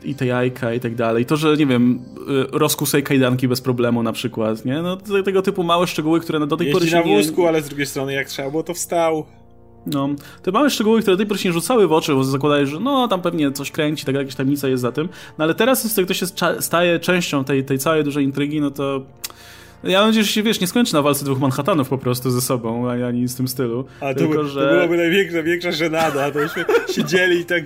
i 0.05 0.15
te 0.15 0.27
jajka 0.27 0.75
i 0.75 0.81
tak 0.81 0.95
dalej, 0.95 1.27
to, 1.27 1.37
że 1.37 1.57
nie 1.57 1.67
wiem, 1.67 2.03
y, 2.29 2.59
rozkusej 2.59 3.03
kajdanki 3.03 3.49
bez 3.49 3.61
problemu 3.61 4.03
na 4.03 4.13
przykład, 4.13 4.65
nie? 4.65 4.83
No 4.83 4.97
tego 5.25 5.43
typu 5.43 5.63
małe 5.63 5.87
szczegóły, 5.87 6.21
które 6.21 6.47
do 6.47 6.57
tej 6.57 6.67
Jeździ 6.67 6.79
pory 6.79 6.91
się 6.91 6.97
na 6.97 7.03
wózku, 7.03 7.43
nie... 7.43 7.49
ale 7.49 7.63
z 7.63 7.69
drugiej 7.69 7.87
strony 7.87 8.13
jak 8.13 8.29
trzeba 8.29 8.51
było, 8.51 8.63
to 8.63 8.75
wstał. 8.75 9.27
No, 9.87 10.09
te 10.43 10.53
małe 10.53 10.71
szczegóły, 10.71 11.01
które 11.01 11.17
do 11.17 11.19
tej 11.19 11.27
pory 11.27 11.41
się 11.41 11.49
nie 11.49 11.53
rzucały 11.53 11.89
w 11.89 11.93
oczy, 11.93 12.15
bo 12.15 12.25
zakładałeś, 12.25 12.69
że 12.69 12.81
no, 12.81 13.09
tam 13.09 13.23
pewnie 13.23 13.53
coś 13.53 13.71
kręci, 13.71 14.07
tak 14.07 14.15
jakaś 14.15 14.35
tajemnica 14.35 14.69
jest 14.69 14.83
za 14.83 14.93
tym, 14.93 15.09
no 15.39 15.45
ale 15.45 15.55
teraz, 15.55 15.97
jak 15.97 16.07
to 16.07 16.15
się 16.15 16.27
staje 16.61 16.99
częścią 16.99 17.45
tej, 17.45 17.65
tej 17.65 17.79
całej 17.79 18.05
dużej 18.05 18.25
intrygi, 18.25 18.61
no 18.61 18.71
to 18.71 19.03
ja 19.85 19.99
mam 19.99 20.09
nadzieję, 20.09 20.25
że 20.25 20.33
się, 20.33 20.43
wiesz, 20.43 20.61
nie 20.61 20.67
skończy 20.67 20.95
na 20.95 21.03
walce 21.03 21.25
dwóch 21.25 21.39
Manhattanów 21.39 21.89
po 21.89 21.99
prostu 21.99 22.31
ze 22.31 22.41
sobą, 22.41 22.91
ani, 22.91 23.29
z 23.29 23.35
tym 23.35 23.49
stylu. 23.49 23.85
A 24.01 24.15
tylko, 24.15 24.35
to, 24.35 24.45
że... 24.45 24.69
to 24.69 24.75
byłoby 24.75 24.97
największa, 24.97 25.43
większa 25.43 25.73
żenada, 25.73 26.31
to 26.31 26.39
byśmy 26.39 26.65
siedzieli 26.95 27.41
i 27.41 27.45
tak... 27.45 27.65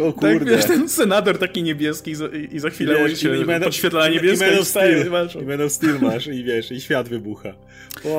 O 0.00 0.12
kurde. 0.12 0.38
Tak, 0.38 0.48
wiesz, 0.48 0.64
ten 0.64 0.88
senator 0.88 1.38
taki 1.38 1.62
niebieski 1.62 2.14
i 2.52 2.58
za 2.58 2.70
chwilę 2.70 3.08
wiesz, 3.08 3.20
się 3.20 3.34
podświetla 3.64 4.08
niebiesko 4.08 4.46
i, 4.46 4.60
i, 4.60 4.64
Steel, 4.64 5.06
i 5.42 5.46
Man 5.46 5.60
of 5.60 5.72
Steel 5.72 5.98
masz 6.00 6.26
i 6.26 6.44
wiesz, 6.44 6.70
i 6.72 6.80
świat 6.80 7.08
wybucha. 7.08 7.54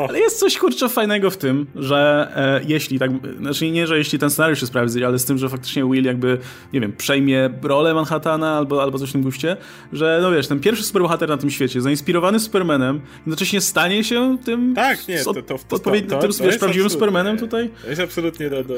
Ale 0.10 0.20
jest 0.20 0.40
coś 0.40 0.58
kurczę 0.58 0.90
fajnego 0.90 1.32
w 1.32 1.38
tym, 1.38 1.68
że 1.76 2.32
e, 2.36 2.62
jeśli 2.68 3.00
tak, 3.00 3.12
znaczy 3.40 3.72
nie, 3.72 3.88
że 3.88 3.98
jeśli 3.98 4.20
ten 4.20 4.30
scenariusz 4.30 4.60
się 4.60 4.68
sprawdzi, 4.68 5.04
ale 5.04 5.20
z 5.20 5.26
tym, 5.26 5.38
że 5.38 5.50
faktycznie 5.50 5.84
Will 5.84 6.06
jakby, 6.06 6.38
nie 6.74 6.82
wiem, 6.82 6.94
przejmie 6.94 7.50
rolę 7.62 7.94
Manhattana 7.94 8.58
albo, 8.58 8.84
albo 8.84 9.00
coś 9.00 9.10
w 9.10 9.12
tym 9.12 9.24
guście, 9.24 9.58
że 9.94 10.20
no 10.22 10.32
wiesz, 10.32 10.48
ten 10.48 10.60
pierwszy 10.60 10.84
superbohater 10.84 11.30
na 11.30 11.38
tym 11.38 11.50
świecie, 11.50 11.82
zainspirowany 11.82 12.40
Supermanem, 12.40 13.02
jednocześnie 13.18 13.62
stanie 13.62 14.04
się 14.04 14.38
tym 14.46 14.74
tak, 14.76 15.08
nie, 15.08 15.24
to, 15.24 15.34
to, 15.34 15.42
to, 15.42 15.58
to, 15.68 15.76
odpowiednim, 15.76 16.10
to, 16.10 16.28
to, 16.28 16.44
wiesz, 16.44 16.58
prawdziwym 16.58 16.90
Supermanem 16.90 17.38
tutaj. 17.38 17.70
To 17.82 17.90
jest 17.90 18.02
absolutnie 18.02 18.50
do, 18.50 18.64
do 18.64 18.76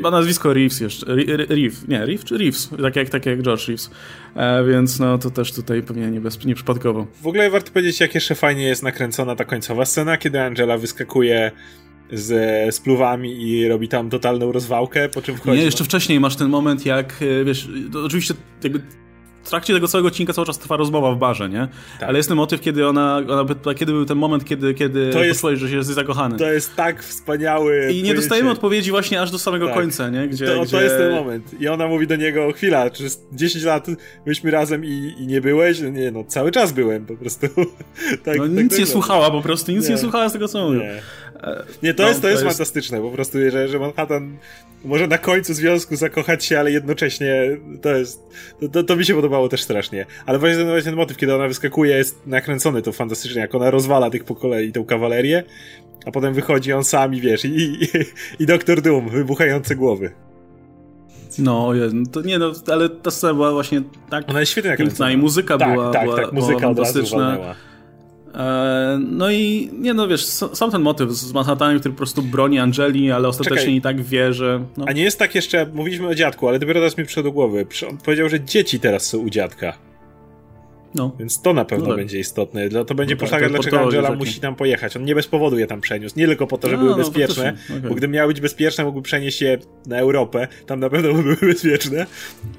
Ma 0.00 0.10
nazwisko 0.10 0.54
Reeves 0.54 0.80
jeszcze, 0.80 1.06
Reeve, 1.48 1.76
nie, 1.88 2.06
Reeve 2.06 2.24
czy 2.24 2.38
Reeves, 2.38 2.43
tak 2.82 2.96
jak, 2.96 3.08
tak 3.08 3.26
jak 3.26 3.42
George 3.42 3.68
Reeves, 3.68 3.90
e, 4.36 4.64
więc 4.64 4.98
no 4.98 5.18
to 5.18 5.30
też 5.30 5.52
tutaj 5.52 5.82
pewnie 5.82 6.10
nie 6.10 6.20
bez, 6.20 6.44
nieprzypadkowo. 6.44 7.06
W 7.22 7.26
ogóle 7.26 7.50
warto 7.50 7.72
powiedzieć, 7.72 8.00
jak 8.00 8.14
jeszcze 8.14 8.34
fajnie 8.34 8.64
jest 8.64 8.82
nakręcona 8.82 9.36
ta 9.36 9.44
końcowa 9.44 9.84
scena, 9.84 10.16
kiedy 10.16 10.40
Angela 10.40 10.78
wyskakuje 10.78 11.52
z 12.12 12.74
spluwami 12.74 13.42
i 13.42 13.68
robi 13.68 13.88
tam 13.88 14.10
totalną 14.10 14.52
rozwałkę, 14.52 15.08
po 15.08 15.22
czym 15.22 15.36
wchodzi... 15.36 15.58
Nie, 15.58 15.64
jeszcze 15.64 15.84
wcześniej 15.84 16.20
masz 16.20 16.36
ten 16.36 16.48
moment, 16.48 16.86
jak, 16.86 17.22
e, 17.22 17.44
wiesz, 17.44 17.68
oczywiście 18.04 18.34
jakby 18.62 18.80
w 19.44 19.48
trakcie 19.48 19.74
tego 19.74 19.88
całego 19.88 20.08
odcinka 20.08 20.32
cały 20.32 20.46
czas 20.46 20.58
trwa 20.58 20.76
rozmowa 20.76 21.12
w 21.12 21.18
barze, 21.18 21.48
nie? 21.48 21.68
Tak. 22.00 22.08
Ale 22.08 22.18
jest 22.18 22.28
ten 22.28 22.36
motyw, 22.36 22.60
kiedy 22.60 22.88
ona, 22.88 23.20
ona, 23.28 23.74
kiedy 23.74 23.92
był 23.92 24.04
ten 24.04 24.18
moment, 24.18 24.44
kiedy, 24.44 24.74
kiedy 24.74 25.10
to 25.12 25.24
jest, 25.24 25.44
że 25.54 25.68
się 25.68 25.76
jest 25.76 25.90
zakochany. 25.90 26.38
To 26.38 26.52
jest 26.52 26.76
tak 26.76 27.02
wspaniały... 27.02 27.92
I 27.92 28.02
nie 28.02 28.14
dostajemy 28.14 28.50
odpowiedzi 28.50 28.90
właśnie 28.90 29.20
aż 29.20 29.30
do 29.30 29.38
samego 29.38 29.66
tak. 29.66 29.74
końca, 29.74 30.08
nie? 30.08 30.28
Gdzie, 30.28 30.46
to, 30.46 30.62
gdzie... 30.62 30.70
to 30.70 30.82
jest 30.82 30.96
ten 30.96 31.12
moment. 31.12 31.60
I 31.60 31.68
ona 31.68 31.86
mówi 31.86 32.06
do 32.06 32.16
niego, 32.16 32.52
chwila, 32.52 32.90
czy 32.90 33.04
10 33.32 33.64
lat 33.64 33.86
byliśmy 34.24 34.50
razem 34.50 34.84
i, 34.84 35.14
i 35.18 35.26
nie 35.26 35.40
byłeś? 35.40 35.80
Nie, 35.80 36.10
no 36.10 36.24
cały 36.24 36.50
czas 36.50 36.72
byłem 36.72 37.06
po 37.06 37.16
prostu. 37.16 37.46
tak, 38.24 38.38
no 38.38 38.44
tak 38.44 38.52
nic 38.52 38.78
nie 38.78 38.86
słuchała 38.86 39.30
po 39.30 39.42
prostu, 39.42 39.72
nic 39.72 39.84
nie, 39.84 39.94
nie 39.94 39.98
słuchała 39.98 40.28
z 40.28 40.32
tego, 40.32 40.48
co 40.48 40.66
mówił. 40.66 40.82
Nie. 41.82 41.94
To, 41.94 42.02
no, 42.02 42.08
jest, 42.08 42.20
to, 42.20 42.22
to 42.22 42.28
jest, 42.28 42.42
jest 42.42 42.56
fantastyczne, 42.56 43.00
po 43.00 43.10
prostu, 43.10 43.38
że, 43.50 43.68
że 43.68 43.78
Manhattan 43.78 44.36
może 44.84 45.06
na 45.06 45.18
końcu 45.18 45.54
związku 45.54 45.96
zakochać 45.96 46.44
się, 46.44 46.58
ale 46.58 46.72
jednocześnie 46.72 47.58
to 47.82 47.96
jest, 47.96 48.22
to, 48.60 48.68
to, 48.68 48.82
to 48.82 48.96
mi 48.96 49.04
się 49.04 49.14
podobało 49.14 49.48
też 49.48 49.62
strasznie. 49.62 50.06
Ale 50.26 50.38
właśnie 50.38 50.64
ten, 50.64 50.82
ten 50.82 50.94
motyw, 50.94 51.16
kiedy 51.16 51.34
ona 51.34 51.48
wyskakuje, 51.48 51.96
jest 51.96 52.26
nakręcony 52.26 52.82
to 52.82 52.92
fantastycznie, 52.92 53.40
jak 53.40 53.54
ona 53.54 53.70
rozwala 53.70 54.10
tych 54.10 54.24
po 54.24 54.34
kolei, 54.34 54.72
tą 54.72 54.84
kawalerię, 54.84 55.44
a 56.06 56.10
potem 56.10 56.34
wychodzi 56.34 56.72
on 56.72 56.84
sam 56.84 57.14
i 57.14 57.20
wiesz, 57.20 57.44
i, 57.44 57.48
i, 57.56 57.88
i 58.38 58.46
Doktor 58.46 58.82
Doom, 58.82 59.08
wybuchające 59.08 59.76
głowy. 59.76 60.12
No, 61.38 61.70
to 62.12 62.22
nie 62.22 62.38
no, 62.38 62.52
ale 62.72 62.88
ta 62.88 63.10
scena 63.10 63.34
była 63.34 63.52
właśnie 63.52 63.82
tak 64.10 64.24
Ona 64.28 64.40
jest 64.40 64.52
świetnie 64.52 64.70
nakręcona. 64.70 65.10
i 65.10 65.16
muzyka 65.16 65.58
tak, 65.58 65.72
była, 65.72 65.90
tak, 65.90 66.04
była, 66.04 66.16
tak, 66.16 66.32
muzyka 66.32 66.58
była 66.58 66.74
fantastyczna. 66.74 67.54
E, 68.34 68.98
no 69.00 69.30
i 69.30 69.70
nie 69.78 69.94
no 69.94 70.08
wiesz, 70.08 70.24
sam 70.26 70.70
ten 70.70 70.82
motyw 70.82 71.10
z 71.10 71.32
Manhattanem, 71.32 71.80
który 71.80 71.94
po 71.94 71.98
prostu 71.98 72.22
broni 72.22 72.58
Angeli, 72.58 73.10
ale 73.10 73.28
ostatecznie 73.28 73.58
Czekaj. 73.58 73.74
i 73.74 73.80
tak 73.80 74.02
wie, 74.02 74.32
że... 74.32 74.64
No. 74.76 74.84
A 74.88 74.92
nie 74.92 75.02
jest 75.02 75.18
tak 75.18 75.34
jeszcze, 75.34 75.66
mówiliśmy 75.74 76.06
o 76.06 76.14
dziadku, 76.14 76.48
ale 76.48 76.58
dopiero 76.58 76.80
teraz 76.80 76.98
mi 76.98 77.04
przyszło 77.04 77.22
do 77.22 77.32
głowy. 77.32 77.66
On 77.90 77.98
powiedział, 77.98 78.28
że 78.28 78.40
dzieci 78.40 78.80
teraz 78.80 79.06
są 79.06 79.18
u 79.18 79.30
dziadka. 79.30 79.78
No. 80.94 81.12
Więc 81.18 81.42
to 81.42 81.52
na 81.52 81.64
pewno 81.64 81.84
no 81.84 81.90
tak. 81.90 82.00
będzie 82.00 82.18
istotne. 82.18 82.68
To 82.68 82.94
będzie 82.94 83.16
no 83.22 83.28
tak, 83.28 83.48
dlaczego 83.48 83.80
Angela 83.80 84.12
musi 84.12 84.40
tam 84.40 84.54
pojechać. 84.54 84.96
On 84.96 85.04
nie 85.04 85.14
bez 85.14 85.26
powodu 85.26 85.58
je 85.58 85.66
tam 85.66 85.80
przeniósł. 85.80 86.18
Nie 86.18 86.26
tylko 86.26 86.46
po 86.46 86.58
to, 86.58 86.68
że 86.68 86.76
no, 86.76 86.82
były 86.82 86.90
no, 86.90 86.96
bezpieczne, 86.96 87.56
okay. 87.78 87.88
bo 87.88 87.94
gdyby 87.94 88.14
miały 88.14 88.28
być 88.28 88.40
bezpieczne, 88.40 88.84
mógłby 88.84 89.02
przenieść 89.02 89.42
je 89.42 89.58
na 89.86 89.98
Europę. 89.98 90.48
Tam 90.66 90.80
na 90.80 90.90
pewno 90.90 91.12
by 91.14 91.22
były 91.22 91.36
bezpieczne, 91.36 92.06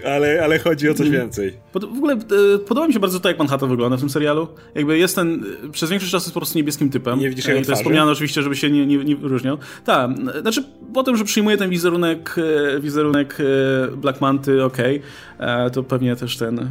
ale, 0.06 0.43
ale 0.43 0.60
chodzi 0.60 0.89
o 0.89 0.93
coś 0.93 1.08
mm. 1.08 1.19
więcej. 1.19 1.54
w 1.74 1.78
ogóle 1.78 2.13
e, 2.13 2.60
podoba 2.60 2.88
mi 2.88 2.93
się 2.93 3.00
bardzo 3.00 3.19
to, 3.19 3.30
jak 3.30 3.39
Manhattan 3.39 3.69
wygląda 3.69 3.98
w 3.98 4.00
tym 4.00 4.10
serialu. 4.10 4.48
Jakby 4.76 4.98
jest 4.98 5.15
ten, 5.15 5.45
przez 5.71 5.89
większość 5.89 6.12
czasu 6.12 6.26
jest 6.26 6.34
po 6.34 6.39
prostu 6.39 6.58
niebieskim 6.58 6.89
typem. 6.89 7.19
Nie 7.19 7.30
widzisz 7.30 7.45
jego 7.45 7.60
e, 7.60 7.65
To 7.65 7.71
jest 7.71 7.82
wspomniane 7.82 8.12
oczywiście, 8.12 8.41
żeby 8.41 8.56
się 8.56 8.71
nie, 8.71 8.86
nie, 8.86 8.98
nie 8.98 9.15
różniał. 9.15 9.58
Tak, 9.86 10.12
znaczy 10.41 10.63
po 10.93 11.04
tym, 11.04 11.17
że 11.17 11.24
przyjmuje 11.24 11.58
ten 11.58 11.69
wizerunek, 11.69 12.36
e, 12.76 12.80
wizerunek 12.80 13.38
Black 13.98 14.21
Manty, 14.21 14.63
okej, 14.63 14.98
okay, 14.98 15.10
to 15.74 15.84
pewnie 15.84 16.15
też 16.15 16.38
ten, 16.38 16.69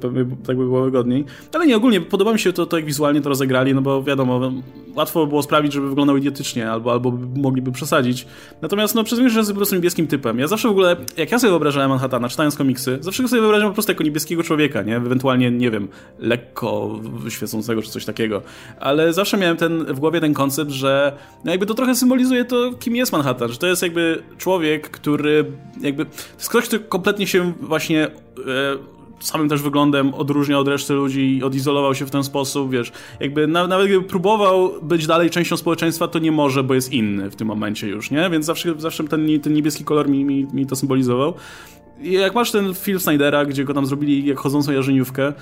pewnie 0.00 0.24
tak 0.46 0.56
by 0.56 0.64
było 0.64 0.84
wygodniej. 0.84 1.24
Ale 1.52 1.66
nie, 1.66 1.76
ogólnie 1.76 2.00
podoba 2.00 2.32
mi 2.32 2.38
się 2.38 2.52
to, 2.52 2.66
to 2.66 2.76
jak 2.76 2.86
wizualnie 2.86 3.20
to 3.20 3.28
rozegrali, 3.28 3.74
no 3.74 3.82
bo 3.82 4.02
wiadomo, 4.02 4.52
łatwo 4.96 5.26
było 5.26 5.42
sprawić, 5.42 5.72
żeby 5.72 5.88
wyglądał 5.88 6.16
idiotycznie, 6.16 6.70
albo, 6.70 6.92
albo 6.92 7.18
mogliby 7.36 7.72
przesadzić. 7.72 8.26
Natomiast 8.62 8.94
no, 8.94 9.04
przez 9.04 9.18
większość 9.18 9.36
jest 9.36 9.50
po 9.50 9.56
prostu 9.56 9.74
niebieskim 9.74 10.06
typem. 10.06 10.38
Ja 10.38 10.46
zawsze 10.46 10.68
w 10.68 10.70
ogóle, 10.70 10.96
jak 11.16 11.32
ja 11.32 11.38
sobie 11.38 11.50
wyobrażałem 11.50 11.90
Manhattana, 11.90 12.28
czytając 12.28 12.56
komiksy, 12.56 12.98
zawsze 13.00 13.22
go 13.22 13.28
sobie 13.28 13.42
wyobrażam 13.42 13.68
po 13.68 13.74
prostu 13.74 13.92
jako 13.92 14.04
niebieskiego 14.04 14.42
człowieka, 14.42 14.82
nie? 14.82 14.96
Ewentualnie, 14.96 15.50
nie 15.50 15.70
wiem, 15.70 15.88
lekko 16.18 17.00
świecącego 17.28 17.82
czy 17.82 17.90
coś 17.90 18.04
takiego. 18.04 18.42
Ale 18.80 19.12
zawsze 19.12 19.36
miałem 19.36 19.56
ten, 19.56 19.84
w 19.84 20.00
głowie 20.00 20.20
ten 20.20 20.34
koncept, 20.34 20.70
że 20.70 21.12
no 21.44 21.50
jakby 21.50 21.66
to 21.66 21.74
trochę 21.74 21.94
symbolizuje 21.94 22.44
to, 22.44 22.70
kim 22.80 22.96
jest 22.96 23.12
Manhattan, 23.12 23.52
że 23.52 23.58
to 23.58 23.66
jest 23.66 23.82
jakby 23.82 24.22
człowiek, 24.38 24.90
który 24.90 25.44
jakby, 25.80 26.04
to 26.04 26.10
jest 26.36 26.48
ktoś, 26.48 26.68
kto 26.68 26.78
kompletnie 26.80 27.26
się 27.26 27.52
właśnie... 27.60 28.03
E, 28.06 28.94
samym 29.20 29.48
też 29.48 29.62
wyglądem 29.62 30.14
odróżnia 30.14 30.58
od 30.58 30.68
reszty 30.68 30.94
ludzi, 30.94 31.40
odizolował 31.44 31.94
się 31.94 32.06
w 32.06 32.10
ten 32.10 32.24
sposób, 32.24 32.70
wiesz, 32.70 32.92
jakby 33.20 33.46
na, 33.46 33.66
nawet 33.66 33.86
gdyby 33.86 34.04
próbował 34.04 34.72
być 34.82 35.06
dalej 35.06 35.30
częścią 35.30 35.56
społeczeństwa, 35.56 36.08
to 36.08 36.18
nie 36.18 36.32
może, 36.32 36.62
bo 36.62 36.74
jest 36.74 36.92
inny 36.92 37.30
w 37.30 37.36
tym 37.36 37.48
momencie 37.48 37.88
już, 37.88 38.10
nie? 38.10 38.30
Więc 38.30 38.46
zawsze, 38.46 38.74
zawsze 38.78 39.04
ten, 39.04 39.40
ten 39.40 39.52
niebieski 39.52 39.84
kolor 39.84 40.08
mi, 40.08 40.24
mi, 40.24 40.46
mi 40.52 40.66
to 40.66 40.76
symbolizował. 40.76 41.34
I 42.00 42.12
jak 42.12 42.34
masz 42.34 42.50
ten 42.50 42.74
film 42.74 43.00
Snydera, 43.00 43.44
gdzie 43.44 43.64
go 43.64 43.74
tam 43.74 43.86
zrobili 43.86 44.26
jak 44.26 44.38
chodzącą 44.38 44.72
jarzeniówkę, 44.72 45.32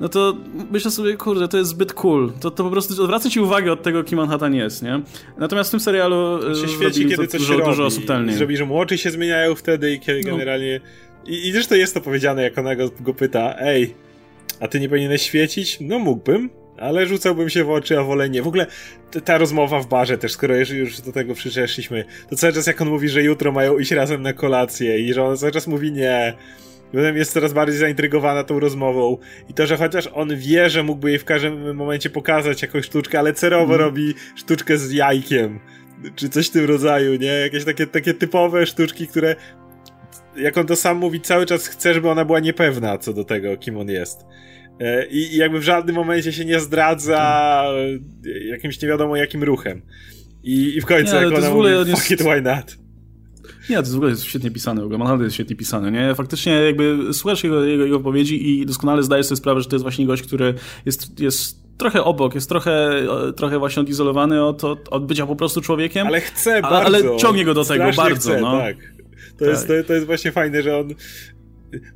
no 0.00 0.08
to 0.08 0.36
myślę 0.70 0.90
sobie, 0.90 1.16
kurde, 1.16 1.48
to 1.48 1.58
jest 1.58 1.70
zbyt 1.70 1.92
cool. 1.92 2.32
To, 2.40 2.50
to 2.50 2.64
po 2.64 2.70
prostu 2.70 3.02
odwraca 3.02 3.30
ci 3.30 3.40
uwagę 3.40 3.72
od 3.72 3.82
tego, 3.82 4.04
kim 4.04 4.18
Manhattan 4.18 4.54
jest, 4.54 4.82
nie? 4.82 5.00
Natomiast 5.38 5.70
w 5.70 5.72
tym 5.72 5.80
serialu 5.80 6.38
się 6.54 6.68
świeci, 6.68 7.06
kiedy 7.06 7.26
to 7.26 7.32
coś 7.32 7.40
dużo, 7.40 7.58
się 7.58 7.64
dużo 7.64 7.82
robi. 7.82 7.94
subtelniej. 7.94 8.36
Zrobi, 8.36 8.56
że 8.56 8.66
mu 8.66 8.78
oczy 8.78 8.98
się 8.98 9.10
zmieniają 9.10 9.54
wtedy 9.54 9.92
i 9.92 10.00
kiedy 10.00 10.20
no. 10.24 10.30
generalnie... 10.30 10.80
I, 11.26 11.48
I 11.48 11.52
zresztą 11.52 11.74
jest 11.74 11.94
to 11.94 12.00
powiedziane, 12.00 12.42
jak 12.42 12.58
ona 12.58 12.76
go, 12.76 12.90
go 13.00 13.14
pyta, 13.14 13.54
ej, 13.58 13.94
a 14.60 14.68
ty 14.68 14.80
nie 14.80 14.88
powinieneś 14.88 15.22
świecić? 15.22 15.78
No 15.80 15.98
mógłbym, 15.98 16.50
ale 16.78 17.06
rzucałbym 17.06 17.50
się 17.50 17.64
w 17.64 17.70
oczy, 17.70 17.98
a 17.98 18.02
wolę 18.02 18.30
nie. 18.30 18.42
W 18.42 18.48
ogóle 18.48 18.66
ta 19.24 19.38
rozmowa 19.38 19.80
w 19.80 19.86
barze 19.86 20.18
też, 20.18 20.32
skoro 20.32 20.56
już, 20.56 20.70
już 20.70 21.00
do 21.00 21.12
tego 21.12 21.34
przeszliśmy, 21.34 22.04
to 22.30 22.36
cały 22.36 22.52
czas 22.52 22.66
jak 22.66 22.80
on 22.80 22.88
mówi, 22.88 23.08
że 23.08 23.22
jutro 23.22 23.52
mają 23.52 23.78
iść 23.78 23.90
razem 23.90 24.22
na 24.22 24.32
kolację 24.32 25.00
i 25.00 25.14
że 25.14 25.24
on 25.24 25.36
cały 25.36 25.52
czas 25.52 25.66
mówi 25.66 25.92
nie. 25.92 26.34
Potem 26.92 27.16
jest 27.16 27.32
coraz 27.32 27.52
bardziej 27.52 27.78
zaintrygowana 27.78 28.44
tą 28.44 28.60
rozmową 28.60 29.18
i 29.48 29.54
to, 29.54 29.66
że 29.66 29.76
chociaż 29.76 30.08
on 30.14 30.36
wie, 30.36 30.70
że 30.70 30.82
mógłby 30.82 31.10
jej 31.10 31.18
w 31.18 31.24
każdym 31.24 31.76
momencie 31.76 32.10
pokazać 32.10 32.62
jakąś 32.62 32.84
sztuczkę, 32.84 33.18
ale 33.18 33.32
cerowo 33.32 33.74
mm. 33.74 33.80
robi 33.80 34.14
sztuczkę 34.36 34.78
z 34.78 34.92
jajkiem, 34.92 35.60
czy 36.16 36.28
coś 36.28 36.48
w 36.48 36.50
tym 36.50 36.64
rodzaju, 36.64 37.14
nie? 37.16 37.26
Jakieś 37.26 37.64
takie, 37.64 37.86
takie 37.86 38.14
typowe 38.14 38.66
sztuczki, 38.66 39.06
które 39.08 39.36
jak 40.36 40.58
on 40.58 40.66
to 40.66 40.76
sam 40.76 40.98
mówi, 40.98 41.20
cały 41.20 41.46
czas 41.46 41.66
chce, 41.66 41.94
żeby 41.94 42.08
ona 42.08 42.24
była 42.24 42.40
niepewna 42.40 42.98
co 42.98 43.12
do 43.12 43.24
tego, 43.24 43.56
kim 43.56 43.78
on 43.78 43.88
jest. 43.88 44.24
E, 44.80 45.06
I, 45.06 45.36
jakby 45.36 45.58
w 45.58 45.62
żadnym 45.62 45.96
momencie 45.96 46.32
się 46.32 46.44
nie 46.44 46.60
zdradza 46.60 47.64
jakimś 48.48 48.82
nie 48.82 48.88
wiadomo 48.88 49.16
jakim 49.16 49.44
ruchem. 49.44 49.82
I, 50.42 50.76
i 50.76 50.80
w 50.80 50.86
końcu, 50.86 51.14
nie, 51.14 51.22
jak 51.22 51.38
ona 51.38 51.50
mówi, 51.50 51.70
jest... 51.70 51.90
fuck 51.90 52.10
it, 52.10 52.20
why 52.20 52.42
not? 52.42 52.82
Nie, 53.70 53.76
to 53.76 53.82
jest 53.82 53.92
w 53.92 53.96
ogóle 53.96 54.10
jest 54.10 54.24
świetnie 54.24 54.50
pisane, 54.50 54.80
w 54.80 54.84
ogóle 54.84 54.98
Manhattan 54.98 55.24
jest 55.24 55.34
świetnie 55.34 55.56
pisany, 55.56 55.90
nie? 55.90 56.14
Faktycznie 56.14 56.52
jakby 56.52 57.14
słuchasz 57.14 57.44
jego, 57.44 57.64
jego, 57.64 57.84
jego 57.84 58.00
powiedzi 58.00 58.30
i 58.30 58.66
doskonale 58.66 59.02
zdajesz 59.02 59.26
sobie 59.26 59.36
sprawę, 59.36 59.60
że 59.60 59.68
to 59.68 59.76
jest 59.76 59.82
właśnie 59.82 60.06
gość, 60.06 60.22
który 60.22 60.54
jest, 60.86 61.20
jest 61.20 61.62
trochę 61.78 62.04
obok, 62.04 62.34
jest 62.34 62.48
trochę, 62.48 63.02
trochę 63.36 63.58
właśnie 63.58 63.82
odizolowany 63.82 64.44
od, 64.44 64.64
od, 64.64 64.88
od 64.88 65.06
bycia 65.06 65.26
po 65.26 65.36
prostu 65.36 65.60
człowiekiem. 65.60 66.06
Ale 66.06 66.20
chce 66.20 66.52
ale, 66.52 66.62
bardzo. 66.62 66.86
Ale 66.86 67.16
ciągnie 67.16 67.44
go 67.44 67.54
do 67.54 67.64
tego 67.64 67.84
bardzo, 67.96 68.30
chce, 68.30 68.40
no. 68.40 68.58
Tak. 68.58 68.76
To, 69.38 69.44
tak. 69.44 69.48
Jest, 69.48 69.66
to, 69.66 69.84
to 69.86 69.94
jest 69.94 70.06
właśnie 70.06 70.32
fajne, 70.32 70.62
że 70.62 70.78
on 70.78 70.94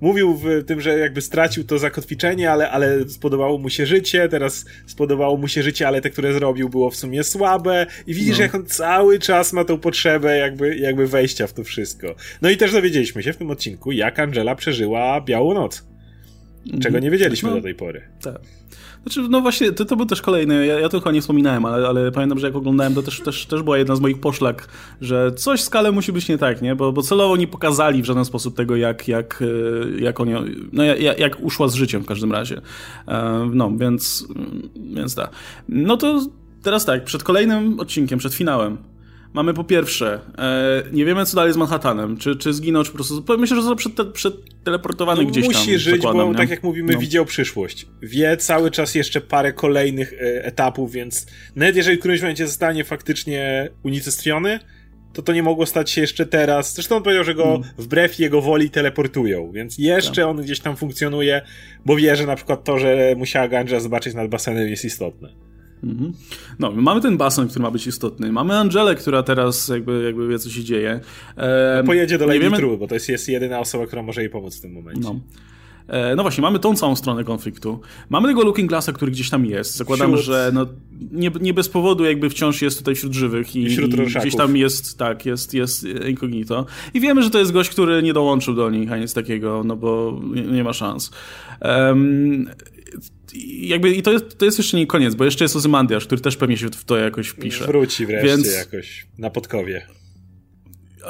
mówił 0.00 0.34
w 0.34 0.64
tym, 0.66 0.80
że 0.80 0.98
jakby 0.98 1.20
stracił 1.20 1.64
to 1.64 1.78
zakotwiczenie, 1.78 2.50
ale, 2.50 2.70
ale 2.70 3.08
spodobało 3.08 3.58
mu 3.58 3.70
się 3.70 3.86
życie, 3.86 4.28
teraz 4.28 4.64
spodobało 4.86 5.36
mu 5.36 5.48
się 5.48 5.62
życie, 5.62 5.88
ale 5.88 6.00
te, 6.00 6.10
które 6.10 6.32
zrobił, 6.32 6.68
było 6.68 6.90
w 6.90 6.96
sumie 6.96 7.24
słabe 7.24 7.86
i 8.06 8.14
widzisz, 8.14 8.38
no. 8.38 8.42
jak 8.42 8.54
on 8.54 8.66
cały 8.66 9.18
czas 9.18 9.52
ma 9.52 9.64
tą 9.64 9.78
potrzebę 9.78 10.38
jakby, 10.38 10.76
jakby 10.76 11.06
wejścia 11.06 11.46
w 11.46 11.52
to 11.52 11.64
wszystko. 11.64 12.14
No 12.42 12.50
i 12.50 12.56
też 12.56 12.72
dowiedzieliśmy 12.72 13.22
się 13.22 13.32
w 13.32 13.36
tym 13.36 13.50
odcinku, 13.50 13.92
jak 13.92 14.18
Angela 14.18 14.54
przeżyła 14.54 15.20
Białą 15.20 15.54
Noc. 15.54 15.86
Czego 16.66 16.86
mhm. 16.86 17.04
nie 17.04 17.10
wiedzieliśmy 17.10 17.50
no, 17.50 17.56
do 17.56 17.62
tej 17.62 17.74
pory. 17.74 18.02
Tak. 18.22 18.40
Znaczy, 19.06 19.28
no 19.30 19.40
właśnie, 19.40 19.72
to, 19.72 19.84
to 19.84 19.96
był 19.96 20.06
też 20.06 20.22
kolejny, 20.22 20.66
ja, 20.66 20.80
ja 20.80 20.88
to 20.88 21.00
chyba 21.00 21.12
nie 21.12 21.20
wspominałem, 21.20 21.64
ale, 21.64 21.88
ale 21.88 22.12
pamiętam, 22.12 22.38
że 22.38 22.46
jak 22.46 22.56
oglądałem, 22.56 22.94
to 22.94 23.02
też, 23.02 23.20
też, 23.20 23.46
też 23.46 23.62
była 23.62 23.78
jedna 23.78 23.96
z 23.96 24.00
moich 24.00 24.20
poszlak, 24.20 24.68
że 25.00 25.32
coś 25.32 25.62
z 25.62 25.70
Kalem 25.70 25.94
musi 25.94 26.12
być 26.12 26.28
nie 26.28 26.38
tak, 26.38 26.62
nie? 26.62 26.74
Bo, 26.76 26.92
bo 26.92 27.02
celowo 27.02 27.36
nie 27.36 27.46
pokazali 27.46 28.02
w 28.02 28.04
żaden 28.04 28.24
sposób 28.24 28.56
tego, 28.56 28.76
jak, 28.76 29.08
jak, 29.08 29.42
e, 29.42 30.00
jak 30.00 30.20
on, 30.20 30.28
no 30.72 30.84
jak, 30.84 31.18
jak 31.18 31.40
uszła 31.40 31.68
z 31.68 31.74
życiem 31.74 32.02
w 32.02 32.06
każdym 32.06 32.32
razie. 32.32 32.60
E, 33.08 33.50
no, 33.52 33.72
więc, 33.76 34.28
więc 34.76 35.14
tak. 35.14 35.30
No 35.68 35.96
to 35.96 36.20
teraz 36.62 36.84
tak, 36.84 37.04
przed 37.04 37.22
kolejnym 37.22 37.80
odcinkiem, 37.80 38.18
przed 38.18 38.34
finałem, 38.34 38.76
mamy 39.34 39.54
po 39.54 39.64
pierwsze, 39.64 40.20
e, 40.38 40.82
nie 40.92 41.04
wiemy 41.04 41.26
co 41.26 41.36
dalej 41.36 41.52
z 41.52 41.56
Manhattanem, 41.56 42.16
czy, 42.16 42.36
czy 42.36 42.52
zginął, 42.52 42.84
czy 42.84 42.90
po 42.90 42.94
prostu, 42.94 43.24
myślę, 43.38 43.56
że 43.56 43.62
został 43.62 43.76
przed, 43.76 44.12
przed 44.12 44.34
teleportowany 44.64 45.22
no, 45.22 45.28
gdzieś 45.28 45.44
musi 45.44 45.54
tam. 45.54 45.66
Musi 45.66 45.78
żyć, 45.78 46.02
bo 46.02 46.28
nie? 46.28 46.34
tak 46.34 46.50
jak 46.50 46.62
mówimy, 46.62 46.92
no. 46.92 46.98
widział 46.98 47.24
przyszłość. 47.24 47.86
Wie 48.02 48.36
cały 48.36 48.70
czas 48.70 48.94
jeszcze 48.94 49.20
parę 49.20 49.52
kolejnych 49.52 50.12
e, 50.12 50.44
etapów, 50.44 50.92
więc 50.92 51.26
nawet 51.56 51.76
jeżeli 51.76 51.96
w 51.96 52.00
którymś 52.00 52.20
momencie 52.20 52.46
zostanie 52.46 52.84
faktycznie 52.84 53.68
unicestwiony, 53.82 54.60
to 55.12 55.22
to 55.22 55.32
nie 55.32 55.42
mogło 55.42 55.66
stać 55.66 55.90
się 55.90 56.00
jeszcze 56.00 56.26
teraz. 56.26 56.74
Zresztą 56.74 56.96
on 56.96 57.02
powiedział, 57.02 57.24
że 57.24 57.34
go 57.34 57.44
mm. 57.44 57.62
wbrew 57.78 58.18
jego 58.18 58.40
woli 58.40 58.70
teleportują, 58.70 59.52
więc 59.52 59.78
jeszcze 59.78 60.22
tak. 60.22 60.30
on 60.30 60.36
gdzieś 60.36 60.60
tam 60.60 60.76
funkcjonuje, 60.76 61.42
bo 61.84 61.96
wie, 61.96 62.16
że 62.16 62.26
na 62.26 62.36
przykład 62.36 62.64
to, 62.64 62.78
że 62.78 63.14
musiała 63.16 63.48
Ganja 63.48 63.80
zobaczyć 63.80 64.14
nad 64.14 64.28
basenem 64.28 64.68
jest 64.68 64.84
istotne. 64.84 65.45
Mhm. 65.84 66.12
No, 66.58 66.72
mamy 66.72 67.00
ten 67.00 67.16
basen, 67.16 67.48
który 67.48 67.62
ma 67.62 67.70
być 67.70 67.86
istotny. 67.86 68.32
Mamy 68.32 68.54
Angelę, 68.54 68.94
która 68.94 69.22
teraz 69.22 69.68
jakby, 69.68 70.02
jakby 70.04 70.28
wie, 70.28 70.38
co 70.38 70.50
się 70.50 70.64
dzieje. 70.64 71.00
E, 71.36 71.82
pojedzie 71.86 72.18
do 72.18 72.26
Lady 72.26 72.40
wiemy... 72.40 72.56
True, 72.56 72.76
bo 72.76 72.86
to 72.86 72.94
jest, 72.94 73.08
jest 73.08 73.28
jedyna 73.28 73.60
osoba, 73.60 73.86
która 73.86 74.02
może 74.02 74.20
jej 74.20 74.30
pomóc 74.30 74.58
w 74.58 74.60
tym 74.60 74.72
momencie. 74.72 75.00
No. 75.00 75.20
E, 75.88 76.16
no 76.16 76.22
właśnie, 76.22 76.42
mamy 76.42 76.58
tą 76.58 76.76
całą 76.76 76.96
stronę 76.96 77.24
konfliktu. 77.24 77.80
Mamy 78.08 78.28
tego 78.28 78.42
Looking 78.42 78.68
Glassa, 78.68 78.92
który 78.92 79.12
gdzieś 79.12 79.30
tam 79.30 79.46
jest. 79.46 79.76
Zakładam, 79.76 80.10
wśród... 80.10 80.24
że 80.24 80.50
no, 80.54 80.66
nie, 81.12 81.30
nie 81.40 81.54
bez 81.54 81.68
powodu 81.68 82.04
jakby 82.04 82.30
wciąż 82.30 82.62
jest 82.62 82.78
tutaj 82.78 82.94
wśród 82.94 83.12
żywych 83.12 83.56
i, 83.56 83.62
I 83.62 83.70
wśród 83.70 83.94
i 83.94 84.06
gdzieś 84.20 84.36
tam 84.36 84.56
jest, 84.56 84.98
tak, 84.98 85.26
jest, 85.26 85.54
jest 85.54 85.86
incognito. 86.08 86.66
I 86.94 87.00
wiemy, 87.00 87.22
że 87.22 87.30
to 87.30 87.38
jest 87.38 87.52
gość, 87.52 87.70
który 87.70 88.02
nie 88.02 88.12
dołączył 88.12 88.54
do 88.54 88.70
nich, 88.70 88.92
a 88.92 88.96
nic 88.96 89.14
takiego, 89.14 89.62
no 89.64 89.76
bo 89.76 90.20
nie, 90.34 90.42
nie 90.42 90.64
ma 90.64 90.72
szans. 90.72 91.10
Um, 91.60 92.50
jakby 93.60 93.94
i 93.94 94.02
to 94.02 94.12
jest, 94.12 94.38
to 94.38 94.44
jest 94.44 94.58
jeszcze 94.58 94.76
nie 94.76 94.86
koniec, 94.86 95.14
bo 95.14 95.24
jeszcze 95.24 95.44
jest 95.44 95.56
Ozymandiasz, 95.56 96.06
który 96.06 96.20
też 96.20 96.36
pewnie 96.36 96.56
się 96.56 96.68
w 96.68 96.84
to 96.84 96.96
jakoś 96.96 97.28
wpisze. 97.28 97.66
Wróci 97.66 98.06
wreszcie 98.06 98.28
Więc... 98.28 98.54
jakoś 98.54 99.06
na 99.18 99.30
podkowie. 99.30 99.86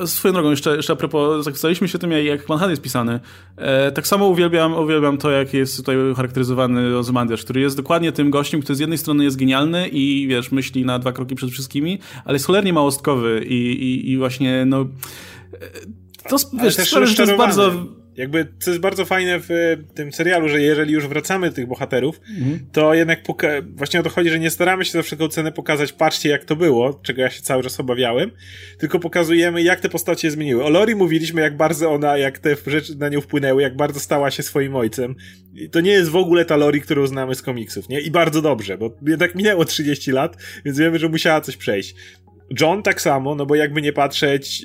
Swoją 0.05 0.35
drogą, 0.35 0.51
jeszcze, 0.51 0.77
jeszcze 0.77 0.93
a 0.93 0.97
propos, 0.97 1.45
zachwycaliśmy 1.45 1.89
się 1.89 1.99
tym, 1.99 2.13
jak 2.13 2.49
Manhattan 2.49 2.71
jest 2.71 2.83
pisany. 2.83 3.21
E, 3.57 3.93
tak 3.93 4.07
samo 4.07 4.27
uwielbiam, 4.27 4.75
uwielbiam 4.75 5.19
to, 5.19 5.31
jak 5.31 5.55
jest 5.55 5.77
tutaj 5.77 5.97
charakteryzowany 6.17 6.99
Ozymandiasz, 6.99 7.45
który 7.45 7.61
jest 7.61 7.77
dokładnie 7.77 8.13
tym 8.13 8.31
gościem, 8.31 8.61
który 8.61 8.77
z 8.77 8.81
jednej 8.81 8.99
strony 8.99 9.25
jest 9.25 9.37
genialny 9.37 9.89
i 9.89 10.27
wiesz, 10.29 10.53
myśli 10.53 10.85
na 10.85 10.99
dwa 10.99 11.13
kroki 11.13 11.35
przed 11.35 11.51
wszystkimi, 11.51 11.99
ale 12.25 12.35
jest 12.35 12.47
cholernie 12.47 12.73
małostkowy 12.73 13.45
i, 13.49 13.55
i, 13.55 14.11
i 14.11 14.19
właśnie, 14.19 14.65
no. 14.67 14.81
E, 14.81 16.29
to, 16.29 16.37
wiesz, 16.63 16.91
to 16.91 17.01
jest 17.01 17.37
bardzo 17.37 17.73
jakby, 18.17 18.47
co 18.59 18.71
jest 18.71 18.81
bardzo 18.81 19.05
fajne 19.05 19.41
w 19.41 19.49
tym 19.95 20.13
serialu, 20.13 20.49
że 20.49 20.63
jeżeli 20.63 20.93
już 20.93 21.07
wracamy 21.07 21.49
do 21.49 21.57
tych 21.57 21.67
bohaterów, 21.67 22.21
mhm. 22.39 22.67
to 22.73 22.95
jednak 22.95 23.21
właśnie 23.77 24.01
o 24.01 24.03
to 24.03 24.11
chodzi, 24.11 24.31
że 24.31 24.39
nie 24.39 24.51
staramy 24.51 24.85
się 24.85 24.93
za 24.93 25.03
wszelką 25.03 25.29
cenę 25.29 25.53
pokazać, 25.53 25.93
patrzcie 25.93 26.29
jak 26.29 26.45
to 26.45 26.57
było, 26.57 27.01
czego 27.03 27.23
ja 27.23 27.31
się 27.31 27.43
cały 27.43 27.63
czas 27.63 27.81
obawiałem, 27.81 28.31
tylko 28.79 28.99
pokazujemy, 28.99 29.63
jak 29.63 29.81
te 29.81 29.89
postacie 29.89 30.31
zmieniły. 30.31 30.65
O 30.65 30.71
Lori 30.71 30.95
mówiliśmy, 30.95 31.41
jak 31.41 31.57
bardzo 31.57 31.93
ona, 31.93 32.19
jak 32.19 32.39
te 32.39 32.57
rzeczy 32.67 32.99
na 32.99 33.09
nią 33.09 33.21
wpłynęły, 33.21 33.63
jak 33.63 33.77
bardzo 33.77 34.01
stała 34.01 34.31
się 34.31 34.43
swoim 34.43 34.77
ojcem. 34.77 35.15
I 35.55 35.71
to 35.71 35.81
nie 35.81 35.91
jest 35.91 36.11
w 36.11 36.17
ogóle 36.17 36.45
ta 36.45 36.57
Lori, 36.57 36.81
którą 36.81 37.07
znamy 37.07 37.35
z 37.35 37.43
komiksów, 37.43 37.89
nie? 37.89 38.01
I 38.01 38.11
bardzo 38.11 38.43
dobrze, 38.43 38.79
bo 38.79 38.97
jednak 39.07 39.35
minęło 39.35 39.65
30 39.65 40.13
lat, 40.13 40.37
więc 40.65 40.79
wiemy, 40.79 40.99
że 40.99 41.09
musiała 41.09 41.41
coś 41.41 41.57
przejść. 41.57 41.95
John 42.61 42.83
tak 42.83 43.01
samo, 43.01 43.35
no 43.35 43.47
bo 43.47 43.55
jakby 43.55 43.83
nie 43.83 43.93
patrzeć, 43.93 44.63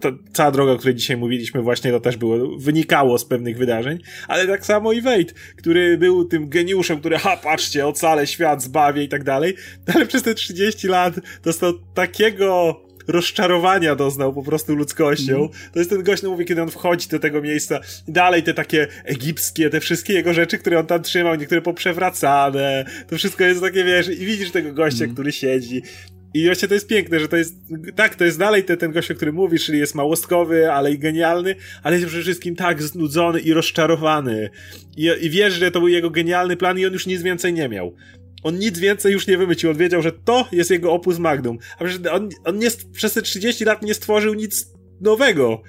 to 0.00 0.12
cała 0.32 0.50
droga, 0.50 0.72
o 0.72 0.76
której 0.76 0.94
dzisiaj 0.94 1.16
mówiliśmy, 1.16 1.62
właśnie 1.62 1.90
to 1.90 2.00
też 2.00 2.16
było, 2.16 2.58
wynikało 2.58 3.18
z 3.18 3.24
pewnych 3.24 3.58
wydarzeń, 3.58 3.98
ale 4.28 4.46
tak 4.46 4.66
samo 4.66 4.92
i 4.92 5.00
Wade, 5.00 5.32
który 5.56 5.98
był 5.98 6.24
tym 6.24 6.48
geniuszem, 6.48 7.00
który, 7.00 7.18
ha, 7.18 7.36
patrzcie, 7.36 7.86
ocalę 7.86 8.26
świat, 8.26 8.62
zbawię 8.62 9.04
i 9.04 9.08
tak 9.08 9.24
dalej, 9.24 9.54
ale 9.94 10.06
przez 10.06 10.22
te 10.22 10.34
30 10.34 10.88
lat 10.88 11.14
dostał 11.44 11.72
takiego 11.94 12.80
rozczarowania 13.08 13.96
doznał 13.96 14.32
po 14.32 14.42
prostu 14.42 14.74
ludzkością. 14.74 15.36
Mm. 15.36 15.48
To 15.72 15.78
jest 15.78 15.90
ten 15.90 16.02
gość, 16.02 16.22
no 16.22 16.30
mówię, 16.30 16.44
kiedy 16.44 16.62
on 16.62 16.70
wchodzi 16.70 17.08
do 17.08 17.18
tego 17.18 17.42
miejsca 17.42 17.80
i 18.08 18.12
dalej 18.12 18.42
te 18.42 18.54
takie 18.54 18.86
egipskie, 19.04 19.70
te 19.70 19.80
wszystkie 19.80 20.12
jego 20.12 20.34
rzeczy, 20.34 20.58
które 20.58 20.80
on 20.80 20.86
tam 20.86 21.02
trzymał, 21.02 21.34
niektóre 21.34 21.62
poprzewracane, 21.62 22.84
to 23.08 23.16
wszystko 23.16 23.44
jest 23.44 23.60
takie, 23.60 23.84
wiesz, 23.84 24.08
i 24.08 24.26
widzisz 24.26 24.50
tego 24.50 24.72
gościa, 24.72 25.04
mm. 25.04 25.14
który 25.14 25.32
siedzi 25.32 25.82
i 26.34 26.46
właśnie 26.46 26.68
to 26.68 26.74
jest 26.74 26.88
piękne, 26.88 27.20
że 27.20 27.28
to 27.28 27.36
jest, 27.36 27.54
tak, 27.96 28.14
to 28.14 28.24
jest 28.24 28.38
dalej 28.38 28.64
ten, 28.64 28.76
ten 28.76 28.92
gość, 28.92 29.10
o 29.10 29.14
którym 29.14 29.34
mówisz, 29.34 29.64
czyli 29.64 29.78
jest 29.78 29.94
małostkowy, 29.94 30.72
ale 30.72 30.92
i 30.92 30.98
genialny, 30.98 31.54
ale 31.82 31.96
jest 31.96 32.08
przede 32.08 32.22
wszystkim 32.22 32.56
tak 32.56 32.82
znudzony 32.82 33.40
i 33.40 33.52
rozczarowany. 33.52 34.50
I, 34.96 35.10
I 35.20 35.30
wiesz, 35.30 35.54
że 35.54 35.70
to 35.70 35.80
był 35.80 35.88
jego 35.88 36.10
genialny 36.10 36.56
plan 36.56 36.78
i 36.78 36.86
on 36.86 36.92
już 36.92 37.06
nic 37.06 37.22
więcej 37.22 37.52
nie 37.52 37.68
miał. 37.68 37.96
On 38.42 38.58
nic 38.58 38.78
więcej 38.78 39.12
już 39.12 39.26
nie 39.26 39.38
wymyślił, 39.38 39.70
on 39.70 39.78
wiedział, 39.78 40.02
że 40.02 40.12
to 40.12 40.48
jest 40.52 40.70
jego 40.70 40.92
opus 40.92 41.18
magnum. 41.18 41.58
A 41.78 41.84
przecież 41.84 42.12
on, 42.12 42.28
on 42.44 42.58
nie, 42.58 42.68
przez 42.92 43.12
te 43.12 43.22
30 43.22 43.64
lat 43.64 43.82
nie 43.82 43.94
stworzył 43.94 44.34
nic 44.34 44.72
nowego. 45.00 45.62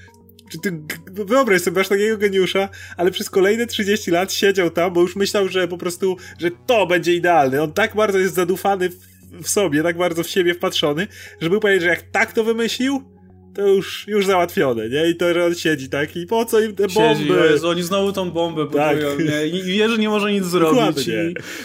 Czy 0.51 0.59
ty, 0.59 0.79
wyobraź 1.11 1.61
sobie, 1.61 1.77
masz 1.77 1.87
takiego 1.87 2.17
geniusza, 2.17 2.69
ale 2.97 3.11
przez 3.11 3.29
kolejne 3.29 3.65
30 3.65 4.11
lat 4.11 4.33
siedział 4.33 4.69
tam, 4.69 4.93
bo 4.93 5.01
już 5.01 5.15
myślał, 5.15 5.47
że 5.47 5.67
po 5.67 5.77
prostu, 5.77 6.17
że 6.39 6.51
to 6.67 6.87
będzie 6.87 7.13
idealne. 7.13 7.63
On 7.63 7.73
tak 7.73 7.95
bardzo 7.95 8.19
jest 8.19 8.35
zadufany 8.35 8.89
w 8.89 9.14
w 9.43 9.49
sobie, 9.49 9.83
tak 9.83 9.97
bardzo 9.97 10.23
w 10.23 10.29
siebie 10.29 10.53
wpatrzony, 10.53 11.07
że 11.41 11.49
był 11.49 11.59
powiedzieć, 11.59 11.83
że 11.83 11.89
jak 11.89 12.01
tak 12.01 12.33
to 12.33 12.43
wymyślił, 12.43 13.15
to 13.55 13.67
już, 13.67 14.07
już 14.07 14.25
załatwione, 14.25 14.89
nie? 14.89 15.09
I 15.09 15.15
to, 15.15 15.33
że 15.33 15.45
on 15.45 15.55
siedzi 15.55 15.89
tak 15.89 16.15
i 16.15 16.25
po 16.25 16.45
co 16.45 16.59
im 16.59 16.75
te 16.75 16.87
bomby? 16.87 17.19
Siedzi, 17.19 17.31
Jezu, 17.51 17.69
oni 17.69 17.83
znowu 17.83 18.11
tą 18.11 18.31
bombę 18.31 18.67
tak. 18.73 18.97
nie? 19.19 19.47
I 19.47 19.63
wie, 19.63 19.89
że 19.89 19.97
nie 19.97 20.09
może 20.09 20.31
nic 20.31 20.45
zrobić. 20.45 21.07
I... 21.07 21.11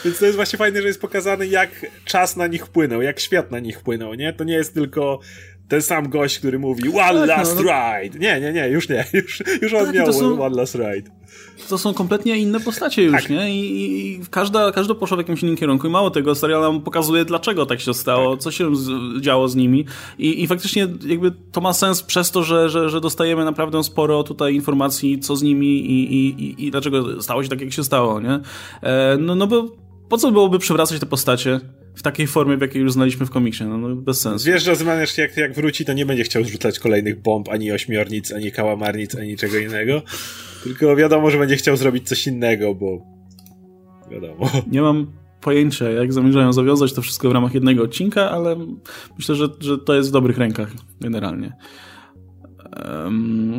Więc 0.05 0.18
to 0.18 0.25
jest 0.25 0.37
właśnie 0.37 0.57
fajne, 0.57 0.83
że 0.83 0.89
jest 0.89 1.01
pokazane, 1.01 1.47
jak 1.47 1.87
czas 2.05 2.37
na 2.37 2.47
nich 2.47 2.66
wpłynął, 2.66 3.03
jak 3.03 3.21
świat 3.21 3.51
na 3.51 3.59
nich 3.59 3.79
wpłynął, 3.79 4.14
nie? 4.14 4.33
To 4.33 4.45
nie 4.45 4.55
jest 4.55 4.75
tylko 4.75 5.21
ten 5.71 5.83
sam 5.83 6.09
gość, 6.09 6.39
który 6.39 6.59
mówi 6.59 6.89
One 6.89 6.99
tak, 6.99 7.14
no, 7.14 7.27
last 7.27 7.57
no, 7.57 7.62
ride. 7.62 8.18
Nie, 8.18 8.41
nie, 8.41 8.53
nie, 8.53 8.68
już 8.68 8.89
nie. 8.89 9.05
Już, 9.12 9.43
już 9.62 9.73
on 9.73 9.87
tak, 9.87 9.95
miał 9.95 10.12
są, 10.12 10.43
One 10.43 10.57
last 10.57 10.75
ride. 10.75 11.11
To 11.68 11.79
są 11.79 11.95
kompletnie 11.95 12.39
inne 12.39 12.61
postacie 12.61 13.03
już, 13.03 13.23
tak. 13.23 13.31
nie? 13.31 13.55
I, 13.55 13.93
I, 13.97 14.21
każda, 14.31 14.73
każdy 14.73 14.95
poszło 14.95 15.16
w 15.16 15.21
jakimś 15.21 15.43
innym 15.43 15.57
kierunku 15.57 15.87
i 15.87 15.91
mało 15.91 16.11
tego, 16.11 16.35
serial 16.35 16.61
nam 16.62 16.81
pokazuje, 16.81 17.25
dlaczego 17.25 17.66
tak 17.66 17.81
się 17.81 17.95
stało, 17.95 18.31
tak. 18.31 18.43
co 18.43 18.51
się 18.51 18.77
z, 18.77 18.91
działo 19.21 19.49
z 19.49 19.57
nimi 19.57 19.87
I, 20.18 20.43
i 20.43 20.47
faktycznie 20.47 20.89
jakby 21.07 21.33
to 21.53 21.61
ma 21.61 21.73
sens 21.73 22.03
przez 22.03 22.31
to, 22.31 22.43
że, 22.43 22.71
że, 22.71 22.89
że 22.89 23.01
dostajemy 23.01 23.45
naprawdę 23.45 23.85
sporo 23.85 24.23
tutaj 24.23 24.55
informacji, 24.55 25.18
co 25.18 25.37
z 25.37 25.43
nimi 25.43 25.66
i, 25.66 26.14
i, 26.14 26.66
i, 26.66 26.71
dlaczego 26.71 27.23
stało 27.23 27.43
się 27.43 27.49
tak, 27.49 27.61
jak 27.61 27.73
się 27.73 27.85
stało, 27.85 28.21
nie? 28.21 28.41
E, 28.83 29.16
no, 29.21 29.35
no 29.35 29.47
bo 29.47 29.64
po 30.09 30.18
co 30.18 30.33
byłoby 30.33 30.59
przewracać 30.59 31.01
te 31.01 31.07
postacie? 31.07 31.61
W 31.95 32.03
takiej 32.03 32.26
formie, 32.26 32.57
w 32.57 32.61
jakiej 32.61 32.82
już 32.82 32.93
znaliśmy 32.93 33.26
w 33.26 33.30
komiksie. 33.30 33.64
No, 33.64 33.78
no 33.78 33.97
bez 33.97 34.20
sensu. 34.20 34.47
Wiesz, 34.47 34.64
że 34.64 34.76
Zmaniasz 34.76 35.18
jak, 35.18 35.36
jak 35.36 35.55
wróci, 35.55 35.84
to 35.84 35.93
nie 35.93 36.07
będzie 36.07 36.24
chciał 36.24 36.45
zrzucać 36.45 36.78
kolejnych 36.78 37.22
bomb, 37.22 37.49
ani 37.49 37.72
ośmiornic, 37.72 38.32
ani 38.32 38.53
kałamarnic, 38.53 39.14
ani 39.14 39.36
czego 39.36 39.59
innego. 39.59 40.03
Tylko 40.64 40.97
wiadomo, 40.97 41.30
że 41.30 41.38
będzie 41.38 41.57
chciał 41.57 41.76
zrobić 41.76 42.09
coś 42.09 42.26
innego, 42.26 42.74
bo 42.74 43.03
wiadomo. 44.11 44.51
Nie 44.72 44.82
mam 44.82 45.07
pojęcia, 45.41 45.91
jak 45.91 46.12
zamierzają 46.12 46.53
zawiązać 46.53 46.93
to 46.93 47.03
wszystko 47.03 47.30
w 47.30 47.32
ramach 47.32 47.55
jednego 47.55 47.82
odcinka, 47.82 48.30
ale 48.30 48.57
myślę, 49.18 49.34
że, 49.34 49.49
że 49.61 49.78
to 49.78 49.95
jest 49.95 50.09
w 50.09 50.12
dobrych 50.12 50.38
rękach 50.38 50.72
generalnie. 51.01 51.53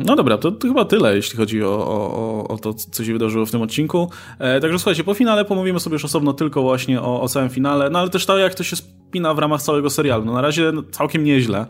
No 0.04 0.16
dobra, 0.16 0.38
to, 0.38 0.52
to, 0.52 0.68
chyba 0.68 0.84
tyle, 0.84 1.16
jeśli 1.16 1.36
chodzi 1.36 1.62
o, 1.62 1.68
o, 1.68 2.48
o, 2.48 2.58
to, 2.58 2.74
co 2.74 3.04
się 3.04 3.12
wydarzyło 3.12 3.46
w 3.46 3.50
tym 3.50 3.62
odcinku. 3.62 4.10
E, 4.38 4.60
także 4.60 4.78
słuchajcie, 4.78 5.04
po 5.04 5.14
finale 5.14 5.44
pomówimy 5.44 5.80
sobie 5.80 5.94
już 5.94 6.04
osobno 6.04 6.32
tylko 6.32 6.62
właśnie 6.62 7.02
o, 7.02 7.20
o 7.20 7.28
całym 7.28 7.50
finale, 7.50 7.90
no 7.90 7.98
ale 7.98 8.10
też 8.10 8.26
to, 8.26 8.38
jak 8.38 8.54
to 8.54 8.64
się 8.64 8.76
spina 9.12 9.34
w 9.34 9.38
ramach 9.38 9.62
całego 9.62 9.90
serialu. 9.90 10.24
No 10.24 10.32
na 10.32 10.40
razie 10.40 10.72
całkiem 10.90 11.24
nieźle. 11.24 11.66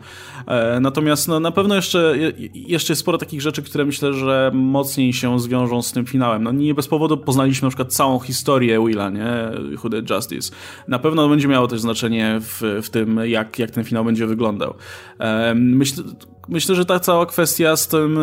E, 0.47 0.79
natomiast 0.79 1.27
no, 1.27 1.39
na 1.39 1.51
pewno 1.51 1.75
jeszcze, 1.75 2.15
jeszcze 2.53 2.93
jest 2.93 2.99
sporo 3.01 3.17
takich 3.17 3.41
rzeczy, 3.41 3.63
które 3.63 3.85
myślę, 3.85 4.13
że 4.13 4.51
mocniej 4.53 5.13
się 5.13 5.39
zwiążą 5.39 5.81
z 5.81 5.91
tym 5.91 6.05
finałem. 6.05 6.43
No 6.43 6.51
nie 6.51 6.73
bez 6.73 6.87
powodu 6.87 7.17
poznaliśmy 7.17 7.65
na 7.65 7.69
przykład 7.69 7.93
całą 7.93 8.19
historię 8.19 8.85
Willa, 8.87 9.09
nie? 9.09 9.51
Who 9.83 9.89
Did 9.89 10.09
Justice. 10.09 10.55
Na 10.87 10.99
pewno 10.99 11.29
będzie 11.29 11.47
miało 11.47 11.67
też 11.67 11.81
znaczenie 11.81 12.37
w, 12.39 12.81
w 12.83 12.89
tym, 12.89 13.19
jak, 13.23 13.59
jak 13.59 13.71
ten 13.71 13.83
finał 13.83 14.05
będzie 14.05 14.27
wyglądał. 14.27 14.73
E, 15.19 15.53
myślę, 15.55 16.03
myślę, 16.47 16.75
że 16.75 16.85
ta 16.85 16.99
cała 16.99 17.25
kwestia 17.25 17.75
z 17.75 17.87
tym 17.87 18.19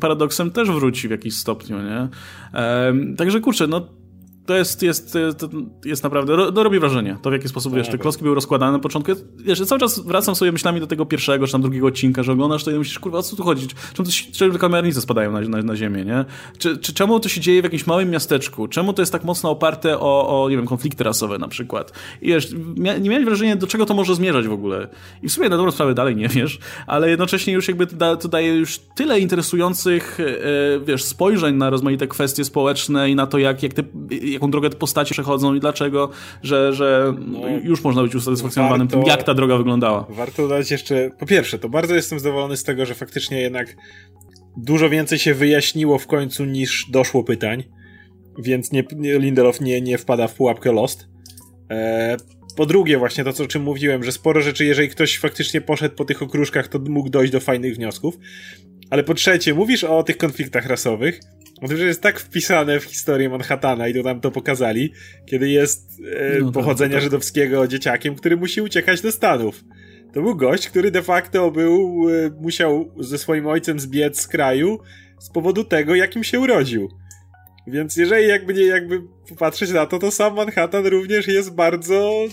paradoksem 0.00 0.50
też 0.50 0.70
wróci 0.70 1.08
w 1.08 1.10
jakiś 1.10 1.36
stopniu, 1.36 1.76
nie? 1.82 2.08
Także 3.16 3.40
kurczę, 3.40 3.66
no 3.66 3.88
to 4.46 4.56
jest, 4.56 4.82
jest, 4.82 5.18
jest 5.84 6.02
naprawdę, 6.02 6.52
to 6.52 6.62
robi 6.62 6.78
wrażenie, 6.78 7.16
to 7.22 7.30
w 7.30 7.32
jaki 7.32 7.48
sposób, 7.48 7.74
wiesz, 7.74 7.88
te 7.88 7.98
klocki 7.98 8.22
były 8.22 8.34
rozkładane 8.34 8.72
na 8.72 8.78
początku. 8.78 9.12
Wiesz, 9.36 9.60
cały 9.60 9.80
czas 9.80 10.00
wracam 10.00 10.34
sobie 10.34 10.52
myślami 10.52 10.80
do 10.80 10.86
tego 10.86 11.06
pierwszego, 11.06 11.46
czy 11.46 11.52
tam 11.52 11.62
drugiego 11.62 11.86
odcinka, 11.86 12.22
że 12.22 12.32
oglądasz 12.32 12.64
to 12.64 12.70
i 12.70 12.78
myślisz, 12.78 12.98
kurwa, 12.98 13.18
o 13.18 13.22
co 13.22 13.36
tu 13.36 13.42
chodzi? 13.42 13.66
Czemu, 13.94 14.08
to 14.08 14.14
czemu 14.32 14.58
kamernice 14.58 15.00
spadają 15.00 15.32
na, 15.32 15.40
na, 15.40 15.62
na 15.62 15.76
ziemię, 15.76 16.04
nie? 16.04 16.24
Czy, 16.58 16.78
czy, 16.78 16.94
czemu 16.94 17.20
to 17.20 17.28
się 17.28 17.40
dzieje 17.40 17.60
w 17.60 17.64
jakimś 17.64 17.86
małym 17.86 18.10
miasteczku? 18.10 18.68
Czemu 18.68 18.92
to 18.92 19.02
jest 19.02 19.12
tak 19.12 19.24
mocno 19.24 19.50
oparte 19.50 20.00
o, 20.00 20.44
o 20.44 20.50
nie 20.50 20.56
wiem, 20.56 20.66
konflikty 20.66 21.04
rasowe 21.04 21.38
na 21.38 21.48
przykład? 21.48 21.92
I 22.22 22.28
wiesz, 22.28 22.54
mia, 22.76 22.98
nie 22.98 23.10
miałeś 23.10 23.24
wrażenia, 23.24 23.56
do 23.56 23.66
czego 23.66 23.86
to 23.86 23.94
może 23.94 24.14
zmierzać 24.14 24.48
w 24.48 24.52
ogóle. 24.52 24.88
I 25.22 25.28
w 25.28 25.32
sumie 25.32 25.48
na 25.48 25.56
dobrą 25.56 25.72
sprawę 25.72 25.94
dalej 25.94 26.16
nie 26.16 26.28
wiesz, 26.38 26.58
ale 26.86 27.10
jednocześnie 27.10 27.52
już 27.52 27.68
jakby 27.68 27.86
to, 27.86 28.16
to 28.16 28.28
daje 28.28 28.54
już 28.54 28.78
tyle 28.78 29.20
interesujących, 29.20 30.20
e, 30.20 30.80
wiesz, 30.80 31.04
spojrzeń 31.04 31.56
na 31.56 31.70
rozmaite 31.70 32.06
kwestie 32.06 32.44
społeczne 32.44 33.10
i 33.10 33.14
na 33.14 33.26
to, 33.26 33.38
jak, 33.38 33.62
jak 33.62 33.72
te, 33.72 33.82
jaką 34.36 34.50
drogę 34.50 34.70
te 34.70 34.76
postacie 34.76 35.12
przechodzą 35.12 35.54
i 35.54 35.60
dlaczego, 35.60 36.10
że, 36.42 36.72
że 36.72 37.14
no, 37.18 37.40
już 37.62 37.84
można 37.84 38.02
być 38.02 38.14
usatysfakcjonowanym 38.14 38.88
warto, 38.88 39.00
tym, 39.00 39.08
jak 39.08 39.22
ta 39.22 39.34
droga 39.34 39.56
wyglądała. 39.56 40.06
Warto 40.08 40.42
dodać 40.42 40.70
jeszcze, 40.70 41.10
po 41.18 41.26
pierwsze, 41.26 41.58
to 41.58 41.68
bardzo 41.68 41.94
jestem 41.94 42.18
zadowolony 42.18 42.56
z 42.56 42.64
tego, 42.64 42.86
że 42.86 42.94
faktycznie 42.94 43.40
jednak 43.40 43.76
dużo 44.56 44.90
więcej 44.90 45.18
się 45.18 45.34
wyjaśniło 45.34 45.98
w 45.98 46.06
końcu 46.06 46.44
niż 46.44 46.86
doszło 46.90 47.24
pytań, 47.24 47.64
więc 48.38 48.72
nie, 48.72 48.84
nie, 48.96 49.18
Lindelof 49.18 49.60
nie, 49.60 49.80
nie 49.80 49.98
wpada 49.98 50.28
w 50.28 50.34
pułapkę 50.34 50.72
Lost. 50.72 51.08
E, 51.70 52.16
po 52.56 52.66
drugie, 52.66 52.98
właśnie 52.98 53.24
to, 53.24 53.44
o 53.44 53.46
czym 53.46 53.62
mówiłem, 53.62 54.04
że 54.04 54.12
sporo 54.12 54.40
rzeczy, 54.40 54.64
jeżeli 54.64 54.88
ktoś 54.88 55.18
faktycznie 55.18 55.60
poszedł 55.60 55.94
po 55.94 56.04
tych 56.04 56.22
okruszkach, 56.22 56.68
to 56.68 56.78
mógł 56.78 57.10
dojść 57.10 57.32
do 57.32 57.40
fajnych 57.40 57.74
wniosków. 57.74 58.18
Ale 58.90 59.04
po 59.04 59.14
trzecie, 59.14 59.54
mówisz 59.54 59.84
o 59.84 60.02
tych 60.02 60.16
konfliktach 60.16 60.66
rasowych, 60.66 61.20
o 61.62 61.68
tym, 61.68 61.76
że 61.76 61.86
jest 61.86 62.02
tak 62.02 62.20
wpisane 62.20 62.80
w 62.80 62.84
historię 62.84 63.28
Manhattana 63.28 63.88
i 63.88 63.94
to 63.94 64.02
nam 64.02 64.20
to 64.20 64.30
pokazali, 64.30 64.92
kiedy 65.26 65.48
jest 65.48 66.00
e, 66.14 66.38
no 66.38 66.44
tak, 66.44 66.54
pochodzenia 66.54 66.92
tak, 66.92 66.96
tak. 66.96 67.02
żydowskiego 67.02 67.68
dzieciakiem, 67.68 68.14
który 68.14 68.36
musi 68.36 68.60
uciekać 68.60 69.00
do 69.00 69.12
Stanów. 69.12 69.64
To 70.12 70.22
był 70.22 70.36
gość, 70.36 70.68
który 70.68 70.90
de 70.90 71.02
facto 71.02 71.50
był, 71.50 72.06
e, 72.08 72.30
musiał 72.40 72.92
ze 72.98 73.18
swoim 73.18 73.46
ojcem 73.46 73.80
zbiec 73.80 74.20
z 74.20 74.28
kraju 74.28 74.78
z 75.18 75.30
powodu 75.30 75.64
tego, 75.64 75.94
jakim 75.94 76.24
się 76.24 76.40
urodził. 76.40 76.88
Więc 77.66 77.96
jeżeli 77.96 78.28
jakby 78.28 78.54
nie, 78.54 78.62
jakby 78.62 79.02
popatrzeć 79.28 79.70
na 79.70 79.86
to, 79.86 79.98
to 79.98 80.10
sam 80.10 80.34
Manhattan 80.34 80.86
również 80.86 81.28
jest 81.28 81.54
bardzo 81.54 82.28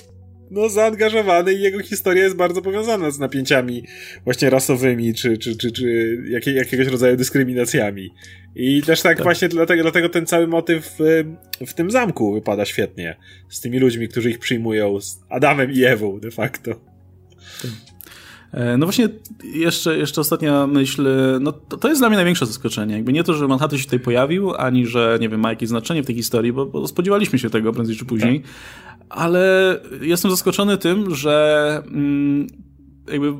no, 0.54 0.70
zaangażowany 0.70 1.54
i 1.54 1.62
jego 1.62 1.80
historia 1.80 2.24
jest 2.24 2.36
bardzo 2.36 2.62
powiązana 2.62 3.12
z 3.12 3.20
napięciami 3.20 3.84
właśnie 4.24 4.50
rasowymi, 4.50 5.14
czy, 5.14 5.38
czy, 5.38 5.58
czy, 5.58 5.72
czy 5.72 6.18
jakie, 6.30 6.54
jakiegoś 6.54 6.88
rodzaju 6.88 7.18
dyskryminacjami. 7.18 8.14
I 8.56 8.82
też 8.82 9.02
tak, 9.02 9.18
tak, 9.18 9.24
właśnie 9.24 9.50
dlatego, 9.50 9.84
dlatego 9.84 10.10
ten 10.10 10.26
cały 10.26 10.48
motyw 10.48 10.96
w, 11.00 11.24
w 11.68 11.74
tym 11.74 11.92
zamku 11.92 12.34
wypada 12.34 12.66
świetnie. 12.66 13.18
Z 13.50 13.62
tymi 13.62 13.80
ludźmi, 13.80 14.08
którzy 14.08 14.30
ich 14.30 14.40
przyjmują, 14.40 15.02
z 15.02 15.20
Adamem 15.30 15.72
i 15.72 15.84
Ewą 15.84 16.20
de 16.20 16.32
facto. 16.32 16.72
E, 18.54 18.78
no 18.78 18.86
właśnie, 18.86 19.10
jeszcze, 19.44 19.98
jeszcze 19.98 20.22
ostatnia 20.22 20.68
myśl, 20.68 21.08
no 21.40 21.52
to, 21.52 21.78
to 21.78 21.88
jest 21.88 22.02
dla 22.02 22.10
mnie 22.10 22.16
największe 22.16 22.46
zaskoczenie. 22.46 22.96
Jakby 22.96 23.14
nie 23.14 23.24
to, 23.24 23.34
że 23.34 23.48
Manhattan 23.48 23.80
się 23.80 23.86
tutaj 23.86 24.00
pojawił, 24.00 24.54
ani 24.56 24.88
że, 24.88 25.18
nie 25.22 25.30
wiem, 25.30 25.40
ma 25.40 25.50
jakieś 25.50 25.70
znaczenie 25.70 26.04
w 26.04 26.06
tej 26.06 26.16
historii, 26.16 26.54
bo, 26.54 26.66
bo 26.66 26.88
spodziewaliśmy 26.88 27.40
się 27.40 27.50
tego 27.50 27.74
prędzej 27.74 27.96
czy 27.96 28.06
później. 28.06 28.42
Tak. 28.42 28.52
Ale 29.10 29.80
jestem 30.02 30.32
zaskoczony 30.32 30.78
tym, 30.78 31.16
że 31.16 31.84
mm, 31.88 32.48
jakby 33.08 33.34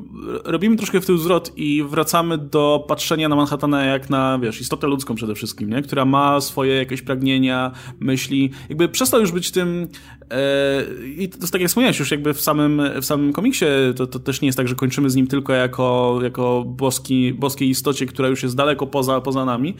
robimy 0.44 0.76
troszkę 0.76 1.00
w 1.00 1.06
tył 1.06 1.18
zwrot 1.18 1.52
i 1.56 1.84
wracamy 1.88 2.38
do 2.38 2.84
patrzenia 2.88 3.28
na 3.28 3.36
Manhattana 3.36 3.84
jak 3.84 4.10
na, 4.10 4.38
wiesz, 4.38 4.60
istotę 4.60 4.86
ludzką 4.86 5.14
przede 5.14 5.34
wszystkim, 5.34 5.70
nie? 5.70 5.82
Która 5.82 6.04
ma 6.04 6.40
swoje 6.40 6.74
jakieś 6.74 7.02
pragnienia, 7.02 7.72
myśli. 8.00 8.50
Jakby 8.68 8.88
przestał 8.88 9.20
już 9.20 9.32
być 9.32 9.50
tym 9.50 9.88
e, 10.30 10.84
i 11.16 11.28
to 11.28 11.38
jest 11.38 11.52
tak 11.52 11.60
jak 11.60 11.68
wspomniałeś 11.68 11.98
już 11.98 12.10
jakby 12.10 12.34
w 12.34 12.40
samym, 12.40 12.82
w 13.00 13.04
samym 13.04 13.32
komiksie 13.32 13.64
to, 13.96 14.06
to 14.06 14.18
też 14.18 14.40
nie 14.40 14.48
jest 14.48 14.58
tak, 14.58 14.68
że 14.68 14.74
kończymy 14.74 15.10
z 15.10 15.16
nim 15.16 15.26
tylko 15.26 15.52
jako, 15.52 16.18
jako 16.22 16.64
boski, 16.66 17.32
boskiej 17.32 17.68
istocie, 17.68 18.06
która 18.06 18.28
już 18.28 18.42
jest 18.42 18.56
daleko 18.56 18.86
poza, 18.86 19.20
poza 19.20 19.44
nami, 19.44 19.74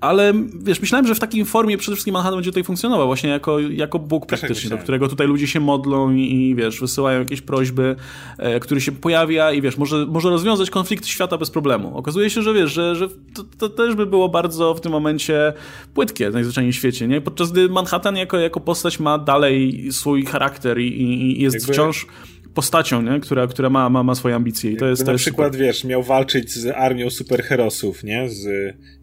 ale 0.00 0.32
wiesz, 0.62 0.80
myślałem, 0.80 1.06
że 1.06 1.14
w 1.14 1.20
takiej 1.20 1.44
formie 1.44 1.78
przede 1.78 1.94
wszystkim 1.94 2.12
Manhattan 2.12 2.36
będzie 2.36 2.50
tutaj 2.50 2.64
funkcjonował 2.64 3.06
właśnie 3.06 3.30
jako, 3.30 3.58
jako 3.58 3.98
Bóg 3.98 4.26
praktycznie, 4.26 4.70
do 4.70 4.78
którego 4.78 5.08
tutaj 5.08 5.26
ludzie 5.26 5.46
się 5.46 5.60
modlą 5.60 6.12
i, 6.12 6.32
i 6.32 6.54
wiesz, 6.54 6.80
wysyłają 6.80 7.18
jakieś 7.18 7.40
prośby, 7.40 7.96
e, 8.38 8.60
który 8.60 8.80
się 8.80 8.92
pojawi 8.92 9.29
pojawia 9.30 9.52
i 9.52 9.62
wiesz, 9.62 9.76
może, 9.76 10.06
może 10.06 10.30
rozwiązać 10.30 10.70
konflikt 10.70 11.06
świata 11.06 11.38
bez 11.38 11.50
problemu. 11.50 11.96
Okazuje 11.96 12.30
się, 12.30 12.42
że 12.42 12.54
wiesz, 12.54 12.72
że, 12.72 12.96
że 12.96 13.08
to, 13.08 13.44
to 13.58 13.68
też 13.68 13.94
by 13.94 14.06
było 14.06 14.28
bardzo 14.28 14.74
w 14.74 14.80
tym 14.80 14.92
momencie 14.92 15.52
płytkie 15.94 16.30
najzwyczajniej 16.30 16.72
w 16.72 16.76
świecie, 16.76 17.08
nie? 17.08 17.20
Podczas 17.20 17.52
gdy 17.52 17.68
Manhattan 17.68 18.16
jako, 18.16 18.38
jako 18.38 18.60
postać 18.60 19.00
ma 19.00 19.18
dalej 19.18 19.88
swój 19.92 20.24
charakter 20.24 20.78
i, 20.78 21.02
i 21.02 21.42
jest 21.42 21.54
Jakby... 21.54 21.72
wciąż 21.72 22.06
postacią, 22.54 23.02
nie? 23.02 23.20
Która, 23.20 23.46
która 23.46 23.70
ma, 23.70 23.90
ma, 23.90 24.02
ma 24.02 24.14
swoje 24.14 24.34
ambicje. 24.34 24.72
I 24.72 24.76
to 24.76 24.86
jest, 24.86 25.02
na 25.02 25.06
to 25.06 25.12
jest 25.12 25.24
przykład, 25.24 25.52
super. 25.52 25.66
wiesz, 25.66 25.84
miał 25.84 26.02
walczyć 26.02 26.52
z 26.52 26.66
armią 26.66 27.10
superherosów, 27.10 28.04
nie? 28.04 28.28
Z 28.28 28.48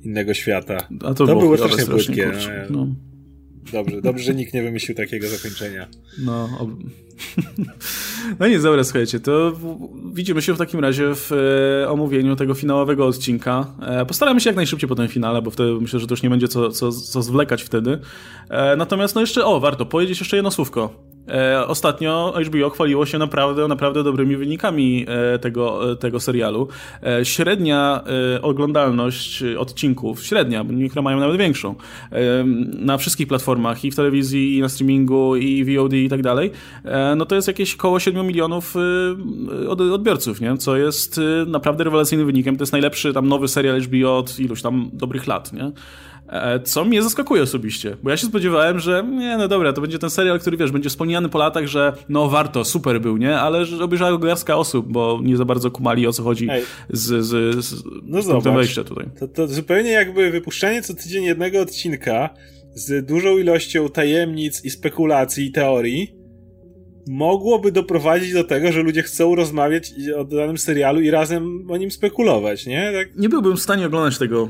innego 0.04 0.34
świata. 0.34 0.88
A 1.02 1.14
to, 1.14 1.14
to 1.14 1.26
było, 1.26 1.42
było 1.42 1.58
strasznie 1.58 1.86
płytkie. 1.86 2.32
No. 2.70 2.88
Dobrze, 3.72 4.02
dobrze, 4.02 4.24
że 4.24 4.36
nikt 4.36 4.54
nie 4.54 4.64
wymyślił 4.64 4.98
takiego 4.98 5.28
zakończenia. 5.28 5.88
No, 6.20 6.50
ob... 6.60 6.70
no 8.40 8.48
nic, 8.48 8.64
dobra, 8.64 8.84
słuchajcie, 8.84 9.20
to 9.20 9.60
widzimy 10.14 10.42
się 10.42 10.54
w 10.54 10.58
takim 10.58 10.80
razie 10.80 11.16
w 11.16 11.32
e, 11.84 11.90
omówieniu 11.90 12.36
tego 12.36 12.54
finałowego 12.54 13.06
odcinka. 13.06 13.74
E, 13.82 14.06
postaramy 14.06 14.42
się 14.42 14.50
jak 14.50 14.56
najszybciej 14.56 14.90
po 14.90 14.96
tym 14.96 15.08
finale, 15.08 15.42
bo 15.42 15.52
wtedy 15.52 15.74
myślę, 15.82 16.00
że 16.00 16.08
to 16.08 16.14
już 16.14 16.24
nie 16.24 16.30
będzie 16.30 16.48
co, 16.48 16.70
co, 16.70 16.92
co 16.92 17.22
zwlekać 17.22 17.64
wtedy. 17.64 18.00
E, 18.50 18.76
natomiast 18.76 19.16
no 19.16 19.22
jeszcze, 19.22 19.46
o, 19.46 19.60
warto 19.60 19.86
powiedzieć 19.86 20.20
jeszcze 20.20 20.36
jedno 20.36 20.52
słówko 20.52 21.07
ostatnio 21.68 22.34
HBO 22.46 22.70
chwaliło 22.70 23.06
się 23.06 23.18
naprawdę, 23.18 23.68
naprawdę 23.68 24.04
dobrymi 24.04 24.38
wynikami 24.38 25.06
e, 25.08 25.40
tego, 25.40 25.92
e, 25.92 25.96
tego 25.96 26.20
serialu. 26.20 26.68
E, 27.04 27.26
średnia 27.26 28.04
e, 28.36 28.42
oglądalność 28.42 29.44
odcinków, 29.58 30.24
średnia, 30.24 30.64
bo 30.64 30.74
niektóre 30.74 31.02
mają 31.02 31.20
nawet 31.20 31.38
większą, 31.38 31.76
e, 32.12 32.44
na 32.80 32.98
wszystkich 32.98 33.28
platformach 33.28 33.86
i 33.86 33.92
w 33.92 33.96
telewizji, 33.96 34.58
i 34.58 34.62
na 34.62 34.70
streamingu, 34.70 35.36
i 35.36 35.76
VOD 35.76 35.94
i 35.94 36.10
tak 36.10 36.22
dalej, 36.22 36.52
no 37.18 37.26
to 37.26 37.36
jest 37.36 37.48
jakieś 37.48 37.76
koło 37.76 38.00
7 38.00 38.28
milionów 38.28 38.76
odbiorców, 39.70 40.42
nie? 40.42 40.58
co 40.58 40.78
jest 40.78 41.22
naprawdę 41.48 41.84
rewelacyjnym 41.84 42.28
wynikiem. 42.28 42.58
To 42.58 42.62
jest 42.62 42.72
najlepszy 42.72 43.14
tam 43.14 43.28
nowy 43.28 43.48
serial 43.48 43.82
HBO 43.82 44.18
od 44.18 44.40
iluś 44.40 44.62
tam 44.62 44.90
dobrych 44.94 45.28
lat. 45.28 45.54
Nie? 45.54 45.72
E, 46.30 46.60
co 46.60 46.86
mnie 46.86 47.04
zaskakuje 47.04 47.42
osobiście, 47.44 47.98
bo 48.04 48.10
ja 48.10 48.18
się 48.18 48.28
spodziewałem, 48.28 48.80
że 48.80 49.04
nie, 49.10 49.38
no 49.38 49.48
dobra, 49.48 49.74
to 49.74 49.82
będzie 49.82 50.00
ten 50.00 50.10
serial, 50.10 50.40
który 50.40 50.58
wiesz, 50.58 50.72
będzie 50.72 50.90
wspomniany 50.90 51.30
po 51.30 51.38
latach, 51.38 51.68
że 51.68 51.94
no 52.10 52.30
warto, 52.30 52.66
super 52.66 53.02
był, 53.02 53.18
nie? 53.18 53.40
Ale 53.40 53.66
że 53.66 53.84
obejrzała 53.84 54.12
go 54.12 54.18
garstka 54.18 54.56
osób, 54.56 54.92
bo 54.92 55.20
nie 55.24 55.38
za 55.38 55.46
bardzo 55.46 55.72
kumali 55.72 56.08
o 56.08 56.14
co 56.14 56.24
chodzi 56.24 56.48
z, 56.90 57.26
z, 57.26 57.66
z, 57.66 57.84
no 58.04 58.22
z 58.22 58.28
punktem 58.28 58.56
wejścia 58.56 58.84
tutaj. 58.84 59.06
To, 59.20 59.28
to 59.28 59.48
zupełnie 59.48 59.90
jakby 59.90 60.32
wypuszczanie 60.32 60.82
co 60.82 60.94
tydzień 60.94 61.24
jednego 61.24 61.62
odcinka 61.62 62.30
z 62.74 63.06
dużą 63.06 63.38
ilością 63.38 63.90
tajemnic 63.90 64.66
i 64.66 64.70
spekulacji 64.70 65.46
i 65.46 65.52
teorii 65.52 66.17
mogłoby 67.08 67.72
doprowadzić 67.72 68.34
do 68.34 68.44
tego, 68.44 68.72
że 68.72 68.84
ludzie 68.84 69.04
chcą 69.04 69.36
rozmawiać 69.36 69.94
o 70.18 70.24
danym 70.24 70.58
serialu 70.58 71.02
i 71.02 71.12
razem 71.12 71.72
o 71.72 71.78
nim 71.78 71.92
spekulować, 71.92 72.66
nie? 72.66 72.92
Tak... 72.94 73.16
Nie 73.16 73.30
byłbym 73.30 73.58
w 73.58 73.62
stanie 73.62 73.86
oglądać 73.86 74.18
tego, 74.18 74.50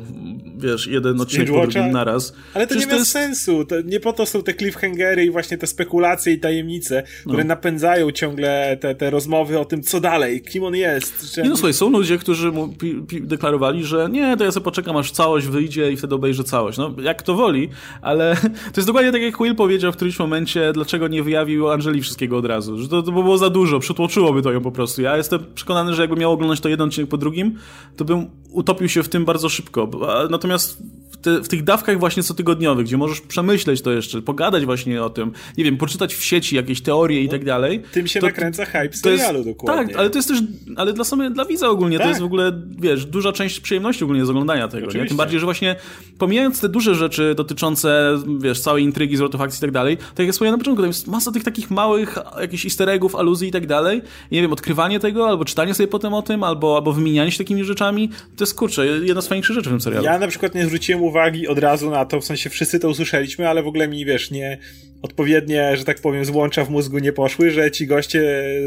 wiesz, 0.57 0.87
jeden 0.87 1.21
odcinek 1.21 1.47
po 1.49 1.67
drugim 1.67 1.91
naraz. 1.91 2.33
Ale 2.53 2.67
to 2.67 2.69
Przecież 2.69 2.87
nie 2.87 2.93
ma 2.93 2.99
jest... 2.99 3.11
sensu. 3.11 3.65
To 3.65 3.81
nie 3.81 3.99
po 3.99 4.13
to 4.13 4.25
są 4.25 4.43
te 4.43 4.53
cliffhangery 4.53 5.25
i 5.25 5.31
właśnie 5.31 5.57
te 5.57 5.67
spekulacje 5.67 6.33
i 6.33 6.39
tajemnice, 6.39 7.03
które 7.25 7.43
no. 7.43 7.47
napędzają 7.47 8.11
ciągle 8.11 8.77
te, 8.81 8.95
te 8.95 9.09
rozmowy 9.09 9.59
o 9.59 9.65
tym, 9.65 9.83
co 9.83 9.99
dalej, 9.99 10.41
kim 10.41 10.63
on 10.63 10.75
jest. 10.75 11.35
Że... 11.35 11.41
Nie 11.41 11.49
no 11.49 11.55
słuchaj, 11.55 11.73
są 11.73 11.89
ludzie, 11.89 12.17
którzy 12.17 12.51
mu 12.51 12.73
deklarowali, 13.21 13.83
że 13.83 14.09
nie, 14.11 14.37
to 14.37 14.43
ja 14.43 14.51
sobie 14.51 14.63
poczekam, 14.63 14.97
aż 14.97 15.11
całość 15.11 15.47
wyjdzie 15.47 15.91
i 15.91 15.97
wtedy 15.97 16.15
obejrzę 16.15 16.43
całość. 16.43 16.77
No, 16.77 16.95
jak 17.01 17.21
to 17.21 17.35
woli, 17.35 17.69
ale 18.01 18.35
to 18.73 18.77
jest 18.77 18.87
dokładnie 18.87 19.11
tak, 19.11 19.21
jak 19.21 19.37
Will 19.37 19.55
powiedział 19.55 19.91
w 19.91 19.95
którymś 19.95 20.19
momencie, 20.19 20.73
dlaczego 20.73 21.07
nie 21.07 21.23
wyjawił 21.23 21.69
Angeli 21.69 22.01
wszystkiego 22.01 22.37
od 22.37 22.45
razu, 22.47 22.77
że 22.77 22.87
to, 22.87 23.03
to 23.03 23.11
by 23.11 23.23
było 23.23 23.37
za 23.37 23.49
dużo, 23.49 23.79
przytłoczyłoby 23.79 24.41
to 24.41 24.51
ją 24.51 24.61
po 24.61 24.71
prostu. 24.71 25.01
Ja 25.01 25.17
jestem 25.17 25.45
przekonany, 25.55 25.93
że 25.93 26.01
jakby 26.01 26.15
miał 26.15 26.31
oglądać 26.31 26.59
to 26.59 26.69
jeden 26.69 26.87
odcinek 26.87 27.09
po 27.09 27.17
drugim, 27.17 27.57
to 27.97 28.05
bym 28.05 28.25
utopił 28.51 28.89
się 28.89 29.03
w 29.03 29.09
tym 29.09 29.25
bardzo 29.25 29.49
szybko. 29.49 29.89
Natomiast 30.29 30.83
w, 31.11 31.17
te, 31.17 31.41
w, 31.41 31.47
tych 31.47 31.63
dawkach 31.63 31.99
właśnie 31.99 32.23
cotygodniowych, 32.23 32.85
gdzie 32.85 32.97
możesz 32.97 33.21
przemyśleć 33.21 33.81
to 33.81 33.91
jeszcze, 33.91 34.21
pogadać 34.21 34.65
właśnie 34.65 35.03
o 35.03 35.09
tym, 35.09 35.31
nie 35.57 35.63
wiem, 35.63 35.77
poczytać 35.77 36.15
w 36.15 36.23
sieci 36.23 36.55
jakieś 36.55 36.81
teorie 36.81 37.21
i 37.21 37.29
tak 37.29 37.45
dalej. 37.45 37.81
Tym 37.91 38.07
się 38.07 38.19
to, 38.19 38.25
nakręca 38.25 38.65
hype 38.65 38.93
serialu 38.93 39.37
jest, 39.37 39.49
dokładnie. 39.49 39.87
Tak, 39.87 39.99
ale 39.99 40.09
to 40.09 40.17
jest 40.17 40.27
też, 40.27 40.39
ale 40.75 40.93
dla 40.93 41.03
same, 41.03 41.31
dla 41.31 41.45
widza 41.45 41.69
ogólnie, 41.69 41.97
tak. 41.97 42.05
to 42.05 42.09
jest 42.09 42.21
w 42.21 42.25
ogóle, 42.25 42.61
wiesz, 42.79 43.05
duża 43.05 43.31
część 43.31 43.59
przyjemności 43.59 44.03
ogólnie 44.03 44.25
z 44.25 44.29
oglądania 44.29 44.67
tego, 44.67 44.91
nie? 44.91 45.05
Tym 45.05 45.17
bardziej, 45.17 45.39
że 45.39 45.45
właśnie 45.45 45.75
pomijając 46.17 46.61
te 46.61 46.69
duże 46.69 46.95
rzeczy 46.95 47.35
dotyczące, 47.35 48.17
wiesz, 48.39 48.61
całej 48.61 48.83
intrygi, 48.83 49.17
zwrotów 49.17 49.41
akcji 49.41 49.57
i 49.57 49.61
tak 49.61 49.71
dalej, 49.71 49.97
tak 49.97 50.25
jak 50.25 50.31
wspomniałem 50.31 50.59
na 50.59 50.63
początku, 50.63 50.81
tam 50.81 50.89
jest 50.89 51.07
masa 51.07 51.31
tych 51.31 51.43
takich 51.43 51.71
małych 51.71 52.17
jakichś 52.41 52.65
easter 52.65 52.89
eggów, 52.89 53.15
aluzji 53.15 53.47
i 53.47 53.51
tak 53.51 53.67
dalej. 53.67 54.01
I 54.31 54.35
nie 54.35 54.41
wiem, 54.41 54.53
odkrywanie 54.53 54.99
tego, 54.99 55.27
albo 55.27 55.45
czytanie 55.45 55.73
sobie 55.73 55.87
potem 55.87 56.13
o 56.13 56.21
tym, 56.21 56.43
albo, 56.43 56.75
albo 56.75 56.93
wymienianie 56.93 57.31
się 57.31 57.37
takimi 57.37 57.63
rzeczami, 57.63 58.09
to 58.09 58.43
jest, 58.43 58.55
kurczę, 58.55 58.87
jedna 58.87 59.21
z 59.21 59.27
fajniejszych 59.27 59.55
rzeczy 59.55 59.69
w 59.69 59.71
tym 59.71 59.81
serialu. 59.81 60.05
Ja 60.05 60.19
na 60.19 60.27
przykład 60.27 60.55
nie 60.55 60.65
zwróciłem 60.65 60.96
uwagi 61.03 61.47
od 61.47 61.59
razu 61.59 61.89
na 61.89 62.05
to, 62.05 62.21
w 62.21 62.25
sensie 62.25 62.49
wszyscy 62.49 62.79
to 62.79 62.89
usłyszeliśmy, 62.89 63.49
ale 63.49 63.63
w 63.63 63.67
ogóle 63.67 63.87
mi, 63.87 64.05
wiesz, 64.05 64.31
nie 64.31 64.57
odpowiednie, 65.01 65.77
że 65.77 65.85
tak 65.85 66.01
powiem, 66.01 66.25
złącza 66.25 66.65
w 66.65 66.69
mózgu 66.69 66.99
nie 66.99 67.13
poszły, 67.13 67.51
że 67.51 67.71
ci 67.71 67.87
goście 67.87 68.21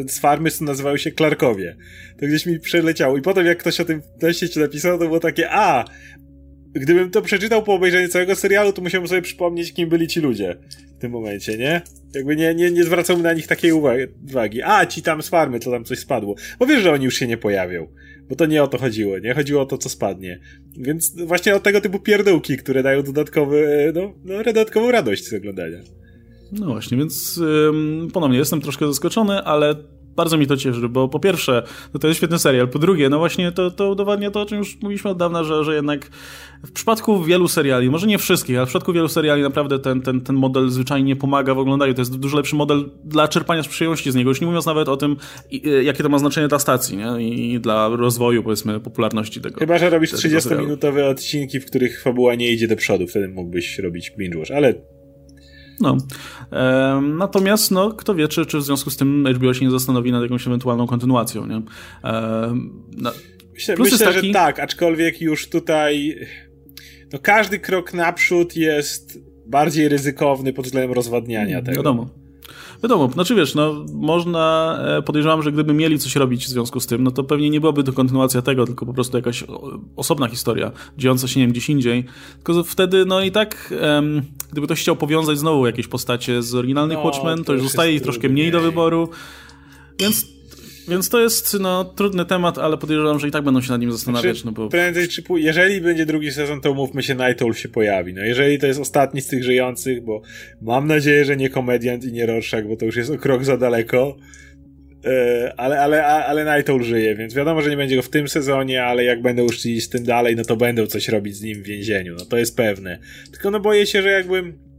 z 0.08 0.18
farmy 0.18 0.50
nazywają 0.60 0.96
się 0.96 1.12
Clarkowie. 1.12 1.76
To 2.20 2.26
gdzieś 2.26 2.46
mi 2.46 2.60
przeleciało. 2.60 3.16
I 3.16 3.22
potem 3.22 3.46
jak 3.46 3.58
ktoś 3.58 3.80
o 3.80 3.84
tym 3.84 4.02
na 4.22 4.32
sieci 4.32 4.60
napisał, 4.60 4.98
to 4.98 5.04
było 5.04 5.20
takie, 5.20 5.50
a, 5.50 5.84
gdybym 6.72 7.10
to 7.10 7.22
przeczytał 7.22 7.62
po 7.62 7.74
obejrzeniu 7.74 8.08
całego 8.08 8.36
serialu, 8.36 8.72
to 8.72 8.82
musiałbym 8.82 9.08
sobie 9.08 9.22
przypomnieć, 9.22 9.72
kim 9.72 9.88
byli 9.88 10.08
ci 10.08 10.20
ludzie 10.20 10.56
w 10.98 11.00
tym 11.00 11.12
momencie, 11.12 11.58
nie? 11.58 11.82
Jakby 12.14 12.36
nie, 12.36 12.54
nie, 12.54 12.70
nie 12.70 12.84
zwracałbym 12.84 13.24
na 13.24 13.32
nich 13.32 13.46
takiej 13.46 13.72
uwagi. 13.72 14.62
A, 14.64 14.86
ci 14.86 15.02
tam 15.02 15.22
z 15.22 15.28
farmy, 15.28 15.60
to 15.60 15.70
tam 15.70 15.84
coś 15.84 15.98
spadło. 15.98 16.34
Bo 16.58 16.66
wiesz, 16.66 16.82
że 16.82 16.92
oni 16.92 17.04
już 17.04 17.14
się 17.14 17.26
nie 17.26 17.36
pojawią. 17.36 17.86
Bo 18.30 18.36
to 18.36 18.46
nie 18.46 18.62
o 18.62 18.68
to 18.68 18.78
chodziło, 18.78 19.18
nie? 19.18 19.34
Chodziło 19.34 19.62
o 19.62 19.66
to, 19.66 19.78
co 19.78 19.88
spadnie. 19.88 20.40
Więc 20.76 21.16
właśnie 21.26 21.54
o 21.54 21.60
tego 21.60 21.80
typu 21.80 21.98
pierdółki, 21.98 22.56
które 22.56 22.82
dają 22.82 23.02
dodatkowy, 23.02 23.92
no, 23.94 24.12
no 24.24 24.42
dodatkową 24.44 24.90
radość 24.90 25.28
z 25.28 25.34
oglądania. 25.34 25.78
No 26.52 26.66
właśnie, 26.66 26.98
więc 26.98 27.38
ym, 27.38 28.08
ponownie 28.12 28.38
jestem 28.38 28.60
troszkę 28.60 28.86
zaskoczony, 28.86 29.42
ale 29.42 29.74
bardzo 30.16 30.38
mi 30.38 30.46
to 30.46 30.56
cieszy, 30.56 30.88
bo 30.88 31.08
po 31.08 31.20
pierwsze, 31.20 31.62
no 31.94 32.00
to 32.00 32.08
jest 32.08 32.18
świetny 32.18 32.38
serial, 32.38 32.68
po 32.68 32.78
drugie, 32.78 33.08
no 33.08 33.18
właśnie 33.18 33.52
to, 33.52 33.70
to 33.70 33.90
udowadnia 33.90 34.30
to, 34.30 34.40
o 34.40 34.46
czym 34.46 34.58
już 34.58 34.80
mówiliśmy 34.82 35.10
od 35.10 35.18
dawna, 35.18 35.44
że, 35.44 35.64
że 35.64 35.74
jednak 35.74 36.10
w 36.64 36.72
przypadku 36.72 37.22
wielu 37.24 37.48
seriali, 37.48 37.90
może 37.90 38.06
nie 38.06 38.18
wszystkich, 38.18 38.56
ale 38.56 38.66
w 38.66 38.68
przypadku 38.68 38.92
wielu 38.92 39.08
seriali 39.08 39.42
naprawdę 39.42 39.78
ten, 39.78 40.02
ten, 40.02 40.20
ten 40.20 40.36
model 40.36 40.70
zwyczajnie 40.70 41.16
pomaga 41.16 41.54
w 41.54 41.58
oglądaniu. 41.58 41.94
To 41.94 42.00
jest 42.00 42.16
dużo 42.18 42.36
lepszy 42.36 42.56
model 42.56 42.90
dla 43.04 43.28
czerpania 43.28 43.62
z 43.62 43.68
przyjemności 43.68 44.12
z 44.12 44.14
niego, 44.14 44.30
już 44.30 44.40
nie 44.40 44.46
mówiąc 44.46 44.66
nawet 44.66 44.88
o 44.88 44.96
tym, 44.96 45.16
jakie 45.82 46.02
to 46.02 46.08
ma 46.08 46.18
znaczenie 46.18 46.48
dla 46.48 46.58
stacji 46.58 46.96
nie? 46.96 47.30
i 47.30 47.60
dla 47.60 47.88
rozwoju, 47.88 48.42
powiedzmy, 48.42 48.80
popularności 48.80 49.40
tego. 49.40 49.58
Chyba, 49.58 49.78
że 49.78 49.90
robisz 49.90 50.12
30-minutowe 50.12 51.10
odcinki, 51.10 51.60
w 51.60 51.66
których 51.66 52.02
fabuła 52.02 52.34
nie 52.34 52.52
idzie 52.52 52.68
do 52.68 52.76
przodu, 52.76 53.06
wtedy 53.06 53.28
mógłbyś 53.28 53.78
robić 53.78 54.10
binge 54.10 54.38
watch, 54.38 54.50
ale 54.50 54.74
no. 55.80 55.96
E, 56.52 57.00
natomiast, 57.18 57.70
no, 57.70 57.90
kto 57.90 58.14
wie, 58.14 58.28
czy, 58.28 58.46
czy 58.46 58.58
w 58.58 58.62
związku 58.62 58.90
z 58.90 58.96
tym 58.96 59.26
HBO 59.34 59.54
się 59.54 59.64
nie 59.64 59.70
zastanowi 59.70 60.12
nad 60.12 60.22
jakąś 60.22 60.46
ewentualną 60.46 60.86
kontynuacją, 60.86 61.46
nie? 61.46 61.62
E, 62.04 62.54
no. 62.96 63.12
Myślę, 63.54 63.74
myślę 63.78 63.98
taki... 63.98 64.26
że 64.26 64.32
tak, 64.32 64.60
aczkolwiek 64.60 65.20
już 65.20 65.48
tutaj 65.48 66.16
no 67.12 67.18
każdy 67.18 67.58
krok 67.58 67.94
naprzód 67.94 68.56
jest 68.56 69.18
bardziej 69.46 69.88
ryzykowny 69.88 70.52
pod 70.52 70.64
względem 70.64 70.92
rozwadniania 70.92 71.58
mm, 71.58 71.64
tego. 71.64 71.76
Wiadomo. 71.76 72.10
Wiadomo, 72.82 73.08
znaczy 73.08 73.34
wiesz, 73.34 73.54
no 73.54 73.84
można, 73.92 74.78
e, 74.98 75.02
podejrzewam, 75.02 75.42
że 75.42 75.52
gdyby 75.52 75.74
mieli 75.74 75.98
coś 75.98 76.16
robić 76.16 76.44
w 76.44 76.48
związku 76.48 76.80
z 76.80 76.86
tym, 76.86 77.04
no 77.04 77.10
to 77.10 77.24
pewnie 77.24 77.50
nie 77.50 77.60
byłaby 77.60 77.84
to 77.84 77.92
kontynuacja 77.92 78.42
tego, 78.42 78.66
tylko 78.66 78.86
po 78.86 78.94
prostu 78.94 79.16
jakaś 79.16 79.44
osobna 79.96 80.28
historia, 80.28 80.72
dziejąca 80.98 81.28
się, 81.28 81.40
nie 81.40 81.46
wiem, 81.46 81.52
gdzieś 81.52 81.70
indziej. 81.70 82.04
Tylko 82.44 82.64
wtedy, 82.64 83.04
no 83.04 83.20
i 83.20 83.30
tak, 83.30 83.74
um, 83.82 84.22
gdyby 84.52 84.66
ktoś 84.66 84.80
chciał 84.80 84.96
powiązać 84.96 85.38
znowu 85.38 85.66
jakieś 85.66 85.86
postacie 85.86 86.42
z 86.42 86.54
oryginalnych 86.54 86.98
no, 86.98 87.04
Watchmen, 87.04 87.38
to, 87.38 87.44
to 87.44 87.52
już 87.52 87.62
zostaje 87.62 87.94
ich 87.94 88.02
troszkę 88.02 88.28
mniej 88.28 88.50
do 88.50 88.60
wyboru. 88.60 89.08
Więc 89.98 90.39
więc 90.88 91.08
to 91.08 91.20
jest 91.20 91.56
no, 91.60 91.84
trudny 91.84 92.24
temat, 92.24 92.58
ale 92.58 92.78
podejrzewam, 92.78 93.18
że 93.18 93.28
i 93.28 93.30
tak 93.30 93.44
będą 93.44 93.60
się 93.60 93.72
nad 93.72 93.80
nim 93.80 93.92
zastanawiać. 93.92 94.36
Znaczy, 94.36 94.46
no 94.46 94.52
bo... 94.52 94.68
Prędzej 94.68 95.08
czy 95.08 95.22
później, 95.22 95.46
jeżeli 95.46 95.80
będzie 95.80 96.06
drugi 96.06 96.32
sezon, 96.32 96.60
to 96.60 96.74
mówmy 96.74 97.02
się, 97.02 97.14
Night 97.14 97.42
Owl 97.42 97.54
się 97.54 97.68
pojawi. 97.68 98.14
No 98.14 98.22
jeżeli 98.22 98.58
to 98.58 98.66
jest 98.66 98.80
ostatni 98.80 99.20
z 99.20 99.26
tych 99.26 99.44
żyjących, 99.44 100.04
bo 100.04 100.22
mam 100.62 100.86
nadzieję, 100.86 101.24
że 101.24 101.36
nie 101.36 101.50
komediant 101.50 102.04
i 102.04 102.12
nie 102.12 102.26
Rorschach, 102.26 102.68
bo 102.68 102.76
to 102.76 102.84
już 102.84 102.96
jest 102.96 103.10
o 103.10 103.18
krok 103.18 103.44
za 103.44 103.56
daleko. 103.56 104.16
E, 105.04 105.52
ale, 105.56 105.80
ale, 105.80 106.04
ale 106.04 106.56
Night 106.56 106.70
Owl 106.70 106.82
żyje, 106.82 107.16
więc 107.16 107.34
wiadomo, 107.34 107.62
że 107.62 107.70
nie 107.70 107.76
będzie 107.76 107.96
go 107.96 108.02
w 108.02 108.08
tym 108.08 108.28
sezonie, 108.28 108.84
ale 108.84 109.04
jak 109.04 109.22
będą 109.22 109.42
już 109.42 109.60
z 109.60 109.88
tym 109.88 110.04
dalej, 110.04 110.36
no 110.36 110.44
to 110.44 110.56
będą 110.56 110.86
coś 110.86 111.08
robić 111.08 111.36
z 111.36 111.42
nim 111.42 111.62
w 111.62 111.66
więzieniu. 111.66 112.14
No 112.18 112.24
to 112.24 112.36
jest 112.36 112.56
pewne. 112.56 112.98
Tylko 113.30 113.50
no 113.50 113.60
boję 113.60 113.86
się, 113.86 114.02
że 114.02 114.08
jakbym 114.08 114.70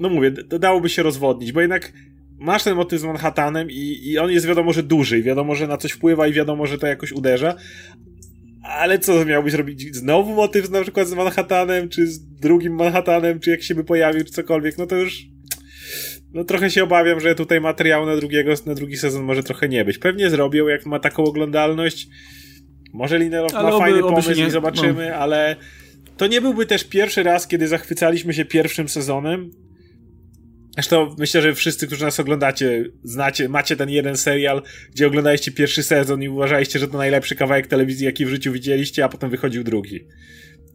no 0.00 0.08
mówię, 0.08 0.32
to 0.32 0.58
dałoby 0.58 0.88
się 0.88 1.02
rozwodnić, 1.02 1.52
bo 1.52 1.60
jednak 1.60 1.92
masz 2.38 2.64
ten 2.64 2.76
motyw 2.76 3.00
z 3.00 3.04
Manhattanem 3.04 3.70
i, 3.70 4.00
i 4.04 4.18
on 4.18 4.30
jest 4.30 4.46
wiadomo, 4.46 4.72
że 4.72 4.82
duży 4.82 5.18
i 5.18 5.22
wiadomo, 5.22 5.54
że 5.54 5.66
na 5.66 5.76
coś 5.76 5.92
wpływa 5.92 6.26
i 6.26 6.32
wiadomo, 6.32 6.66
że 6.66 6.78
to 6.78 6.86
jakoś 6.86 7.12
uderza, 7.12 7.54
ale 8.62 8.98
co 8.98 9.24
miałbyś 9.24 9.54
robić? 9.54 9.96
Znowu 9.96 10.34
motyw 10.34 10.70
na 10.70 10.82
przykład 10.82 11.08
z 11.08 11.14
Manhattanem, 11.14 11.88
czy 11.88 12.06
z 12.06 12.24
drugim 12.24 12.74
Manhattanem, 12.74 13.40
czy 13.40 13.50
jak 13.50 13.62
się 13.62 13.74
by 13.74 13.84
pojawił, 13.84 14.24
czy 14.24 14.32
cokolwiek, 14.32 14.78
no 14.78 14.86
to 14.86 14.96
już 14.96 15.26
no 16.32 16.44
trochę 16.44 16.70
się 16.70 16.84
obawiam, 16.84 17.20
że 17.20 17.34
tutaj 17.34 17.60
materiału 17.60 18.06
na, 18.06 18.16
drugiego, 18.16 18.54
na 18.66 18.74
drugi 18.74 18.96
sezon 18.96 19.24
może 19.24 19.42
trochę 19.42 19.68
nie 19.68 19.84
być. 19.84 19.98
Pewnie 19.98 20.30
zrobią, 20.30 20.66
jak 20.68 20.86
ma 20.86 20.98
taką 20.98 21.24
oglądalność. 21.24 22.08
Może 22.92 23.18
Lindelof 23.18 23.52
ma 23.52 23.60
oby, 23.60 23.78
fajny 23.78 24.00
pomysł 24.00 24.32
nie, 24.32 24.46
i 24.46 24.50
zobaczymy, 24.50 25.08
no. 25.10 25.16
ale 25.16 25.56
to 26.16 26.26
nie 26.26 26.40
byłby 26.40 26.66
też 26.66 26.84
pierwszy 26.84 27.22
raz, 27.22 27.46
kiedy 27.46 27.68
zachwycaliśmy 27.68 28.34
się 28.34 28.44
pierwszym 28.44 28.88
sezonem, 28.88 29.50
Zresztą 30.78 31.14
myślę, 31.18 31.42
że 31.42 31.54
wszyscy, 31.54 31.86
którzy 31.86 32.04
nas 32.04 32.20
oglądacie, 32.20 32.84
znacie, 33.02 33.48
macie 33.48 33.76
ten 33.76 33.90
jeden 33.90 34.16
serial, 34.16 34.62
gdzie 34.92 35.06
oglądaliście 35.06 35.52
pierwszy 35.52 35.82
sezon 35.82 36.22
i 36.22 36.28
uważaliście, 36.28 36.78
że 36.78 36.88
to 36.88 36.98
najlepszy 36.98 37.36
kawałek 37.36 37.66
telewizji, 37.66 38.06
jaki 38.06 38.26
w 38.26 38.28
życiu 38.28 38.52
widzieliście, 38.52 39.04
a 39.04 39.08
potem 39.08 39.30
wychodził 39.30 39.64
drugi. 39.64 40.04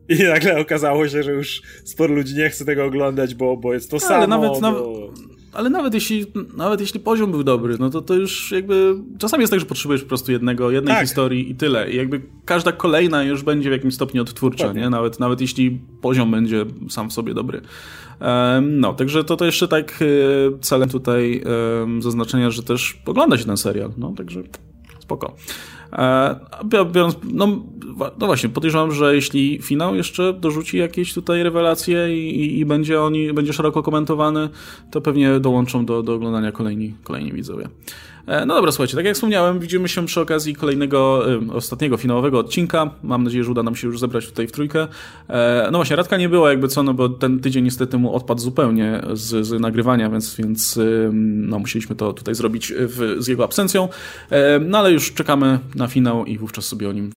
I 0.09 0.23
nagle 0.23 0.59
okazało 0.59 1.07
się, 1.07 1.23
że 1.23 1.31
już 1.31 1.61
sporo 1.83 2.13
ludzi 2.13 2.35
nie 2.35 2.49
chce 2.49 2.65
tego 2.65 2.85
oglądać, 2.85 3.35
bo, 3.35 3.57
bo 3.57 3.73
jest 3.73 3.91
to 3.91 3.97
Ale 3.97 4.07
samo. 4.07 4.27
Nawet, 4.27 4.61
bo... 4.61 5.13
ale 5.53 5.69
nawet 5.69 5.93
jeśli, 5.93 6.25
nawet 6.57 6.81
jeśli 6.81 6.99
poziom 6.99 7.31
był 7.31 7.43
dobry, 7.43 7.75
no 7.79 7.89
to 7.89 8.01
to 8.01 8.13
już 8.13 8.51
jakby, 8.51 8.95
czasami 9.19 9.41
jest 9.41 9.51
tak, 9.51 9.59
że 9.59 9.65
potrzebujesz 9.65 10.01
po 10.01 10.07
prostu 10.07 10.31
jednego, 10.31 10.71
jednej 10.71 10.93
Tak. 10.95 11.03
historii 11.03 11.51
i 11.51 11.55
tyle. 11.55 11.91
I 11.91 11.95
jakby 11.95 12.21
każda 12.45 12.71
kolejna 12.71 13.23
już 13.23 13.43
będzie 13.43 13.69
w 13.69 13.73
jakimś 13.73 13.93
stopniu 13.93 14.21
odtwórcza, 14.21 14.57
Dokładnie. 14.57 14.81
nie? 14.81 14.89
Nawet, 14.89 15.19
nawet 15.19 15.41
jeśli 15.41 15.81
poziom 16.01 16.31
będzie 16.31 16.65
sam 16.89 17.09
w 17.09 17.13
sobie 17.13 17.33
dobry. 17.33 17.61
No, 18.61 18.93
także 18.93 19.23
to, 19.23 19.37
to 19.37 19.45
jeszcze 19.45 19.67
tak 19.67 19.99
e, 20.01 20.05
celem 20.59 20.89
tutaj 20.89 21.43
zaznaczenia, 21.99 22.51
że 22.51 22.63
też 22.63 23.01
ogląda 23.05 23.37
się 23.37 23.45
ten 23.45 23.57
serial, 23.57 23.91
no, 23.97 24.13
także 24.17 24.43
spoko. 24.99 25.35
E, 25.93 26.39
Biorąc, 26.91 27.17
no, 27.33 27.47
no 28.19 28.25
właśnie, 28.25 28.49
podejrzewam, 28.49 28.91
że 28.91 29.15
jeśli 29.15 29.59
finał 29.61 29.95
jeszcze 29.95 30.33
dorzuci 30.33 30.77
jakieś 30.77 31.13
tutaj 31.13 31.43
rewelacje 31.43 32.17
i, 32.17 32.39
i, 32.39 32.59
i 32.59 32.65
będzie 32.65 33.01
oni, 33.01 33.33
będzie 33.33 33.53
szeroko 33.53 33.83
komentowany, 33.83 34.49
to 34.91 35.01
pewnie 35.01 35.39
dołączą 35.39 35.85
do, 35.85 36.03
do 36.03 36.13
oglądania 36.13 36.51
kolejni, 36.51 36.93
kolejni 37.03 37.33
widzowie. 37.33 37.69
E, 38.27 38.45
No 38.45 38.55
dobra, 38.55 38.71
słuchajcie, 38.71 38.95
tak 38.95 39.05
jak 39.05 39.15
wspomniałem, 39.15 39.59
widzimy 39.59 39.89
się 39.89 40.05
przy 40.05 40.21
okazji 40.21 40.55
kolejnego, 40.55 41.25
ostatniego 41.53 41.97
finałowego 41.97 42.39
odcinka. 42.39 42.89
Mam 43.03 43.23
nadzieję, 43.23 43.43
że 43.43 43.51
uda 43.51 43.63
nam 43.63 43.75
się 43.75 43.87
już 43.87 43.99
zebrać 43.99 44.25
tutaj 44.27 44.47
w 44.47 44.51
trójkę. 44.51 44.87
E, 45.29 45.69
No 45.71 45.77
właśnie, 45.77 45.95
Radka 45.95 46.17
nie 46.17 46.29
było 46.29 46.49
jakby 46.49 46.67
co, 46.67 46.83
no 46.83 46.93
bo 46.93 47.09
ten 47.09 47.39
tydzień 47.39 47.63
niestety 47.63 47.97
mu 47.97 48.15
odpadł 48.15 48.41
zupełnie 48.41 49.01
z, 49.13 49.47
z 49.47 49.59
nagrywania, 49.59 50.09
więc, 50.09 50.35
więc 50.35 50.79
no, 51.13 51.59
musieliśmy 51.59 51.95
to 51.95 52.13
tutaj 52.13 52.35
zrobić 52.35 52.73
w, 52.77 53.15
z 53.19 53.27
jego 53.27 53.43
absencją. 53.43 53.89
E, 54.29 54.59
No 54.59 54.77
ale 54.77 54.91
już 54.91 55.13
czekamy 55.13 55.59
na 55.75 55.87
finał 55.87 56.25
i 56.25 56.37
wówczas 56.37 56.65
sobie 56.65 56.89
o 56.89 56.91
nim 56.91 57.11